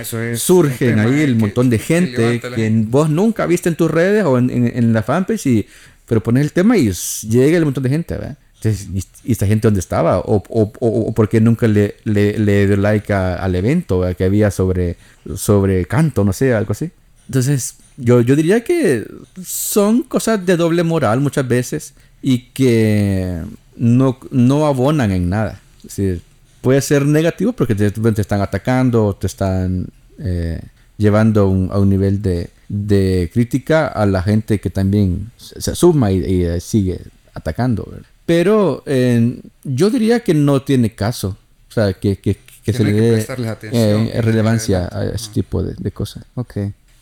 [0.00, 4.24] Eso es surgen ahí el montón de gente que vos nunca viste en tus redes
[4.24, 5.66] o en, en, la fanpage, y,
[6.06, 6.90] pero pones el tema y
[7.28, 8.14] llega el montón de gente.
[8.14, 8.36] ¿verdad?
[9.24, 10.20] ¿y esta gente dónde estaba?
[10.20, 14.50] ¿O, o, o, por qué nunca le, le, le dio like al evento que había
[14.50, 14.96] sobre,
[15.36, 16.90] sobre canto, no sé, algo así?
[17.28, 19.06] Entonces, yo, yo diría que
[19.44, 23.42] son cosas de doble moral muchas veces y que
[23.76, 25.60] no, no abonan en nada.
[25.86, 26.20] Es
[26.66, 29.86] puede ser negativo porque te, te están atacando o te están
[30.18, 30.60] eh,
[30.96, 36.24] llevando a un nivel de, de, crítica a la gente que también se suma y,
[36.24, 37.02] y sigue
[37.34, 37.88] atacando.
[38.26, 41.36] Pero eh, yo diría que no tiene caso.
[41.70, 43.26] O sea, que, que, que, se le dé
[43.70, 46.24] eh, relevancia a ese tipo de, de, cosas.
[46.34, 46.56] Ok,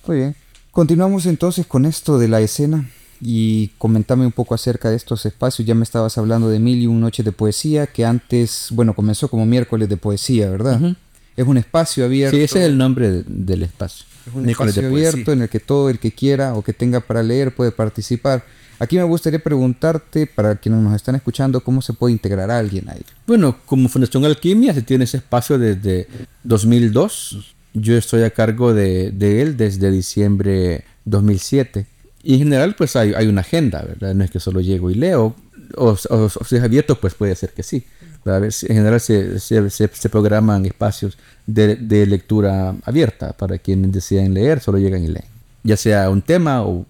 [0.07, 0.37] muy bien.
[0.73, 2.87] Continuamos entonces con esto de la escena
[3.21, 5.67] y comentame un poco acerca de estos espacios.
[5.67, 9.29] Ya me estabas hablando de Mil y un Noche de Poesía, que antes, bueno, comenzó
[9.29, 10.97] como miércoles de poesía, ¿verdad?
[11.37, 12.37] Es un espacio abierto.
[12.37, 14.07] Sí, ese es el nombre del espacio.
[14.27, 17.23] Es un espacio abierto en el que todo el que quiera o que tenga para
[17.23, 18.45] leer puede participar.
[18.79, 22.89] Aquí me gustaría preguntarte, para quienes nos están escuchando, ¿cómo se puede integrar a alguien
[22.89, 23.03] ahí?
[23.27, 26.09] Bueno, como Fundación Alquimia se tiene ese espacio desde
[26.43, 27.55] 2002.
[27.75, 31.87] Yo estoy a cargo de, él desde diciembre 2007.
[32.25, 34.15] Y en general, pues hay, una agenda, ¿verdad?
[34.15, 35.37] No es que solo llego y leo.
[35.77, 37.85] O, si es abierto, pues puede ser que sí.
[38.25, 44.79] en general se, se, programan espacios de, de, lectura abierta para quienes desean leer, solo
[44.79, 45.27] llegan y leen.
[45.65, 46.87] Ya sea un tema o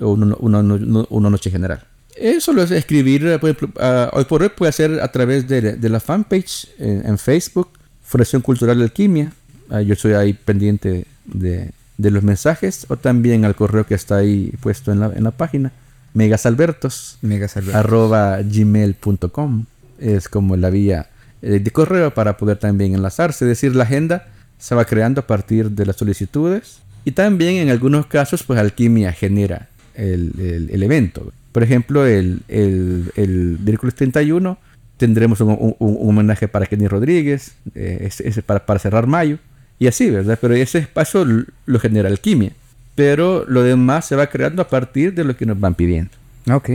[0.00, 1.84] una, una, noche general.
[2.14, 3.82] Eso lo es escribir, por ejemplo,
[4.12, 7.68] hoy por hoy puede ser a través de, de la fanpage en, Facebook,
[8.02, 9.32] Fundación Cultural de Alquimia.
[9.68, 14.16] Ah, yo estoy ahí pendiente de, de, los mensajes o también al correo que está
[14.16, 15.72] ahí puesto en la, en la página.
[16.14, 17.18] Megasalbertos.
[17.22, 17.78] Megasalbertos.
[17.78, 19.64] Arroba gmail.com.
[19.98, 21.08] Es como la vía
[21.42, 23.44] eh, de correo para poder también enlazarse.
[23.44, 24.26] Es decir, la agenda
[24.58, 26.78] se va creando a partir de las solicitudes.
[27.04, 31.32] Y también en algunos casos, pues Alquimia genera el, el, evento.
[31.52, 34.58] Por ejemplo, el, el, el miércoles 31
[34.96, 39.38] tendremos un, un, un, homenaje para Kenny Rodríguez, eh, ese, para, para, cerrar mayo,
[39.78, 40.38] y así, ¿verdad?
[40.40, 41.26] Pero ese espacio
[41.66, 42.52] lo genera Alquimia.
[42.94, 46.10] Pero lo demás se va creando a partir de lo que nos van pidiendo.
[46.50, 46.70] Ok,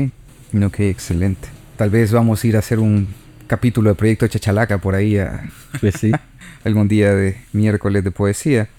[0.63, 1.47] ok, excelente.
[1.77, 3.07] Tal vez vamos a ir a hacer un
[3.47, 5.49] capítulo de Proyecto Chachalaca por ahí a,
[5.79, 6.11] pues sí.
[6.63, 8.69] algún día de miércoles de poesía.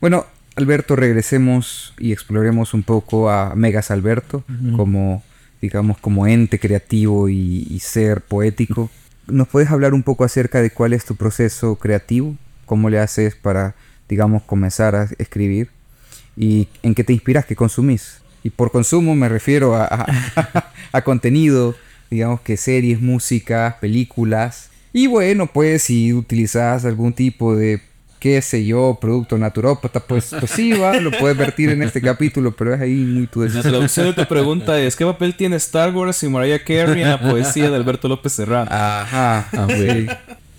[0.00, 0.24] Bueno,
[0.56, 4.76] Alberto, regresemos y exploremos un poco a Megas Alberto uh -huh.
[4.76, 5.22] como,
[5.60, 8.90] digamos, como ente creativo y, y, ser poético.
[9.26, 12.36] ¿Nos puedes hablar un poco acerca de cuál es tu proceso creativo?
[12.66, 13.74] ¿Cómo le haces para,
[14.08, 15.70] digamos, comenzar a escribir?
[16.36, 17.46] ¿Y en qué te inspiras?
[17.46, 18.18] ¿Qué consumís?
[18.42, 21.74] Y por consumo me refiero a, a, a contenido,
[22.10, 24.70] digamos que series, música, películas.
[24.92, 27.80] Y bueno, pues si utilizas algún tipo de
[28.18, 32.52] qué sé yo, producto naturópata, pues, pues sí, va, lo puedes vertir en este capítulo,
[32.56, 33.64] pero es ahí muy tu decisión.
[33.64, 37.10] La traducción de tu pregunta es, ¿qué papel tiene Star Wars y Mariah Carey en
[37.10, 38.68] la poesía de Alberto López Serrano?
[38.70, 40.08] Ajá, ah, güey.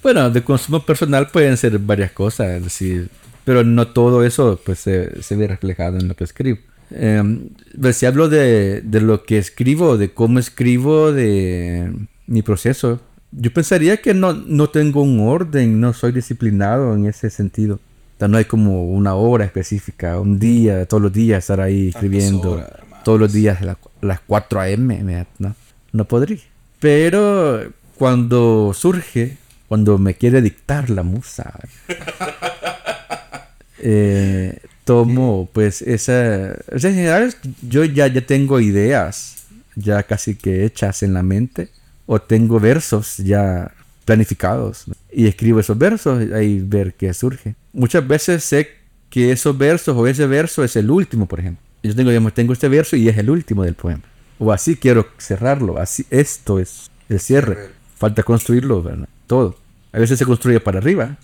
[0.03, 3.10] Bueno, de consumo personal pueden ser varias cosas, es decir,
[3.44, 6.60] pero no todo eso pues se, se ve reflejado en lo que escribo.
[6.91, 7.49] Eh,
[7.94, 11.91] si hablo de, de lo que escribo, de cómo escribo, de
[12.28, 13.02] mi proceso,
[13.32, 17.76] yo pensaría que no, no tengo un orden, no soy disciplinado en ese sentido.
[17.76, 21.90] O sea, no hay como una hora específica, un día, todos los días estar ahí
[21.90, 22.72] escribiendo, horas,
[23.03, 25.28] todos los días a la, las 4 a.m.
[25.38, 25.56] No,
[25.91, 26.40] no podría.
[26.80, 29.38] Pero cuando surge,
[29.68, 31.53] cuando me quiere dictar la musa,
[33.80, 36.56] eh, tomo pues esa...
[36.73, 39.45] O sea, en general yo ya, ya tengo ideas
[39.76, 41.69] ya casi que hechas en la mente
[42.06, 43.72] o tengo versos ya
[44.06, 47.56] planificados y escribo esos versos y ahí ver qué surge.
[47.73, 48.69] Muchas veces sé
[49.10, 51.61] que esos versos o ese verso es el último, por ejemplo.
[51.84, 54.03] Yo tengo, digamos, tengo este verso y es el último del poema.
[54.39, 57.69] O así quiero cerrarlo, así esto es el cierre.
[57.98, 59.10] Falta construirlo, ¿verdad?
[59.28, 59.58] Todo.
[59.91, 61.18] A veces se construye para arriba,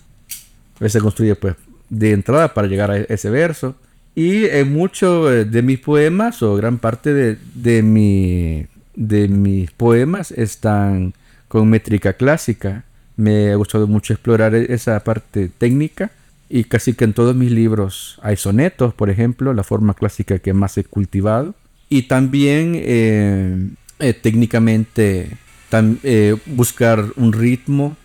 [0.76, 1.56] a veces se construye pues
[1.88, 3.74] de entrada para llegar a ese verso.
[4.14, 10.30] Y en muchos de mis poemas o gran parte de, de mi de mis poemas
[10.30, 11.14] están
[11.48, 12.84] con métrica clásica.
[13.16, 16.10] Me ha gustado mucho explorar esa parte técnica
[16.48, 20.52] y casi que en todos mis libros hay sonetos, por ejemplo, la forma clásica que
[20.52, 21.54] más he cultivado.
[21.88, 23.68] Y también eh,
[23.98, 25.36] eh, técnicamente
[25.72, 27.96] eh, buscar un ritmo,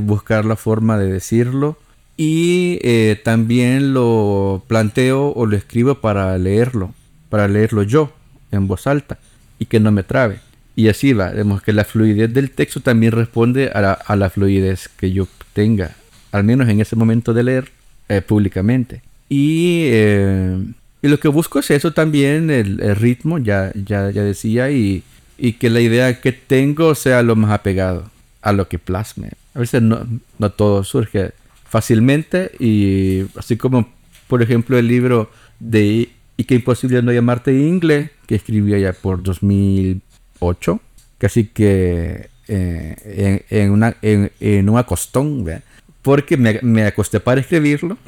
[0.00, 1.78] buscar la forma de decirlo.
[2.16, 2.80] Y
[3.22, 6.92] también lo planteo o lo escribo para leerlo,
[7.28, 8.12] para leerlo yo
[8.50, 9.18] en voz alta
[9.58, 10.40] y que no me trabe.
[10.78, 15.10] Y así va, vemos que la fluidez del texto también responde a la, fluidez que
[15.10, 15.96] yo tenga,
[16.30, 17.68] al menos en ese momento de leer
[18.08, 19.02] eh, públicamente.
[19.28, 20.56] Y, eh,
[21.02, 25.02] y, lo que busco es eso también, el, el ritmo, ya, ya, ya decía, y,
[25.38, 28.10] y, que la idea que tengo sea lo más apegado
[28.42, 29.30] a lo que plasme.
[29.54, 30.06] A veces no,
[30.38, 31.32] no todo surge
[31.68, 33.88] fácilmente y así como,
[34.26, 39.22] por ejemplo, el libro de y que imposible no llamarte inglés, que escribí allá por
[39.22, 40.80] 2008,
[41.18, 45.64] casi que eh, en, una, en un acostón, ¿verdad?
[46.02, 47.98] Porque me, me, acosté para escribirlo.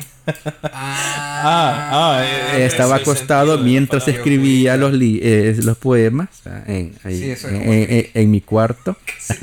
[0.62, 6.29] Ah, ah, eh, Estaba acostado mientras escribía los, eh, los poemas
[6.67, 8.97] en, ahí, sí, en, en, mi cuarto.
[9.19, 9.35] Sí,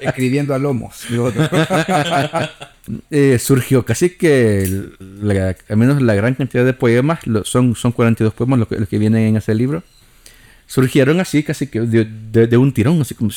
[0.00, 1.04] escribiendo a lomos.
[3.10, 7.92] eh, surgió casi que, la, al menos la gran cantidad de poemas, lo, son, son
[7.92, 9.82] 42 poemas los que, los que vienen en ese libro,
[10.66, 13.30] surgieron así casi que de, de, de un tirón, así como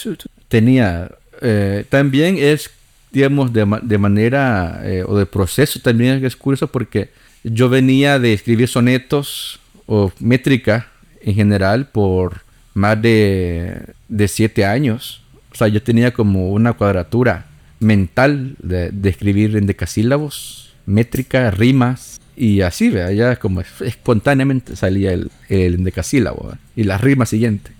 [0.47, 1.09] tenía...
[1.41, 2.69] Eh, también es
[3.13, 7.11] digamos, de, de manera eh, o de proceso también es curioso porque
[7.43, 10.87] yo venía de escribir sonetos o métrica
[11.21, 12.41] en general por
[12.73, 15.21] más de, de siete años.
[15.51, 17.45] O sea, yo tenía como una cuadratura
[17.79, 23.11] mental de, escribir en decasílabos, métrica, rimas y así, ¿verdad?
[23.11, 26.59] ya como espontáneamente salía el, el decasílabo ¿verdad?
[26.75, 27.71] y la rima siguiente.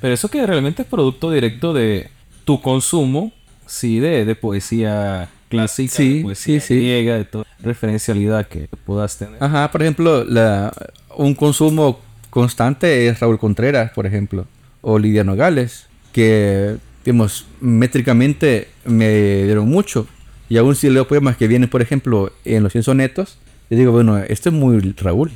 [0.00, 2.10] Pero eso que realmente es producto directo de
[2.44, 3.32] tu consumo
[3.72, 6.76] Sí, de, de poesía clásica, sí, poesía sí, sí.
[6.76, 9.42] griega, de toda referencialidad que puedas tener.
[9.42, 10.70] Ajá, por ejemplo, la,
[11.16, 14.46] un consumo constante es Raúl Contreras, por ejemplo,
[14.82, 20.06] o Lidia Nogales, que, digamos, métricamente me dieron mucho.
[20.50, 23.38] Y aún si leo poemas que vienen, por ejemplo, en los 100 sonetos,
[23.70, 25.30] yo digo, bueno, esto es muy Raúl,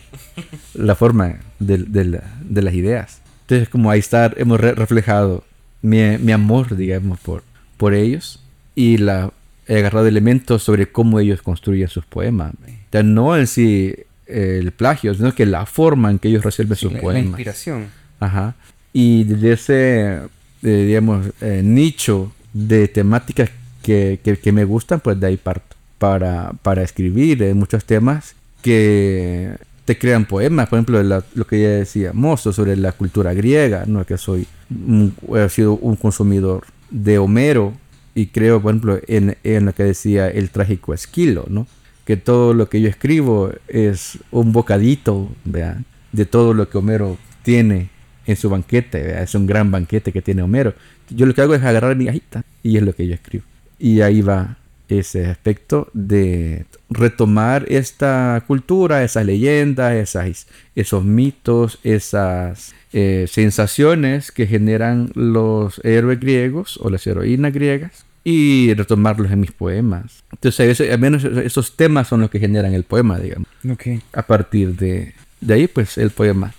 [0.74, 3.22] la forma de, de la- de las ideas.
[3.42, 5.42] Entonces, como ahí está, hemos re- reflejado
[5.80, 7.42] mi, mi amor, digamos, por,
[7.76, 8.42] por ellos
[8.74, 9.32] y la,
[9.66, 12.52] he agarrado elementos sobre cómo ellos construyen sus poemas.
[12.54, 13.94] O sea, no en sí
[14.26, 17.26] eh, el plagio, sino que la forma en que ellos resuelven sus La, la poemas.
[17.26, 17.86] inspiración.
[18.20, 18.54] Ajá.
[18.92, 20.20] Y de ese,
[20.62, 23.50] eh, digamos, eh, nicho de temáticas
[23.82, 25.76] que, que- que me gustan, pues de ahí parto.
[25.98, 30.68] Para, para escribir eh, muchos temas que te crean poemas.
[30.68, 34.04] Por ejemplo, la- lo que ya decía Mozo sobre la cultura griega, ¿no?
[34.04, 37.74] Que soy, un- he sido un consumidor de Homero
[38.14, 41.66] y creo, por ejemplo, en, en lo que decía el trágico Esquilo, ¿no?
[42.04, 45.78] Que todo lo que yo escribo es un bocadito, ¿verdad?
[46.12, 47.90] De todo lo que Homero tiene
[48.26, 49.22] en su banquete, ¿verdad?
[49.22, 50.74] es un gran banquete que tiene Homero.
[51.10, 53.44] Yo lo que hago es agarrar mi cajita y es lo que yo escribo.
[53.78, 54.56] Y ahí va
[54.88, 64.46] ese aspecto de retomar esta cultura, esas leyendas, esas, esos mitos, esas eh, sensaciones que
[64.46, 70.24] generan los héroes griegos o las heroínas griegas y retomarlos en mis poemas.
[70.32, 73.48] Entonces, al menos esos temas son los que generan el poema, digamos.
[73.70, 73.86] Ok.
[74.12, 76.54] A partir de, de ahí, pues el poema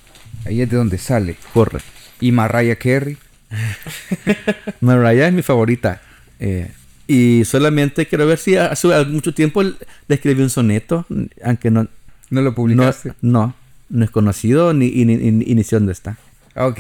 [0.45, 1.35] Ahí es de donde sale.
[1.53, 1.79] corre.
[2.21, 3.17] Y Mariah Carey.
[4.81, 6.01] Mariah es mi favorita.
[6.39, 6.71] eh,
[7.07, 9.75] y solamente quiero ver si hace mucho tiempo le
[10.09, 11.05] escribí un soneto,
[11.43, 11.87] aunque no,
[12.29, 13.13] ¿No lo publicaste?
[13.21, 13.55] no,
[13.89, 16.17] no es conocido ni, ni, ni- ni- ni sé dónde está.
[16.55, 16.79] Ah, ok.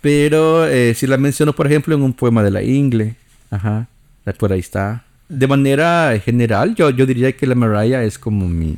[0.00, 3.16] Pero eh, si la menciono, por ejemplo, en un poema de la Ingle,
[3.50, 3.88] ajá,
[4.38, 5.04] por ahí está.
[5.28, 8.76] De manera general, yo, yo diría que la Mariah es como mi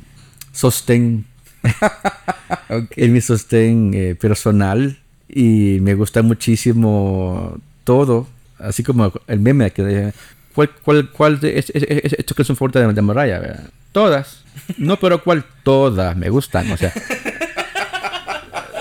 [0.52, 1.26] sostén,
[2.70, 2.92] Ok.
[2.96, 4.98] es mi sostén eh, personal
[5.28, 8.26] y me gusta muchísimo todo,
[8.58, 10.12] así como el meme que
[10.58, 13.38] ¿cuál, cuál, cuál de, es, es, es, es tu canción favorita de, de Mariah?
[13.38, 13.70] ¿verdad?
[13.92, 14.42] Todas.
[14.76, 15.44] No, pero ¿cuál?
[15.62, 16.92] Todas me gustan, o sea.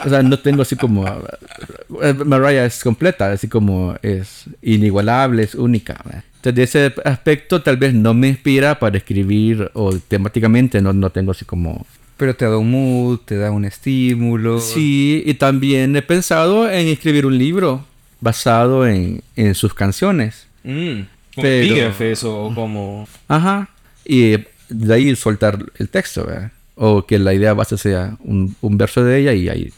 [0.03, 1.05] O sea, no tengo así como...
[2.01, 6.01] eh, Mariah es completa, así como es inigualable, es única.
[6.03, 6.23] ¿verdad?
[6.37, 11.11] Entonces, de ese aspecto tal vez no me inspira para escribir o temáticamente no, no
[11.11, 11.85] tengo así como...
[12.17, 14.59] Pero te da un mood, te da un estímulo.
[14.59, 17.85] Sí, y también he pensado en escribir un libro
[18.19, 20.47] basado en, en sus canciones.
[20.63, 21.01] Mm,
[21.45, 23.07] epígrafes o como...
[23.27, 23.69] Ajá.
[24.05, 24.37] Y
[24.69, 26.51] de ahí soltar el texto, ¿verdad?
[26.75, 29.73] O que la idea base sea un, un verso de ella y ahí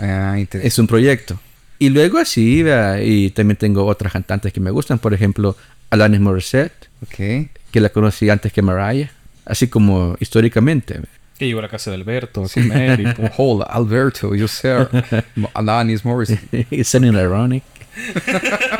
[0.00, 1.38] Ah, es un proyecto.
[1.80, 3.00] Y luego así, ¿verdad?
[3.02, 5.56] y también tengo otras cantantes que me gustan, por ejemplo,
[5.90, 7.48] Alanis Morissette, Ok.
[7.70, 9.10] que la conocí antes que Mariah,
[9.44, 11.00] así como históricamente.
[11.38, 14.88] Que llegó a la casa de Alberto a comer y pues, Hola, Alberto, you sir.
[15.54, 16.30] Alanis Morris.
[16.70, 17.62] It's sounding ironic.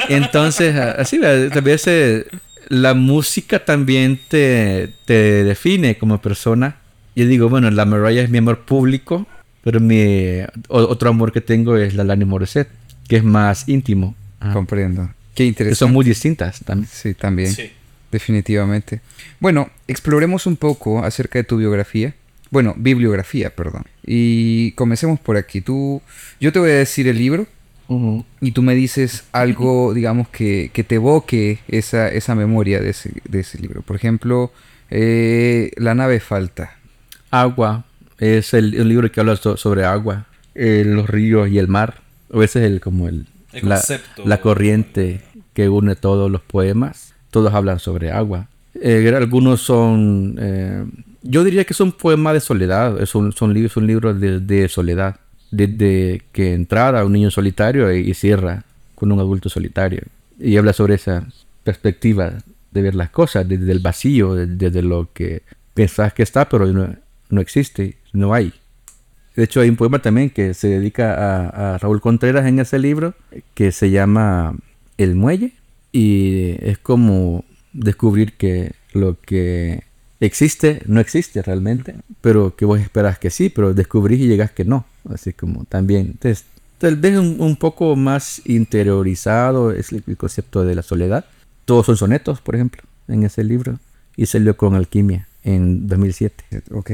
[0.09, 2.27] Entonces, así, tal vez eh,
[2.69, 6.77] la música también te, te define como persona.
[7.17, 9.27] Yo digo, bueno, la Mariah es mi amor público,
[9.65, 12.69] pero mi o- otro amor que tengo es la Alanis Morissette,
[13.09, 14.15] que es más íntimo.
[14.41, 14.53] Ajá.
[14.53, 15.09] Comprendo.
[15.35, 15.77] Qué Que interesante.
[15.79, 16.89] son muy distintas también.
[16.93, 17.53] Sí, también.
[17.53, 17.71] Sí.
[18.11, 19.01] Definitivamente.
[19.41, 22.15] Bueno, exploremos un poco acerca de tu biografía.
[22.51, 23.85] Bueno, bibliografía, perdón.
[24.07, 25.61] Y comencemos por aquí.
[25.61, 26.01] Tú,
[26.41, 27.47] yo te voy a decir el libro
[28.41, 33.13] y tú me dices algo, digamos, que, que te evoque esa, esa memoria de ese,
[33.29, 33.83] de ese libro.
[33.83, 34.53] Por ejemplo,
[34.91, 36.77] eh, La nave falta.
[37.31, 37.85] Agua
[38.19, 42.01] es el, un libro que habla so- sobre agua, eh, los ríos y el mar.
[42.33, 44.23] A veces el como el, El la, concepto.
[44.27, 45.21] la corriente
[45.55, 47.15] que une todos los poemas.
[47.31, 48.49] Todos hablan sobre agua.
[48.81, 50.85] Eh, algunos son, eh,
[51.23, 53.01] yo diría que son poemas de soledad.
[53.01, 55.17] Es un, son libros, son libros de, de soledad.
[55.51, 58.65] Desde que entrara un niño solitario y, y cierra
[58.95, 60.03] con un adulto solitario.
[60.39, 61.27] Y habla sobre esa
[61.65, 62.35] perspectiva
[62.71, 65.43] de ver las cosas, desde el vacío, de- desde lo que
[65.75, 66.95] pensás que está, pero no,
[67.31, 68.53] no existe, no hay.
[69.37, 71.15] De hecho, hay un poema también que se dedica
[71.75, 73.15] a Raúl Contreras en ese libro,
[73.55, 74.57] que se llama
[74.97, 75.53] El Muelle,
[75.93, 79.85] y es como descubrir que lo que
[80.21, 84.65] existe no existe realmente, pero que vos esperas que sí, pero descubrís y llegas que
[84.65, 84.87] no.
[85.09, 86.07] Así como también.
[86.07, 86.45] Entonces,
[86.79, 91.25] tal vez un, un poco más interiorizado es el, el concepto de la soledad.
[91.65, 93.79] Todos son sonetos, por ejemplo, en ese libro.
[94.17, 96.45] Y salió con Alquimia en 2007.
[96.73, 96.91] Ok.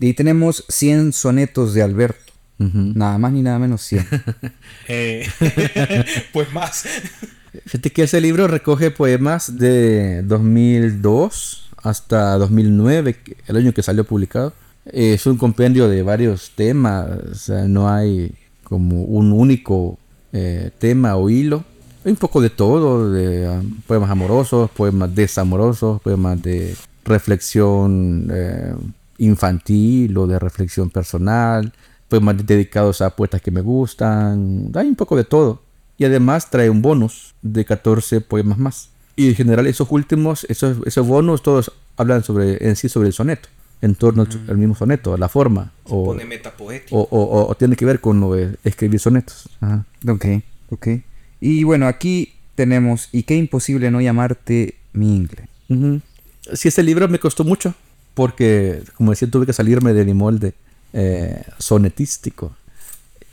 [0.00, 2.32] Y ahí tenemos 100 sonetos de Alberto.
[2.58, 2.92] Ujú.
[2.94, 4.06] Nada más ni nada menos 100.
[4.88, 5.26] Eh,
[6.32, 6.84] pues más.
[7.66, 14.04] Fíjate que ese libro recoge poemas de 2002 hasta 2009, que- el año que salió
[14.04, 14.52] publicado.
[14.86, 18.32] Eh, Es un compendio de varios temas, no hay
[18.64, 19.98] como un único
[20.32, 21.64] eh, tema o hilo.
[22.04, 26.74] un poco de todo, de ah, poemas amorosos, poemas desamorosos, poemas de
[27.04, 28.74] reflexión eh,
[29.18, 31.72] infantil o de reflexión personal,
[32.08, 35.60] poemas dedicados a poetas que me gustan, hay un poco de todo.
[35.98, 38.88] Y además trae un bonus de 14 poemas más.
[39.18, 43.12] Y en general esos últimos, esos, esos bonus todos hablan sobre, en sí sobre el
[43.12, 43.48] soneto,
[43.82, 45.72] en torno al mismo soneto, la forma.
[45.82, 46.14] O,
[46.92, 49.48] o, o, tiene que ver con lo de escribir sonetos.
[49.60, 49.84] Ajá.
[50.06, 50.24] Ok,
[50.70, 50.86] ok.
[51.40, 55.48] Y bueno, aquí tenemos, y qué imposible no llamarte mi inglés.
[56.52, 57.74] Sí, ese libro me costó mucho,
[58.14, 60.54] porque como decía, tuve que salirme de mi molde
[60.92, 62.54] eh, sonetístico.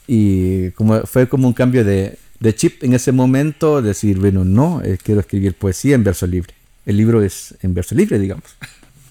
[0.07, 4.81] Y como fue como un cambio de, de chip en ese momento, decir, bueno, no,
[4.84, 6.53] eh, quiero escribir poesía en verso libre.
[6.85, 8.45] El libro es en verso libre, digamos.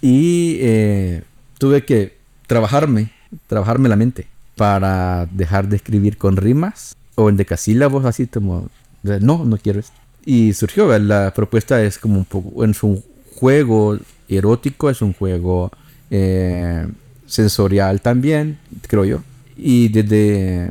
[0.01, 1.23] Y eh,
[1.59, 2.17] tuve que
[2.47, 3.11] trabajarme,
[3.49, 8.69] trabajarme la mente para dejar de escribir con rimas o en decasílabos, así como,
[9.03, 9.97] no, no quiero esto.
[10.25, 13.03] Y surgió, la propuesta es como un poco, es un
[13.35, 13.99] juego
[14.29, 15.73] erótico, es un juego
[16.11, 16.87] eh,
[17.27, 19.23] sensorial también, creo yo.
[19.57, 20.71] Y desde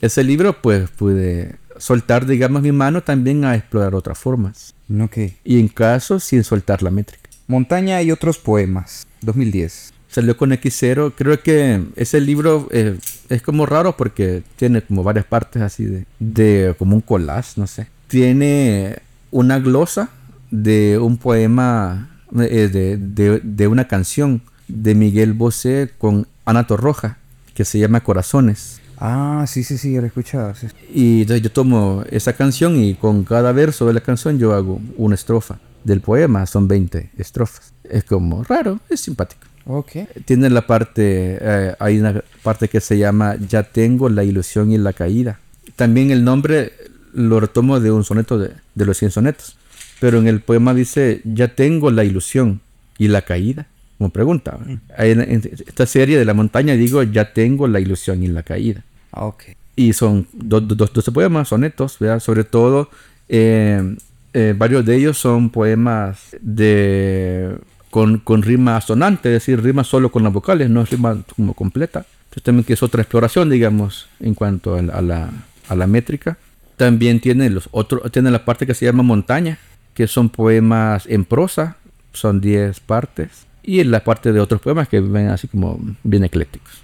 [0.00, 4.74] ese libro, pues pude soltar, digamos, mi mano también a explorar otras formas.
[5.04, 5.36] Okay.
[5.44, 7.28] Y en caso, sin soltar la métrica.
[7.46, 9.92] Montaña y otros poemas, 2010.
[10.08, 11.14] Salió con X0.
[11.16, 12.98] Creo que ese libro eh,
[13.28, 17.66] es como raro porque tiene como varias partes así de, de como un collage, no
[17.66, 17.88] sé.
[18.08, 18.98] Tiene
[19.30, 20.10] una glosa
[20.50, 27.18] de un poema, eh, de, de, de, una canción de Miguel Bosé con Ana Torroja,
[27.54, 28.80] que se llama Corazones.
[29.00, 30.52] Ah, sí, sí, sí, ya lo he escuchado.
[30.92, 34.80] Y entonces yo tomo esa canción y con cada verso de la canción yo hago
[34.98, 37.72] una estrofa del poema, son 20 estrofas.
[37.82, 39.40] Es como raro, es simpático.
[39.64, 39.92] Ok.
[40.26, 44.76] Tiene la parte, eh, hay una parte que se llama Ya tengo la ilusión y
[44.76, 45.40] la caída.
[45.76, 46.72] También el nombre
[47.14, 49.56] lo retomo de un soneto de, de los 100 sonetos.
[49.98, 52.60] Pero en el poema dice Ya tengo la ilusión
[52.98, 53.66] y la caída
[54.00, 54.56] como pregunta.
[54.56, 54.78] Mm.
[54.96, 58.82] En, esta serie de la montaña digo, ya tengo la ilusión y la caída.
[59.12, 59.32] Ah,
[59.76, 62.20] y son 12 poemas, sonetos, ¿verdad?
[62.20, 62.90] Sobre todo,
[63.28, 63.96] eh,
[64.34, 67.56] eh, varios de ellos son poemas de
[67.90, 71.54] con, con rima asonante, es decir, rima solo con las vocales, no es rima como
[71.54, 72.04] completa.
[72.24, 75.30] Entonces también que es otra exploración, digamos, en cuanto a la,
[75.68, 76.38] a la, métrica.
[76.76, 79.58] También tiene, los otros, tiene la parte que se llama montaña,
[79.94, 81.76] que son poemas en prosa,
[82.12, 83.46] son 10 partes.
[83.64, 86.82] Y en la parte de otros poemas que ven así como bien eclécticos.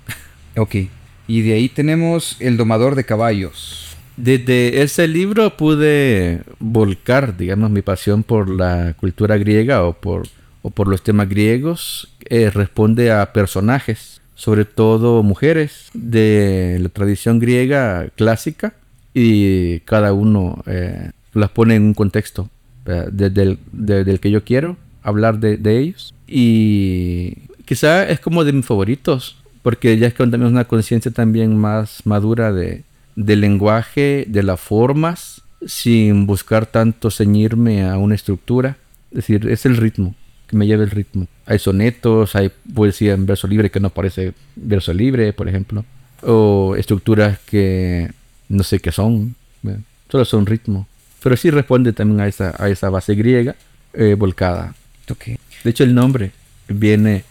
[0.56, 0.74] Ok.
[1.28, 3.96] Y de ahí tenemos El domador de caballos.
[4.16, 10.26] Desde ese libro pude volcar, digamos, mi pasión por la cultura griega o por,
[10.62, 12.08] o por los temas griegos.
[12.24, 18.74] Eh, responde a personajes, sobre todo mujeres de la tradición griega clásica,
[19.12, 22.48] y cada uno eh, las pone en un contexto
[22.84, 26.14] desde el, del que yo quiero hablar de, de ellos.
[26.26, 29.36] Y quizá es como de mis favoritos
[29.66, 32.84] porque ya es que tenemos una conciencia también más madura de,
[33.16, 38.76] del lenguaje, de las formas, sin buscar tanto ceñirme a una estructura.
[39.10, 40.14] Es decir, es el ritmo,
[40.46, 41.26] que me lleva el ritmo.
[41.46, 45.84] Hay sonetos, hay poesía en verso libre que no parece verso libre, por ejemplo.
[46.22, 48.12] O estructuras que
[48.48, 49.34] no sé qué son,
[50.08, 50.86] solo son ritmo.
[51.20, 53.56] Pero sí responde también a esa, a esa base griega
[53.94, 54.76] eh, volcada.
[55.64, 56.30] De hecho, el nombre
[56.68, 57.24] viene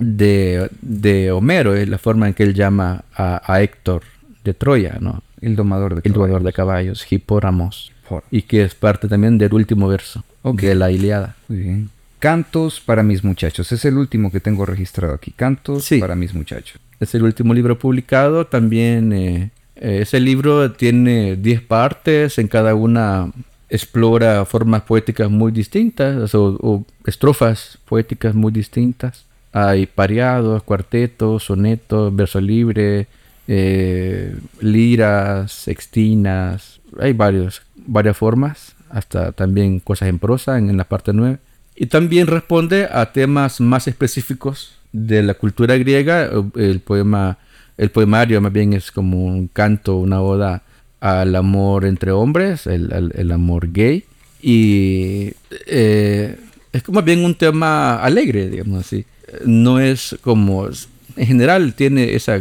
[0.00, 4.02] de, de, Homero, es la forma en que él llama a, Héctor
[4.42, 5.22] de Troya, ¿no?
[5.40, 6.14] El domador de el caballos.
[6.14, 7.92] domador de caballos, Hipóramos.
[8.30, 11.36] Y que es parte también del último verso de la Iliada.
[11.46, 11.90] Muy bien.
[12.18, 13.70] Cantos para mis muchachos.
[13.70, 15.30] Es el último que tengo registrado aquí.
[15.30, 16.80] Cantos para mis muchachos.
[16.98, 18.46] Es el último libro publicado.
[18.46, 22.38] También eh, eh, ese libro tiene 10 partes.
[22.38, 23.30] En cada una
[23.68, 29.24] explora formas poéticas muy distintas o estrofas poéticas muy distintas.
[29.52, 33.08] Hay pareados, cuartetos, sonetos, verso libre,
[33.48, 41.12] eh, liras, sextinas, hay varios, varias formas, hasta también cosas en prosa en, la parte
[41.12, 41.38] 9.
[41.74, 46.30] Y también responde a temas más específicos de la cultura griega.
[46.54, 47.38] El poema,
[47.76, 50.62] el poemario más bien es como un canto, una oda
[51.00, 54.04] al amor entre hombres, el, amor gay.
[54.40, 55.32] Y
[55.66, 56.38] eh,
[56.72, 59.04] es como bien un tema alegre, digamos así
[59.44, 60.68] no es como,
[61.16, 62.38] en general tiene esa,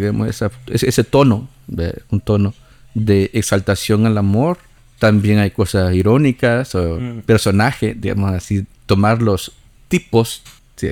[0.67, 1.49] ese tono,
[2.09, 2.53] un tono
[2.93, 4.57] de exaltación al amor.
[4.99, 7.21] También hay cosas irónicas o mm.
[7.21, 9.53] personajes, digamos así, tomar los
[9.87, 10.41] tipos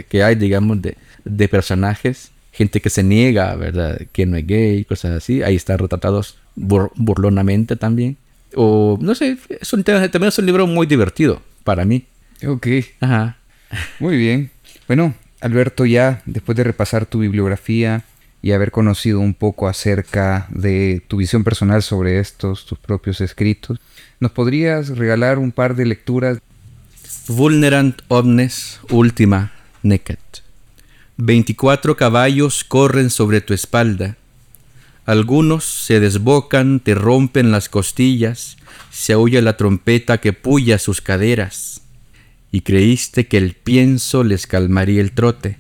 [0.10, 4.02] que hay, digamos, de, de personajes gente que se niega, ¿verdad?
[4.12, 5.44] Que no es gay, cosas así.
[5.44, 8.18] Ahí están retratados burlonamente también.
[8.56, 12.06] o no sé, es un, también es un libro muy divertido para mí.
[12.46, 12.68] Ok.
[13.00, 13.38] Ajá.
[14.00, 14.50] Muy bien.
[14.88, 18.04] Bueno, Alberto, ya después de repasar tu bibliografía
[18.42, 23.80] y haber conocido un poco acerca de tu visión personal sobre estos, tus propios escritos,
[24.20, 26.40] ¿nos podrías regalar un par de lecturas?
[27.28, 29.52] Vulnerant omnes ultima
[29.84, 30.20] necet.
[31.18, 34.18] 24 caballos corren sobre tu espalda.
[35.06, 38.58] Algunos se desbocan, te rompen las costillas,
[38.92, 41.77] se oye la trompeta que puya sus caderas
[42.52, 45.58] y creíste que el pienso les calmaría el trote.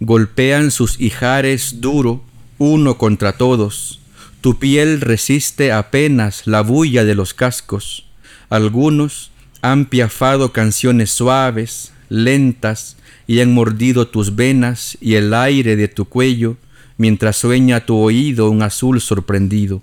[0.00, 2.22] Golpean sus hijares duro,
[2.58, 4.00] uno contra todos.
[4.40, 8.06] Tu piel resiste apenas la bulla de los cascos.
[8.50, 9.30] Algunos
[9.62, 12.96] han piafado canciones suaves, lentas,
[13.26, 16.56] y han mordido tus venas y el aire de tu cuello,
[16.98, 19.82] mientras sueña tu oído un azul sorprendido.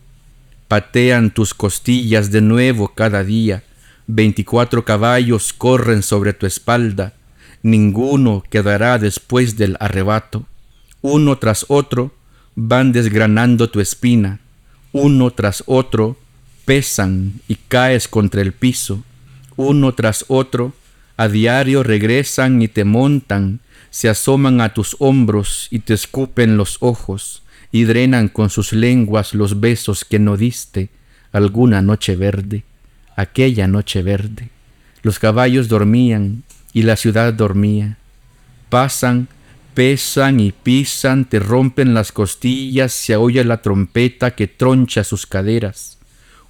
[0.68, 3.64] Patean tus costillas de nuevo cada día,
[4.12, 7.14] Veinticuatro caballos corren sobre tu espalda,
[7.62, 10.48] ninguno quedará después del arrebato.
[11.04, 12.12] Uno tras otro
[12.56, 14.40] van desgranando tu espina,
[14.94, 16.18] uno tras otro
[16.66, 19.04] pesan y caes contra el piso,
[19.58, 20.74] uno tras otro
[21.16, 23.60] a diario regresan y te montan,
[23.92, 29.36] se asoman a tus hombros y te escupen los ojos, y drenan con sus lenguas
[29.36, 30.90] los besos que no diste
[31.32, 32.64] alguna noche verde
[33.20, 34.50] aquella noche verde.
[35.02, 37.98] Los caballos dormían y la ciudad dormía.
[38.70, 39.28] Pasan,
[39.74, 45.98] pesan y pisan, te rompen las costillas, se oye la trompeta que troncha sus caderas.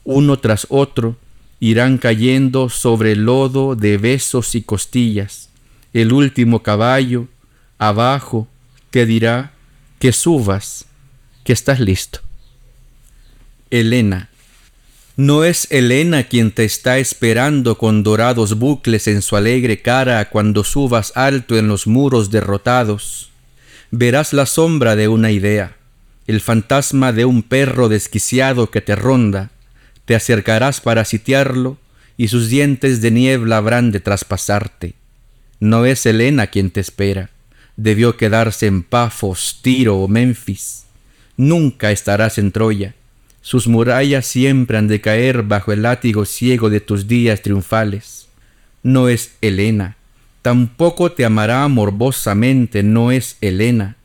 [0.04, 1.18] Uno tras otro
[1.60, 5.50] irán cayendo sobre el lodo de besos y costillas.
[5.94, 7.28] El último caballo,
[7.80, 8.48] abajo,
[8.92, 9.54] te dirá
[9.98, 10.86] que subas,
[11.44, 12.20] que estás listo.
[13.72, 14.30] Elena,
[15.20, 20.64] no es Helena quien te está esperando con dorados bucles en su alegre cara cuando
[20.64, 23.30] subas alto en los muros derrotados.
[23.92, 25.76] Verás la sombra de una idea,
[26.26, 29.52] el fantasma de un perro desquiciado que te ronda.
[30.06, 31.78] Te acercarás para sitiarlo
[32.16, 34.94] y sus dientes de niebla habrán de traspasarte.
[35.60, 37.30] No es Helena quien te espera.
[37.76, 40.86] Debió quedarse en Pafos, Tiro o Memphis.
[41.36, 42.96] Nunca estarás en Troya
[43.42, 48.28] sus murallas siempre han de caer bajo el látigo ciego de tus días triunfales.
[48.84, 49.98] No es Helena,
[50.42, 53.96] tampoco te amará morbosamente, no es Helena.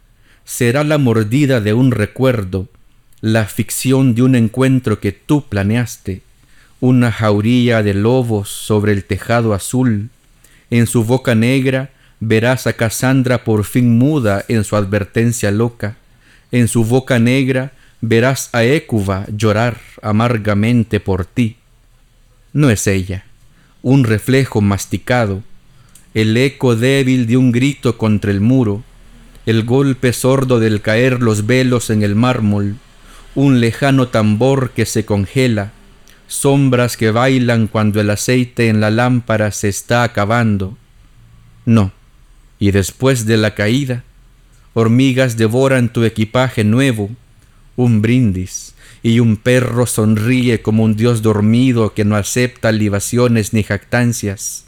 [0.44, 2.68] Será la mordida de un recuerdo,
[3.20, 6.22] la ficción de un encuentro que tú planeaste,
[6.80, 10.10] una jauría de lobos sobre el tejado azul.
[10.70, 11.90] En su boca negra
[12.20, 15.96] verás a Casandra por fin muda en su advertencia loca.
[16.52, 17.72] En su boca negra
[18.08, 21.56] verás a Écuba llorar amargamente por ti.
[22.52, 23.24] No es ella,
[23.82, 25.42] un reflejo masticado,
[26.12, 28.84] el eco débil de un grito contra el muro,
[29.46, 32.76] el golpe sordo del caer los velos en el mármol,
[33.34, 35.72] un lejano tambor que se congela,
[36.28, 40.76] sombras que bailan cuando el aceite en la lámpara se está acabando.
[41.64, 41.92] No,
[42.58, 44.04] y después de la caída,
[44.74, 47.10] hormigas devoran tu equipaje nuevo,
[47.76, 48.74] un brindis,
[49.04, 54.64] y un perro sonríe como un dios dormido que no acepta libaciones ni jactancias.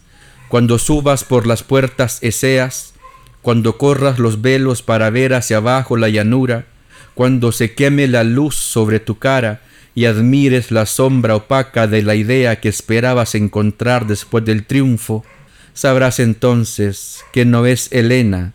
[0.48, 2.92] Cuando subas por las puertas eseas,
[3.40, 6.66] cuando corras los velos para ver hacia abajo la llanura,
[7.14, 9.62] cuando se queme la luz sobre tu cara
[9.94, 15.24] y admires la sombra opaca de la idea que esperabas encontrar después del triunfo,
[15.72, 18.52] sabrás entonces que no es Helena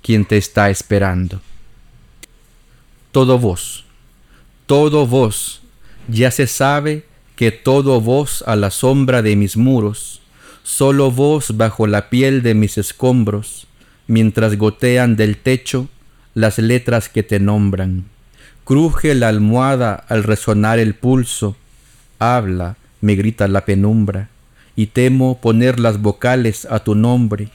[0.00, 1.40] quien te está esperando.
[3.10, 3.83] Todo vos
[4.66, 5.60] todo vos,
[6.08, 7.04] ya se sabe
[7.36, 10.22] que todo vos a la sombra de mis muros,
[10.62, 13.66] solo vos bajo la piel de mis escombros,
[14.06, 15.88] mientras gotean del techo
[16.32, 18.04] las letras que te nombran.
[18.64, 21.56] Cruje la almohada al resonar el pulso,
[22.18, 24.30] habla, me grita la penumbra,
[24.76, 27.50] y temo poner las vocales a tu nombre.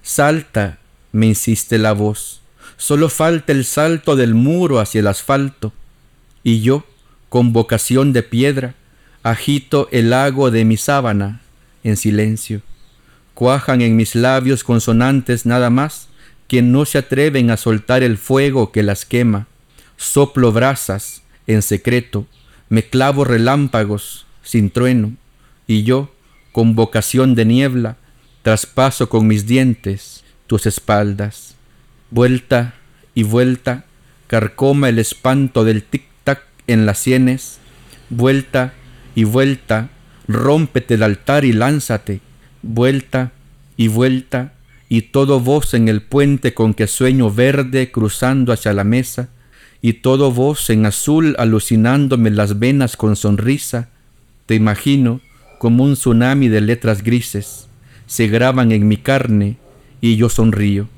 [0.00, 0.78] Salta,
[1.12, 2.40] me insiste la voz,
[2.78, 5.72] solo falta el salto del muro hacia el asfalto
[6.46, 6.84] y yo,
[7.28, 8.76] con vocación de piedra,
[9.24, 11.40] agito el lago de mi sábana
[11.82, 12.62] en silencio.
[13.34, 16.06] Cuajan en mis labios consonantes nada más
[16.46, 19.48] que no se atreven a soltar el fuego que las quema.
[19.96, 22.28] Soplo brasas en secreto,
[22.68, 25.14] me clavo relámpagos sin trueno,
[25.66, 26.14] y yo,
[26.52, 27.96] con vocación de niebla,
[28.42, 31.56] traspaso con mis dientes tus espaldas.
[32.12, 32.74] Vuelta
[33.16, 33.84] y vuelta,
[34.28, 36.04] carcoma el espanto del tic
[36.66, 37.58] en las sienes,
[38.10, 38.74] vuelta
[39.14, 39.90] y vuelta,
[40.28, 42.20] rómpete el altar y lánzate,
[42.62, 43.32] vuelta
[43.76, 44.52] y vuelta,
[44.88, 49.28] y todo vos en el puente con que sueño verde cruzando hacia la mesa,
[49.82, 53.88] y todo vos en azul alucinándome las venas con sonrisa,
[54.46, 55.20] te imagino
[55.58, 57.68] como un tsunami de letras grises,
[58.06, 59.56] se graban en mi carne
[60.00, 60.88] y yo sonrío.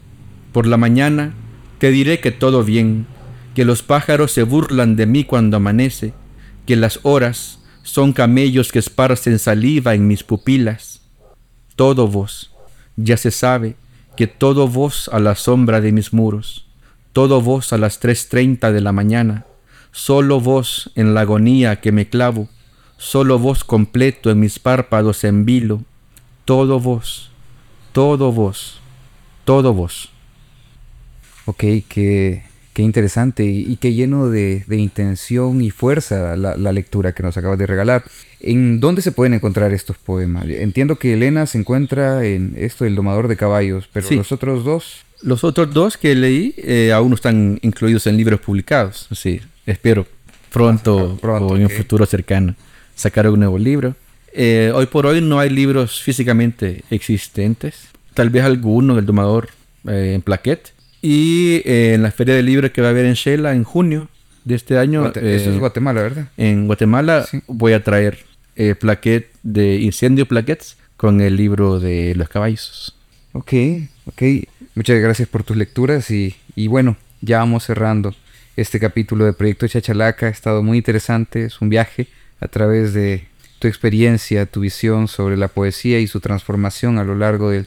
[0.53, 1.33] Por la mañana
[1.79, 3.07] te diré que todo bien,
[3.59, 6.15] que los pájaros se burlan de mí cuando amanece,
[6.65, 11.01] que las horas son camellos que esparcen saliva en mis pupilas.
[11.75, 12.55] Todo vos,
[12.95, 13.75] ya se sabe
[14.17, 16.67] que todo vos a la sombra de mis muros,
[17.13, 19.45] todo vos a las tres treinta de la mañana,
[19.91, 22.49] solo vos en la agonía que me clavo,
[22.97, 25.83] solo vos completo en mis párpados en vilo,
[26.45, 27.33] todo vos,
[27.91, 28.79] todo vos,
[29.45, 30.11] todo vos.
[31.47, 32.48] Ok, qué,
[32.79, 37.67] qué interesante y, qué lleno de, intención y fuerza la, lectura que nos acabas de
[37.67, 38.05] regalar.
[38.39, 40.47] ¿En dónde se pueden encontrar estos poemas?
[40.47, 45.05] Entiendo que Elena se encuentra en esto del domador de caballos, pero los otros dos...
[45.23, 49.09] Los otros dos que leí eh, aún no están incluidos en libros publicados.
[49.11, 50.07] Sí, espero
[50.53, 52.55] pronto, o en un futuro cercano
[52.95, 53.97] sacar un nuevo libro.
[54.33, 57.89] Eh, hoy por hoy no hay libros físicamente existentes.
[58.15, 59.49] Tal vez alguno del domador
[59.89, 60.78] eh, en plaquette.
[61.01, 64.09] Y eh, en la feria de libros que va a haber en Shela en junio
[64.45, 65.07] de este año.
[65.15, 66.29] eso es Guatemala, ¿verdad?
[66.37, 68.25] En Guatemala voy a traer
[68.81, 72.97] plaquette de incendio plaquettes con el libro de los caballos.
[73.33, 73.53] Ok,
[74.07, 74.23] ok.
[74.75, 78.15] Muchas gracias por tus lecturas y, y bueno, ya vamos cerrando
[78.57, 80.27] este capítulo de Proyecto Chachalaca.
[80.27, 82.09] Ha estado muy interesante, es un viaje
[82.41, 83.27] a través de
[83.59, 87.67] tu experiencia, tu visión sobre la poesía y su transformación a lo largo del,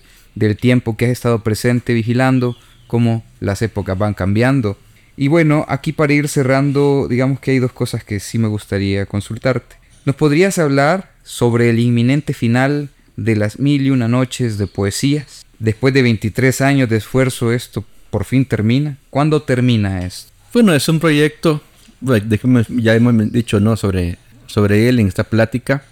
[0.58, 2.56] tiempo que has estado presente vigilando
[2.92, 4.78] cómo las épocas van cambiando.
[5.16, 9.06] Y bueno, aquí para ir cerrando, digamos que hay dos cosas que sí me gustaría
[9.06, 9.78] consultarte.
[10.04, 15.46] ¿Nos podrías hablar sobre el inminente final de las mil y una noches de poesías?
[15.58, 18.98] Después de 23 años de esfuerzo, esto por fin termina.
[19.10, 20.30] ¿Cuándo termina esto?
[20.52, 21.62] Bueno, es un proyecto,
[22.02, 23.78] ya hemos dicho, ¿no?
[23.78, 24.18] Sobre
[24.52, 25.86] sobre él en esta plática,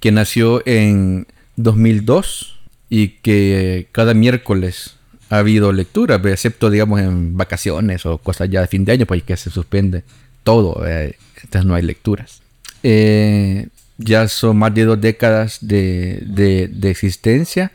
[0.00, 2.58] que nació en 2002
[2.90, 4.96] y que cada miércoles
[5.30, 9.22] ha habido lectura, excepto digamos en vacaciones o cosas ya de fin de año, pues
[9.22, 10.04] que se suspende
[10.42, 12.40] todo, entonces no hay lecturas.
[12.82, 13.68] Eh,
[13.98, 17.72] ya son más de dos décadas de, de, existencia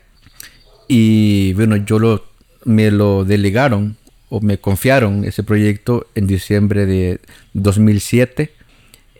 [0.88, 2.24] y bueno, yo lo,
[2.64, 3.96] me lo delegaron
[4.30, 7.20] o me confiaron ese proyecto en diciembre de
[7.52, 8.52] 2007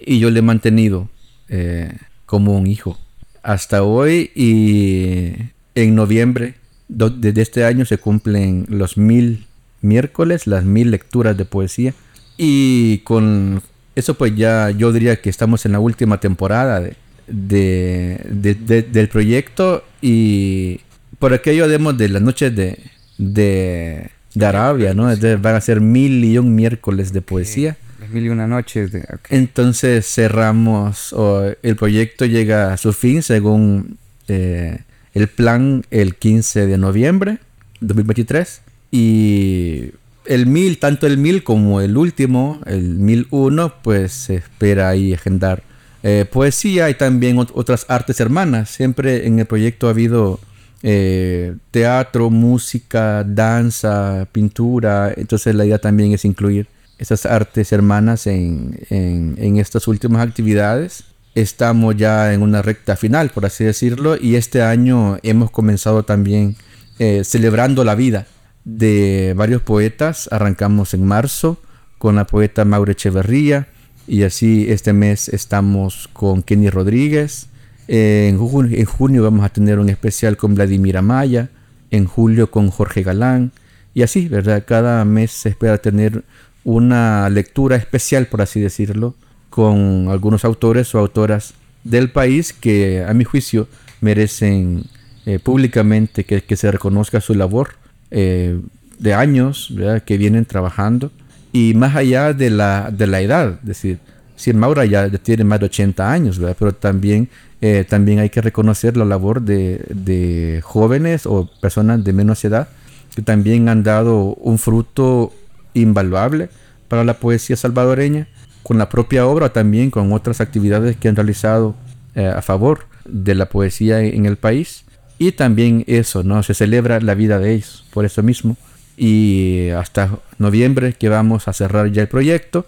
[0.01, 1.11] y yo le he mantenido
[1.48, 1.93] eh,
[2.24, 2.98] como un hijo
[3.43, 5.35] hasta hoy y
[5.74, 6.55] en noviembre
[6.89, 9.47] desde este año se cumplen los mil
[9.81, 11.94] miércoles, las mil lecturas de poesía
[12.36, 13.62] y con
[13.94, 16.82] eso pues ya yo diría que estamos en la última temporada
[17.27, 20.81] de, del proyecto y
[21.19, 24.11] por aquello demos de las noches de, de,
[24.43, 25.05] Arabia, ¿no?
[25.39, 27.77] van a ser mil y un miércoles de poesía
[28.11, 28.90] mil y una noches.
[29.31, 33.98] Entonces cerramos, o el proyecto llega a su fin según
[34.28, 34.81] eh,
[35.15, 37.39] el plan el 15 de noviembre
[37.81, 38.61] 2023.
[38.91, 39.91] Y
[40.27, 45.12] el mil, tanto el mil como el último, el mil uno, pues se espera ahí
[45.15, 45.62] agendar
[46.03, 48.70] eh, poesía y también otras artes hermanas.
[48.70, 50.39] Siempre en el proyecto ha habido
[50.82, 55.15] eh, teatro, música, danza, pintura.
[55.16, 56.66] Entonces la idea también es incluir
[56.99, 61.05] esas artes hermanas en, en, estas últimas actividades.
[61.35, 66.55] Estamos ya en una recta final, por así decirlo, y este año hemos comenzado también
[67.01, 68.28] eh, celebrando la vida
[68.65, 70.28] de varios poetas.
[70.31, 71.61] Arrancamos en marzo
[71.98, 73.66] con la poeta Maure Echeverría,
[74.06, 77.48] y así este mes estamos con Kenny Rodríguez.
[77.89, 81.51] en, junio, en junio vamos a tener un especial con Vladimir Amaya,
[81.90, 83.51] en julio con Jorge Galán,
[83.93, 84.65] y así, ¿verdad?
[84.66, 86.23] Cada mes se espera tener
[86.62, 89.16] una lectura especial, por así decirlo,
[89.55, 91.55] con algunos autores o autoras
[91.85, 93.68] del país que, a mi juicio,
[94.01, 94.86] merecen
[95.26, 97.76] eh, públicamente que, se reconozca su labor
[98.10, 98.59] eh,
[98.98, 99.72] de años
[100.06, 101.12] que vienen trabajando.
[101.52, 103.98] Y más allá de la, de la edad, es decir,
[104.35, 107.28] si Maura ya tiene más de 80 años, pero también,
[107.60, 112.66] eh, también hay que reconocer la labor de, de jóvenes o personas de menos edad
[113.14, 115.32] que también han dado un fruto
[115.74, 116.48] invaluable
[116.89, 118.26] para la poesía salvadoreña,
[118.65, 121.77] con la propia obra también, con otras actividades que han realizado
[122.16, 124.85] eh, a favor de la poesía en el país.
[125.19, 126.43] Y también eso, ¿no?
[126.43, 128.57] Se celebra la vida de ellos, por eso mismo.
[128.97, 132.66] Y hasta noviembre que vamos a cerrar ya el proyecto.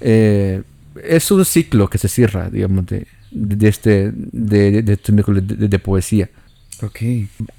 [0.00, 0.62] Eh,
[1.02, 6.28] es un ciclo que se cierra, digamos, de, de este, de, de este poesía.
[6.82, 6.98] Ok.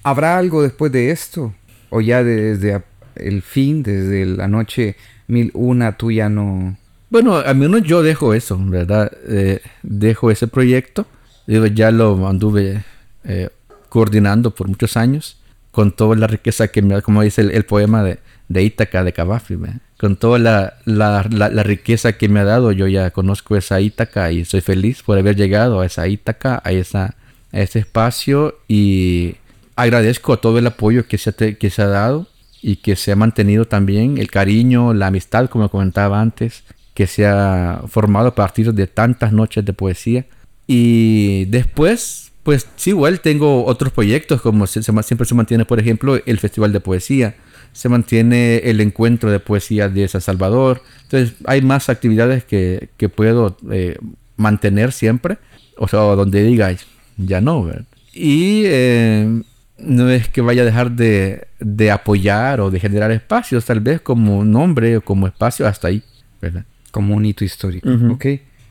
[0.03, 1.53] ¿Habrá algo después de esto?
[1.89, 2.83] ¿O ya desde
[3.15, 6.77] el fin, desde la noche mil una, tú ya no...
[7.11, 9.11] Bueno, al menos yo dejo eso, ¿verdad?
[9.27, 11.05] Eh, dejo ese proyecto.
[11.45, 12.83] Digo, ya lo anduve
[13.25, 13.49] eh,
[13.89, 15.37] coordinando por muchos años
[15.71, 18.19] con toda la riqueza que me como dice el, poema de,
[18.49, 19.77] de Ítaca de Cavafy, ¿verdad?
[19.97, 24.31] con toda la, la- la- riqueza que me ha dado, yo ya conozco esa Ítaca
[24.31, 27.15] y soy feliz por haber llegado a esa Ítaca, a, esa,
[27.51, 29.35] a ese espacio y
[29.75, 32.27] agradezco todo el apoyo que se, que se ha dado
[32.61, 36.63] y que se ha mantenido también, el cariño, la amistad, como comentaba antes,
[37.01, 40.25] que se ha formado a partir de tantas noches de poesía.
[40.67, 45.79] Y después, pues sí, igual tengo otros proyectos, como se- se siempre se mantiene, por
[45.79, 47.35] ejemplo, el Festival de Poesía,
[47.73, 50.81] se mantiene el encuentro de poesía de San Salvador.
[51.03, 53.97] Entonces, hay más actividades que, que puedo eh,
[54.37, 55.37] mantener siempre,
[55.77, 56.71] o sea, donde diga,
[57.17, 57.85] ya no, ¿verdad?
[58.13, 59.41] Y eh,
[59.79, 64.01] no es que vaya a dejar de, de apoyar o de generar espacios, tal vez
[64.01, 66.03] como nombre o como espacio, hasta ahí,
[66.41, 66.65] ¿verdad?
[66.91, 67.89] Como un hito histórico.
[67.89, 68.11] Ujú.
[68.13, 68.25] Ok,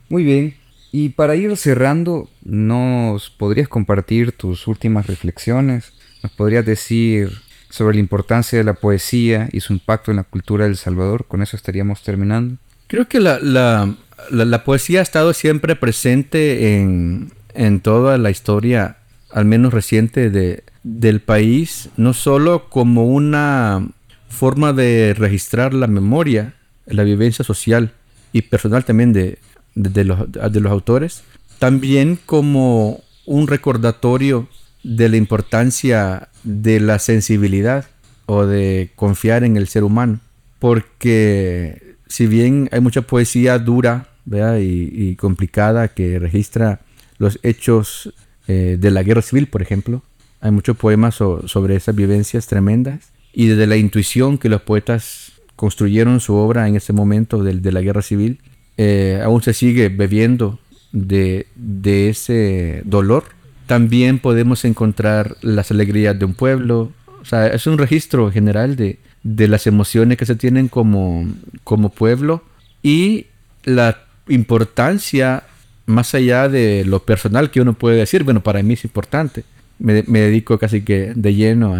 [0.09, 0.55] muy bien.
[0.93, 5.93] Y para ir cerrando, ¿nos podrías compartir tus últimas reflexiones?
[6.23, 7.31] ¿Nos podrías decir
[7.71, 11.27] sobre la importancia de la poesía y su impacto en la cultura del Salvador?
[11.27, 12.57] Con eso estaríamos terminando.
[12.89, 13.95] Creo que la, la-
[14.31, 18.97] la- la poesía ha estado siempre presente en, en toda la historia,
[19.33, 23.87] al menos reciente, de, del país, no solo como una
[24.29, 26.55] forma de registrar la memoria,
[26.87, 27.93] la vivencia social
[28.33, 29.39] y personal también de,
[29.75, 31.23] de- los, de los autores,
[31.59, 34.49] también como un recordatorio
[34.83, 37.87] de la importancia de la sensibilidad
[38.27, 40.21] o de confiar en el ser humano.
[40.59, 44.07] Porque si bien hay mucha poesía dura.
[44.31, 46.79] Y, y complicada que registra
[47.19, 48.13] los hechos
[48.47, 50.05] eh, de la guerra civil, por ejemplo,
[50.41, 55.30] hay muchos poemas so- sobre esas vivencias tremendas y desde la intuición que los poetas
[55.61, 58.39] construyeron su obra en ese momento del- de, la guerra civil,
[58.79, 60.59] eh, aún se sigue bebiendo
[60.91, 63.25] de, de ese dolor.
[63.67, 66.93] También podemos encontrar las alegrías de un pueblo.
[67.21, 71.27] O sea, es un registro general de, de las emociones que se tienen como,
[71.63, 72.43] como pueblo
[72.83, 73.27] y
[73.65, 75.43] la importancia
[75.85, 78.25] más allá de lo personal que uno puede decir.
[78.25, 79.45] Bueno, para mí es importante.
[79.79, 81.75] Me, me dedico casi que de lleno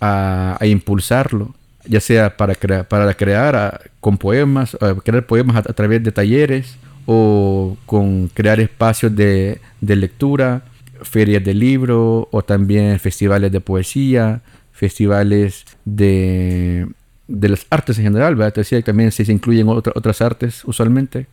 [0.00, 1.54] a- a impulsarlo,
[1.84, 2.54] ya sea para,
[2.84, 6.76] para crear con poemas, a crear poemas a, través de talleres
[7.06, 10.62] o con crear espacios de, de lectura,
[11.02, 14.40] ferias de libro o también festivales de poesía,
[14.72, 16.86] festivales de,
[17.28, 18.52] de las artes en general, ¿verdad?
[18.54, 21.26] Te decía que también se, se incluyen otra- otras artes usualmente.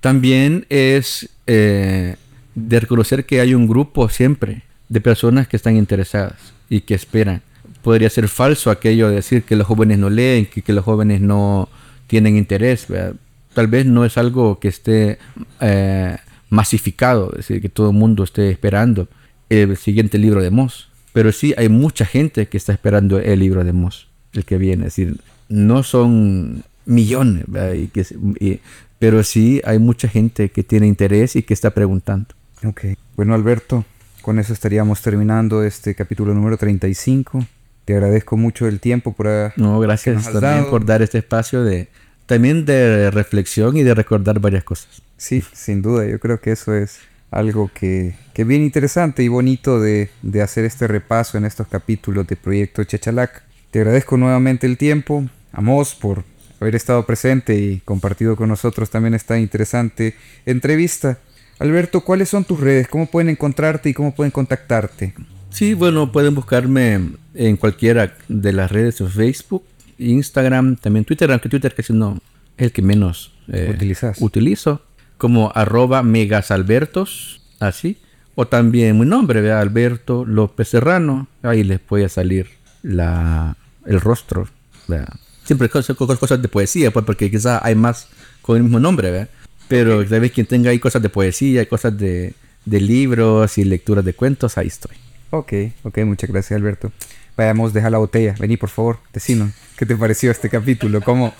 [0.00, 2.16] También es eh,
[2.54, 6.34] de reconocer que hay un grupo siempre de personas que están interesadas
[6.70, 7.42] y que esperan.
[7.88, 11.22] Podría ser falso aquello de decir que los jóvenes no leen, que, que los jóvenes
[11.22, 11.70] no
[12.06, 12.86] tienen interés.
[12.86, 13.14] ¿verdad?
[13.54, 15.16] Tal vez no es algo que esté
[15.60, 16.18] eh,
[16.50, 19.08] masificado, es decir, que todo el mundo esté esperando
[19.48, 20.88] el siguiente libro de Moss.
[21.14, 24.88] Pero sí hay mucha gente que está esperando el libro de Moss, el que viene.
[24.88, 25.16] Es decir,
[25.48, 27.44] no son millones.
[27.74, 28.04] Y que,
[28.38, 28.60] y-
[28.98, 32.28] pero sí hay mucha gente que tiene interés y que está preguntando.
[32.64, 32.80] Ok.
[33.16, 33.86] Bueno, Alberto,
[34.20, 37.46] con eso estaríamos terminando este capítulo número 35.
[37.88, 39.28] Te agradezco mucho el tiempo por...
[39.28, 40.68] ah, No, gracias también dado.
[40.70, 41.88] por dar este espacio de
[42.26, 45.00] también de reflexión y de recordar varias cosas.
[45.16, 46.98] Sí, sin duda, yo creo que eso es
[47.30, 52.26] algo que, que bien interesante y bonito de, de hacer este repaso en estos capítulos
[52.26, 53.42] de Proyecto Chachalac.
[53.70, 56.24] Te agradezco nuevamente el tiempo, Amos, por
[56.60, 61.20] haber estado presente y compartido con nosotros también esta interesante entrevista.
[61.58, 62.86] Alberto, ¿cuáles son tus redes?
[62.86, 65.14] ¿Cómo pueden encontrarte y cómo pueden contactarte?
[65.58, 69.64] Sí, bueno, pueden buscarme en cualquiera de las redes de Facebook,
[69.98, 72.20] Instagram, también Twitter, aunque Twitter casi no
[72.56, 74.22] es el que menos eh, Utilizas.
[74.22, 74.82] utilizo,
[75.16, 77.98] como arroba megasalbertos, así,
[78.36, 79.60] o también mi nombre, ¿verdad?
[79.60, 82.46] Alberto López Serrano, ahí les puede salir
[82.84, 84.48] la, el rostro,
[84.86, 85.12] ¿verdad?
[85.42, 88.06] Siempre cosas, cosas de poesía, pues porque quizás hay más
[88.42, 89.28] con el mismo nombre, ¿verdad?
[89.66, 94.12] Pero vez quien tenga ahí cosas de poesía, cosas de, de libros y lecturas de
[94.12, 94.96] cuentos, ahí estoy.
[95.30, 95.52] Ok,
[95.84, 96.90] ok, muchas gracias Alberto.
[97.36, 98.34] Vayamos, deja la botella.
[98.38, 99.50] Vení, por favor, decinos.
[99.76, 101.00] ¿Qué te pareció este capítulo?
[101.02, 101.34] ¿Cómo?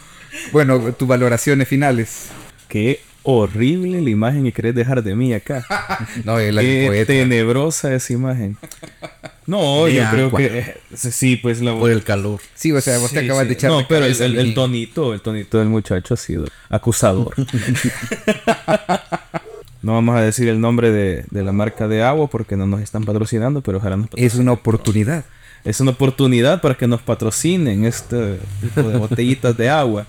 [0.53, 2.27] Bueno, tus valoraciones finales.
[2.69, 5.65] Qué horrible la imagen que querés dejar de mí acá.
[6.25, 7.07] No, es la Qué poeta.
[7.07, 8.57] tenebrosa esa imagen.
[9.47, 12.41] No, yo creo que sí, pues la Por el calor.
[12.55, 13.49] Sí, o sea, vos te Sí, acabas sí.
[13.49, 17.35] de echar No, pero el, el- el tonito, el tonito del muchacho ha sido acusador.
[19.83, 22.81] no vamos a decir el nombre de, de la marca de agua porque no nos
[22.81, 24.27] están patrocinando, pero ojalá nos patrocinen.
[24.27, 25.25] Es una oportunidad.
[25.65, 30.07] Es una oportunidad para que nos patrocinen este tipo de botellitas de agua.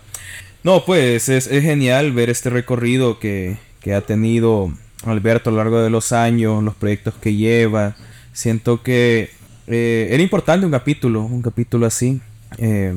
[0.64, 4.72] No, pues es, es genial ver este recorrido que, que ha tenido
[5.04, 7.96] Alberto a lo largo de los años, los proyectos que lleva.
[8.34, 9.32] Siento que
[9.68, 12.22] eh, era importante un capítulo, un capítulo así,
[12.58, 12.94] eh,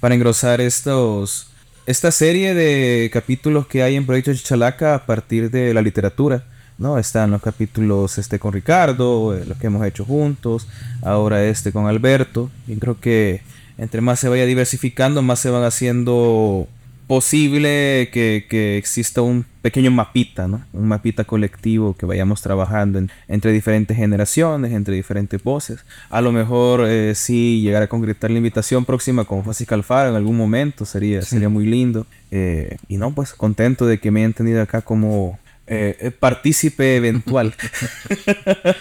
[0.00, 1.50] para engrosar estos,
[1.86, 6.44] esta serie de capítulos que hay en Proyecto Chalaca a partir de la literatura.
[6.78, 6.98] ¿no?
[6.98, 10.66] Están los capítulos este con Ricardo, eh, los que hemos hecho juntos,
[11.02, 12.50] ahora este con Alberto.
[12.66, 13.42] Y creo que
[13.78, 16.66] entre más se vaya diversificando, más se van haciendo
[17.06, 20.62] posible que, que exista un pequeño mapita, ¿no?
[20.72, 25.80] Un mapita colectivo que vayamos trabajando en- entre diferentes generaciones, entre diferentes voces.
[26.10, 30.16] A lo mejor eh, sí llegar a concretar la invitación próxima con Francis Calfaro en
[30.16, 32.06] algún momento sería, sería muy lindo.
[32.30, 37.54] Eh, y no, pues contento de que me hayan tenido acá como eh, partícipe eventual.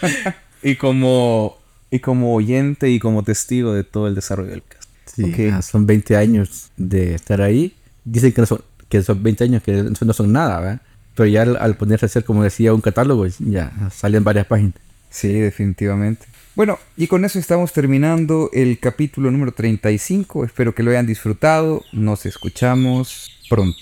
[0.63, 1.57] y como
[1.91, 4.89] y como oyente y como testigo de todo el desarrollo del cast.
[5.05, 5.53] Sí, Ok.
[5.53, 7.73] ah, son 20 años de estar ahí.
[8.05, 10.81] Dicen que, no son, que son 20 años que no son nada, ¿verdad?
[11.15, 14.75] Pero ya al, al ponerse a hacer, como decía, un catálogo, ya salen varias páginas.
[15.09, 16.25] Sí, definitivamente.
[16.55, 20.45] Bueno, y con eso estamos terminando el capítulo número 35.
[20.45, 21.83] Espero que lo hayan disfrutado.
[21.91, 23.77] Nos escuchamos pronto.